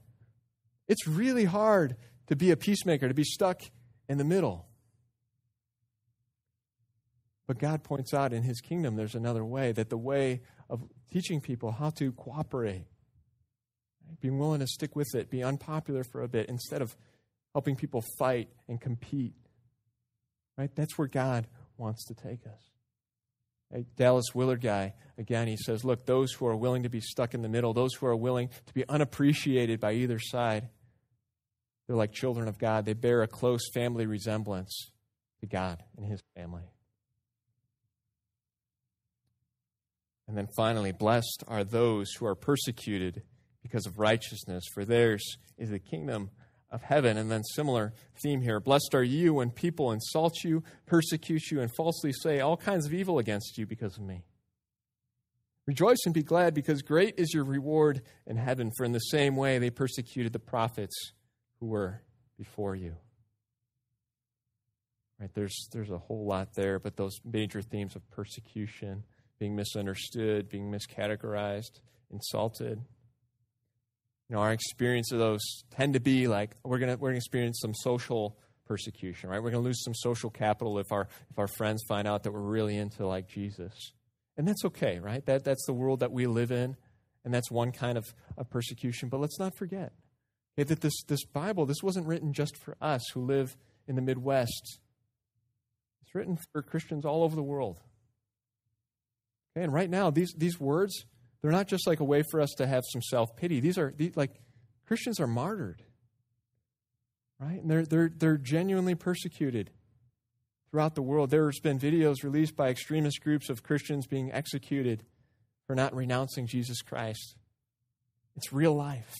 It's 0.87 1.07
really 1.07 1.45
hard 1.45 1.95
to 2.27 2.35
be 2.35 2.49
a 2.49 2.57
peacemaker, 2.57 3.07
to 3.07 3.13
be 3.13 3.23
stuck 3.23 3.61
in 4.09 4.17
the 4.17 4.23
middle. 4.23 4.65
But 7.49 7.57
God 7.57 7.81
points 7.81 8.13
out 8.13 8.31
in 8.31 8.43
his 8.43 8.61
kingdom 8.61 8.95
there's 8.95 9.15
another 9.15 9.43
way, 9.43 9.71
that 9.71 9.89
the 9.89 9.97
way 9.97 10.41
of 10.69 10.83
teaching 11.11 11.41
people 11.41 11.71
how 11.71 11.89
to 11.89 12.11
cooperate, 12.11 12.85
right? 14.07 14.21
being 14.21 14.37
willing 14.37 14.59
to 14.59 14.67
stick 14.67 14.95
with 14.95 15.15
it, 15.15 15.31
be 15.31 15.43
unpopular 15.43 16.03
for 16.03 16.21
a 16.21 16.27
bit, 16.27 16.47
instead 16.47 16.83
of 16.83 16.95
helping 17.55 17.75
people 17.75 18.03
fight 18.19 18.49
and 18.67 18.79
compete. 18.79 19.33
Right? 20.59 20.69
That's 20.75 20.95
where 20.95 21.07
God 21.07 21.47
wants 21.75 22.05
to 22.05 22.13
take 22.13 22.45
us. 22.45 22.69
A 23.73 23.81
Dallas 23.97 24.35
Willard 24.35 24.61
guy, 24.61 24.93
again, 25.17 25.47
he 25.47 25.57
says, 25.57 25.83
Look, 25.83 26.05
those 26.05 26.31
who 26.33 26.45
are 26.45 26.55
willing 26.55 26.83
to 26.83 26.89
be 26.89 27.01
stuck 27.01 27.33
in 27.33 27.41
the 27.41 27.49
middle, 27.49 27.73
those 27.73 27.95
who 27.95 28.05
are 28.05 28.15
willing 28.15 28.49
to 28.67 28.73
be 28.75 28.87
unappreciated 28.87 29.79
by 29.79 29.93
either 29.93 30.19
side, 30.19 30.69
they're 31.87 31.97
like 31.97 32.11
children 32.11 32.47
of 32.47 32.59
God. 32.59 32.85
They 32.85 32.93
bear 32.93 33.23
a 33.23 33.27
close 33.27 33.67
family 33.73 34.05
resemblance 34.05 34.91
to 35.39 35.47
God 35.47 35.81
and 35.97 36.05
his 36.05 36.21
family. 36.35 36.69
And 40.29 40.37
then 40.37 40.47
finally, 40.55 40.91
blessed 40.91 41.43
are 41.47 41.63
those 41.63 42.13
who 42.13 42.27
are 42.27 42.35
persecuted 42.35 43.23
because 43.63 43.87
of 43.87 43.97
righteousness, 43.97 44.63
for 44.71 44.85
theirs 44.85 45.23
is 45.57 45.71
the 45.71 45.79
kingdom 45.79 46.29
of 46.69 46.83
heaven. 46.83 47.17
And 47.17 47.31
then, 47.31 47.43
similar 47.43 47.93
theme 48.21 48.41
here 48.41 48.59
Blessed 48.59 48.93
are 48.93 49.03
you 49.03 49.33
when 49.33 49.49
people 49.49 49.91
insult 49.91 50.43
you, 50.43 50.63
persecute 50.85 51.49
you, 51.49 51.61
and 51.61 51.73
falsely 51.75 52.13
say 52.13 52.41
all 52.41 52.57
kinds 52.57 52.85
of 52.85 52.93
evil 52.93 53.17
against 53.17 53.57
you 53.57 53.65
because 53.65 53.97
of 53.97 54.03
me. 54.03 54.23
Rejoice 55.65 55.97
and 56.05 56.13
be 56.13 56.21
glad, 56.21 56.53
because 56.53 56.83
great 56.83 57.15
is 57.17 57.33
your 57.33 57.43
reward 57.43 58.03
in 58.27 58.37
heaven, 58.37 58.71
for 58.77 58.85
in 58.85 58.91
the 58.91 58.99
same 58.99 59.35
way 59.35 59.57
they 59.57 59.71
persecuted 59.71 60.31
the 60.31 60.37
prophets 60.37 61.13
who 61.59 61.65
were 61.65 62.03
before 62.37 62.75
you. 62.75 62.95
Right, 65.19 65.33
there's, 65.33 65.67
there's 65.73 65.89
a 65.89 65.97
whole 65.97 66.27
lot 66.27 66.53
there, 66.53 66.77
but 66.77 66.97
those 66.97 67.19
major 67.25 67.63
themes 67.63 67.95
of 67.95 68.07
persecution 68.11 69.03
being 69.39 69.55
misunderstood, 69.55 70.49
being 70.49 70.71
miscategorized, 70.71 71.79
insulted. 72.11 72.81
You 74.29 74.35
know, 74.35 74.41
our 74.41 74.51
experience 74.51 75.11
of 75.11 75.19
those 75.19 75.41
tend 75.71 75.93
to 75.93 75.99
be 75.99 76.27
like 76.27 76.51
we're 76.63 76.77
gonna 76.77 76.97
we're 76.97 77.09
gonna 77.09 77.17
experience 77.17 77.59
some 77.61 77.73
social 77.73 78.37
persecution, 78.67 79.29
right? 79.29 79.41
We're 79.41 79.51
gonna 79.51 79.63
lose 79.63 79.83
some 79.83 79.95
social 79.95 80.29
capital 80.29 80.77
if 80.77 80.91
our 80.91 81.07
if 81.31 81.39
our 81.39 81.47
friends 81.47 81.83
find 81.87 82.07
out 82.07 82.23
that 82.23 82.31
we're 82.31 82.39
really 82.39 82.77
into 82.77 83.07
like 83.07 83.27
Jesus. 83.27 83.73
And 84.37 84.47
that's 84.47 84.63
okay, 84.65 84.99
right? 84.99 85.25
That 85.25 85.43
that's 85.43 85.65
the 85.65 85.73
world 85.73 86.01
that 86.01 86.11
we 86.11 86.27
live 86.27 86.51
in, 86.51 86.77
and 87.25 87.33
that's 87.33 87.49
one 87.49 87.71
kind 87.71 87.97
of, 87.97 88.05
of 88.37 88.49
persecution. 88.49 89.09
But 89.09 89.19
let's 89.19 89.39
not 89.39 89.55
forget 89.55 89.91
okay, 90.57 90.67
that 90.67 90.81
this 90.81 91.03
this 91.07 91.25
Bible, 91.25 91.65
this 91.65 91.81
wasn't 91.81 92.07
written 92.07 92.33
just 92.33 92.55
for 92.57 92.77
us 92.81 93.09
who 93.13 93.25
live 93.25 93.57
in 93.87 93.95
the 93.95 94.01
Midwest. 94.01 94.79
It's 96.03 96.13
written 96.13 96.37
for 96.53 96.61
Christians 96.61 97.05
all 97.05 97.23
over 97.23 97.35
the 97.35 97.43
world. 97.43 97.79
Okay, 99.55 99.63
and 99.63 99.73
right 99.73 99.89
now, 99.89 100.09
these, 100.09 100.33
these 100.37 100.59
words, 100.59 101.05
they're 101.41 101.51
not 101.51 101.67
just 101.67 101.87
like 101.87 101.99
a 101.99 102.05
way 102.05 102.23
for 102.29 102.41
us 102.41 102.51
to 102.57 102.67
have 102.67 102.83
some 102.91 103.01
self 103.01 103.35
pity. 103.35 103.59
These 103.59 103.77
are 103.77 103.93
these, 103.95 104.15
like 104.15 104.31
Christians 104.85 105.19
are 105.19 105.27
martyred, 105.27 105.83
right? 107.39 107.61
And 107.61 107.69
they're, 107.69 107.85
they're, 107.85 108.11
they're 108.15 108.37
genuinely 108.37 108.95
persecuted 108.95 109.71
throughout 110.69 110.95
the 110.95 111.01
world. 111.01 111.29
There's 111.29 111.59
been 111.59 111.79
videos 111.79 112.23
released 112.23 112.55
by 112.55 112.69
extremist 112.69 113.21
groups 113.21 113.49
of 113.49 113.63
Christians 113.63 114.07
being 114.07 114.31
executed 114.31 115.03
for 115.67 115.75
not 115.75 115.95
renouncing 115.95 116.47
Jesus 116.47 116.81
Christ. 116.81 117.35
It's 118.35 118.53
real 118.53 118.73
life. 118.73 119.13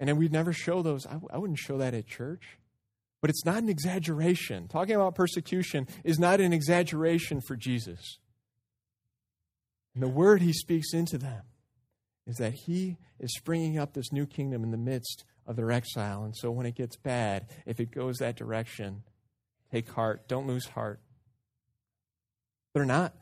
And 0.00 0.08
then 0.08 0.16
we'd 0.16 0.32
never 0.32 0.52
show 0.52 0.82
those. 0.82 1.06
I, 1.06 1.18
I 1.32 1.38
wouldn't 1.38 1.58
show 1.58 1.78
that 1.78 1.94
at 1.94 2.06
church. 2.06 2.58
But 3.20 3.30
it's 3.30 3.44
not 3.44 3.62
an 3.62 3.68
exaggeration. 3.68 4.68
Talking 4.68 4.94
about 4.94 5.14
persecution 5.14 5.88
is 6.04 6.18
not 6.18 6.40
an 6.40 6.52
exaggeration 6.52 7.40
for 7.40 7.56
Jesus. 7.56 8.18
And 9.94 10.02
the 10.02 10.08
word 10.08 10.40
he 10.40 10.52
speaks 10.52 10.94
into 10.94 11.18
them 11.18 11.42
is 12.26 12.36
that 12.36 12.52
he 12.52 12.96
is 13.18 13.34
springing 13.34 13.78
up 13.78 13.94
this 13.94 14.12
new 14.12 14.26
kingdom 14.26 14.62
in 14.62 14.70
the 14.70 14.76
midst 14.76 15.24
of 15.46 15.56
their 15.56 15.72
exile. 15.72 16.24
And 16.24 16.36
so 16.36 16.50
when 16.50 16.66
it 16.66 16.76
gets 16.76 16.96
bad, 16.96 17.48
if 17.66 17.80
it 17.80 17.90
goes 17.90 18.18
that 18.18 18.36
direction, 18.36 19.02
take 19.72 19.88
heart. 19.90 20.28
Don't 20.28 20.46
lose 20.46 20.66
heart. 20.66 21.00
They're 22.74 22.84
not. 22.84 23.14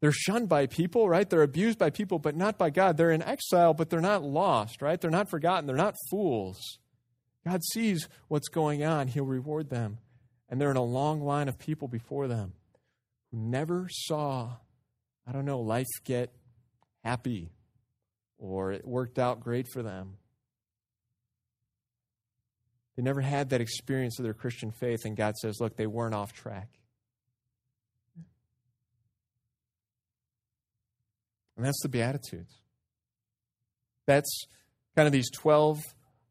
They're 0.00 0.12
shunned 0.12 0.48
by 0.48 0.66
people, 0.66 1.08
right? 1.08 1.28
They're 1.28 1.42
abused 1.42 1.78
by 1.78 1.90
people, 1.90 2.20
but 2.20 2.36
not 2.36 2.56
by 2.56 2.70
God. 2.70 2.96
They're 2.96 3.10
in 3.10 3.22
exile, 3.22 3.74
but 3.74 3.90
they're 3.90 4.00
not 4.00 4.22
lost, 4.22 4.80
right? 4.80 5.00
They're 5.00 5.10
not 5.10 5.28
forgotten. 5.28 5.66
They're 5.66 5.76
not 5.76 5.96
fools. 6.08 6.78
God 7.46 7.62
sees 7.72 8.08
what's 8.28 8.48
going 8.48 8.84
on. 8.84 9.08
He'll 9.08 9.24
reward 9.24 9.70
them. 9.70 9.98
And 10.48 10.60
they're 10.60 10.70
in 10.70 10.76
a 10.76 10.82
long 10.82 11.20
line 11.20 11.48
of 11.48 11.58
people 11.58 11.88
before 11.88 12.26
them 12.26 12.54
who 13.30 13.38
never 13.38 13.88
saw, 13.90 14.56
I 15.26 15.32
don't 15.32 15.44
know, 15.44 15.60
life 15.60 15.86
get 16.04 16.32
happy 17.04 17.50
or 18.38 18.72
it 18.72 18.86
worked 18.86 19.18
out 19.18 19.40
great 19.40 19.66
for 19.72 19.82
them. 19.82 20.16
They 22.96 23.02
never 23.02 23.20
had 23.20 23.50
that 23.50 23.60
experience 23.60 24.18
of 24.18 24.24
their 24.24 24.34
Christian 24.34 24.72
faith, 24.72 25.04
and 25.04 25.16
God 25.16 25.36
says, 25.36 25.60
look, 25.60 25.76
they 25.76 25.86
weren't 25.86 26.16
off 26.16 26.32
track. 26.32 26.68
And 31.56 31.64
that's 31.64 31.80
the 31.82 31.88
Beatitudes. 31.88 32.54
That's 34.06 34.46
kind 34.96 35.06
of 35.06 35.12
these 35.12 35.30
12 35.30 35.80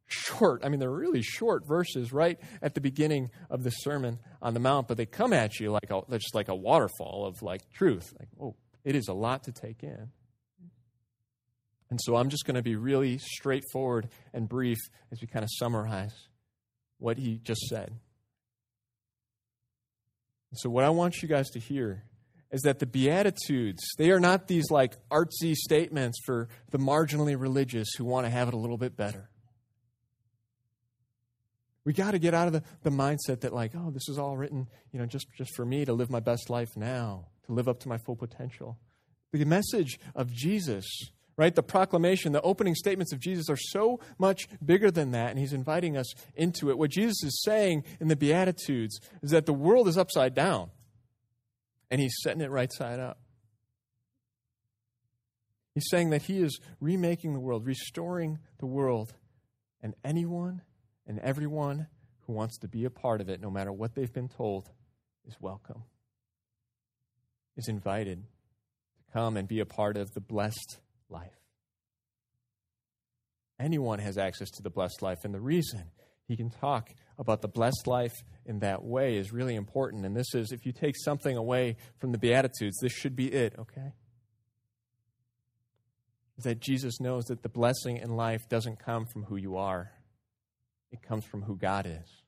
short, 0.08 0.62
I 0.64 0.70
mean, 0.70 0.80
they're 0.80 0.90
really 0.90 1.22
short 1.22 1.68
verses 1.68 2.12
right 2.12 2.40
at 2.62 2.74
the 2.74 2.82
beginning 2.82 3.30
of 3.50 3.64
the 3.64 3.70
Sermon 3.70 4.20
on 4.42 4.54
the 4.54 4.60
Mount, 4.60 4.88
but 4.88 4.98
they 4.98 5.06
come 5.06 5.34
at 5.34 5.60
you 5.60 5.72
like 5.72 5.92
a, 5.92 6.02
just 6.12 6.36
like 6.36 6.48
a 6.48 6.56
waterfall 6.56 7.26
of 7.26 7.42
like 7.42 7.70
truth. 7.74 8.14
Like, 8.20 8.30
oh, 8.42 8.56
it 8.84 8.96
is 8.96 9.08
a 9.08 9.14
lot 9.14 9.44
to 9.44 9.52
take 9.52 9.84
in. 9.84 10.10
And 11.90 12.00
so 12.02 12.16
I'm 12.16 12.30
just 12.30 12.46
going 12.46 12.56
to 12.56 12.62
be 12.62 12.76
really 12.76 13.18
straightforward 13.18 14.10
and 14.34 14.50
brief 14.50 14.78
as 15.12 15.22
we 15.22 15.28
kind 15.28 15.44
of 15.44 15.50
summarize 15.58 16.14
what 16.98 17.18
he 17.18 17.40
just 17.44 17.62
said. 17.68 17.94
So, 20.54 20.70
what 20.70 20.84
I 20.84 20.90
want 20.90 21.22
you 21.22 21.28
guys 21.28 21.50
to 21.52 21.60
hear 21.60 22.04
is 22.52 22.62
that 22.62 22.80
the 22.80 22.86
Beatitudes, 22.86 23.84
they 23.98 24.12
are 24.12 24.20
not 24.20 24.48
these 24.48 24.72
like 24.72 24.96
artsy 25.10 25.54
statements 25.54 26.18
for 26.26 26.48
the 26.72 26.78
marginally 26.78 27.40
religious 27.40 27.90
who 27.98 28.06
want 28.06 28.26
to 28.26 28.30
have 28.30 28.48
it 28.48 28.54
a 28.54 28.58
little 28.58 28.78
bit 28.78 28.96
better. 28.96 29.30
We 31.88 31.94
got 31.94 32.12
to 32.12 32.20
get 32.20 32.34
out 32.34 32.48
of 32.48 32.54
the, 32.54 32.64
the 32.84 32.90
mindset 32.90 33.40
that, 33.40 33.54
like, 33.54 33.72
oh, 33.74 33.92
this 33.92 34.10
is 34.10 34.20
all 34.20 34.36
written, 34.36 34.68
you 34.92 35.00
know, 35.00 35.06
just, 35.06 35.28
just 35.38 35.56
for 35.56 35.64
me 35.64 35.86
to 35.86 35.94
live 35.94 36.10
my 36.10 36.20
best 36.20 36.50
life 36.50 36.76
now, 36.76 37.28
to 37.46 37.54
live 37.54 37.70
up 37.70 37.80
to 37.80 37.88
my 37.88 37.98
full 37.98 38.18
potential. 38.18 38.78
The 39.32 39.46
message 39.46 39.98
of 40.14 40.30
Jesus, 40.30 40.84
right? 41.38 41.56
The 41.56 41.64
proclamation, 41.64 42.34
the 42.34 42.42
opening 42.42 42.76
statements 42.76 43.14
of 43.14 43.22
Jesus 43.22 43.50
are 43.50 43.56
so 43.56 44.02
much 44.20 44.50
bigger 44.66 44.92
than 44.92 45.12
that, 45.12 45.30
and 45.30 45.40
he's 45.40 45.54
inviting 45.54 45.96
us 45.96 46.14
into 46.36 46.70
it. 46.70 46.78
What 46.78 46.92
Jesus 46.92 47.24
is 47.24 47.42
saying 47.46 47.86
in 48.02 48.10
the 48.10 48.18
Beatitudes 48.18 49.00
is 49.24 49.32
that 49.32 49.46
the 49.46 49.54
world 49.54 49.88
is 49.88 49.98
upside 49.98 50.34
down, 50.34 50.72
and 51.90 52.02
he's 52.02 52.18
setting 52.22 52.42
it 52.42 52.52
right 52.52 52.74
side 52.74 53.00
up. 53.00 53.18
He's 55.74 55.88
saying 55.90 56.10
that 56.10 56.24
he 56.24 56.42
is 56.42 56.60
remaking 56.82 57.32
the 57.32 57.40
world, 57.40 57.66
restoring 57.66 58.40
the 58.58 58.66
world, 58.66 59.14
and 59.82 59.96
anyone 60.04 60.64
and 61.08 61.20
everyone 61.20 61.88
who 62.26 62.34
wants 62.34 62.58
to 62.60 62.68
be 62.68 62.86
a 62.86 62.90
part 62.90 63.22
of 63.22 63.30
it, 63.30 63.42
no 63.42 63.50
matter 63.50 63.72
what 63.72 63.96
they've 63.96 64.14
been 64.14 64.28
told, 64.28 64.70
is 65.26 65.36
welcome, 65.40 65.84
is 67.56 67.68
invited 67.68 68.22
to 68.22 69.14
come 69.14 69.38
and 69.38 69.48
be 69.48 69.62
a 69.62 69.66
part 69.66 69.98
of 69.98 70.12
the 70.14 70.22
blessed 70.22 70.78
life. 71.10 71.40
Anyone 73.60 74.00
has 74.00 74.18
access 74.18 74.52
to 74.52 74.62
the 74.62 74.70
blessed 74.70 75.02
life, 75.02 75.20
and 75.24 75.34
the 75.34 75.40
reason 75.40 75.86
he 76.28 76.36
can 76.36 76.50
talk 76.50 76.90
about 77.18 77.42
the 77.42 77.48
blessed 77.48 77.88
life 77.88 78.14
in 78.46 78.60
that 78.60 78.84
way 78.84 79.16
is 79.16 79.32
really 79.32 79.56
important. 79.56 80.06
And 80.06 80.16
this 80.16 80.36
is, 80.36 80.52
if 80.52 80.66
you 80.66 80.74
take 80.74 80.96
something 80.98 81.36
away 81.36 81.78
from 81.98 82.12
the 82.12 82.18
Beatitudes, 82.18 82.78
this 82.82 82.92
should 82.92 83.16
be 83.16 83.32
it, 83.34 83.56
okay? 83.58 83.94
That 86.44 86.60
Jesus 86.60 87.00
knows 87.00 87.24
that 87.26 87.42
the 87.42 87.50
blessing 87.50 87.98
in 87.98 88.16
life 88.16 88.48
doesn't 88.50 88.78
come 88.78 89.06
from 89.06 89.24
who 89.24 89.38
you 89.38 89.56
are, 89.56 89.92
it 90.92 91.02
comes 91.02 91.26
from 91.26 91.42
who 91.42 91.56
God 91.56 91.86
is. 91.86 92.24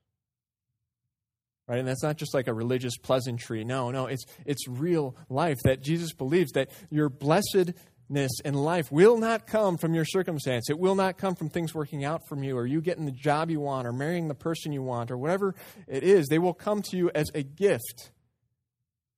Right? 1.68 1.80
And 1.80 1.88
that's 1.88 2.04
not 2.04 2.18
just 2.18 2.34
like 2.34 2.48
a 2.48 2.54
religious 2.54 2.98
pleasantry. 2.98 3.64
No, 3.64 3.92
no, 3.92 4.08
it's 4.08 4.26
it's 4.46 4.68
real 4.68 5.16
life 5.30 5.58
that 5.66 5.82
Jesus 5.82 6.14
believes 6.14 6.54
that 6.54 6.72
your 6.90 7.10
blessedness 7.10 8.32
in 8.44 8.56
life 8.56 8.92
will 8.92 9.20
not 9.20 9.46
come 9.46 9.78
from 9.78 9.94
your 9.94 10.06
circumstance. 10.06 10.72
It 10.72 10.80
will 10.80 10.96
not 10.96 11.20
come 11.20 11.36
from 11.36 11.50
things 11.50 11.76
working 11.76 12.04
out 12.04 12.22
for 12.28 12.44
you 12.44 12.58
or 12.58 12.66
you 12.66 12.82
getting 12.82 13.06
the 13.06 13.12
job 13.12 13.52
you 13.52 13.60
want 13.60 13.86
or 13.86 13.94
marrying 13.94 14.28
the 14.28 14.34
person 14.34 14.72
you 14.72 14.82
want 14.82 15.12
or 15.12 15.18
whatever 15.18 15.54
it 15.88 16.04
is. 16.04 16.28
They 16.28 16.40
will 16.40 16.56
come 16.56 16.82
to 16.90 16.98
you 16.98 17.12
as 17.14 17.30
a 17.36 17.44
gift 17.44 18.12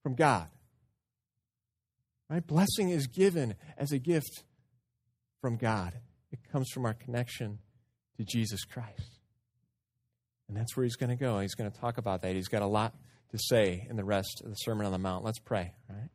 from 0.02 0.14
God. 0.14 0.48
Right? 2.28 2.46
Blessing 2.46 2.90
is 2.90 3.06
given 3.06 3.54
as 3.78 3.92
a 3.92 3.98
gift 3.98 4.44
from 5.40 5.56
God. 5.56 5.94
It 6.30 6.40
comes 6.50 6.68
from 6.70 6.84
our 6.84 6.94
connection 6.94 7.60
to 8.18 8.24
Jesus 8.24 8.64
Christ. 8.64 9.21
And 10.52 10.60
that's 10.60 10.76
where 10.76 10.84
he's 10.84 10.96
going 10.96 11.08
to 11.08 11.16
go. 11.16 11.40
He's 11.40 11.54
going 11.54 11.70
to 11.70 11.80
talk 11.80 11.96
about 11.96 12.20
that. 12.20 12.34
He's 12.34 12.48
got 12.48 12.60
a 12.60 12.66
lot 12.66 12.92
to 13.30 13.38
say 13.38 13.86
in 13.88 13.96
the 13.96 14.04
rest 14.04 14.42
of 14.44 14.50
the 14.50 14.56
Sermon 14.56 14.84
on 14.84 14.92
the 14.92 14.98
Mount. 14.98 15.24
Let's 15.24 15.38
pray, 15.38 15.72
all 15.88 15.96
right? 15.96 16.10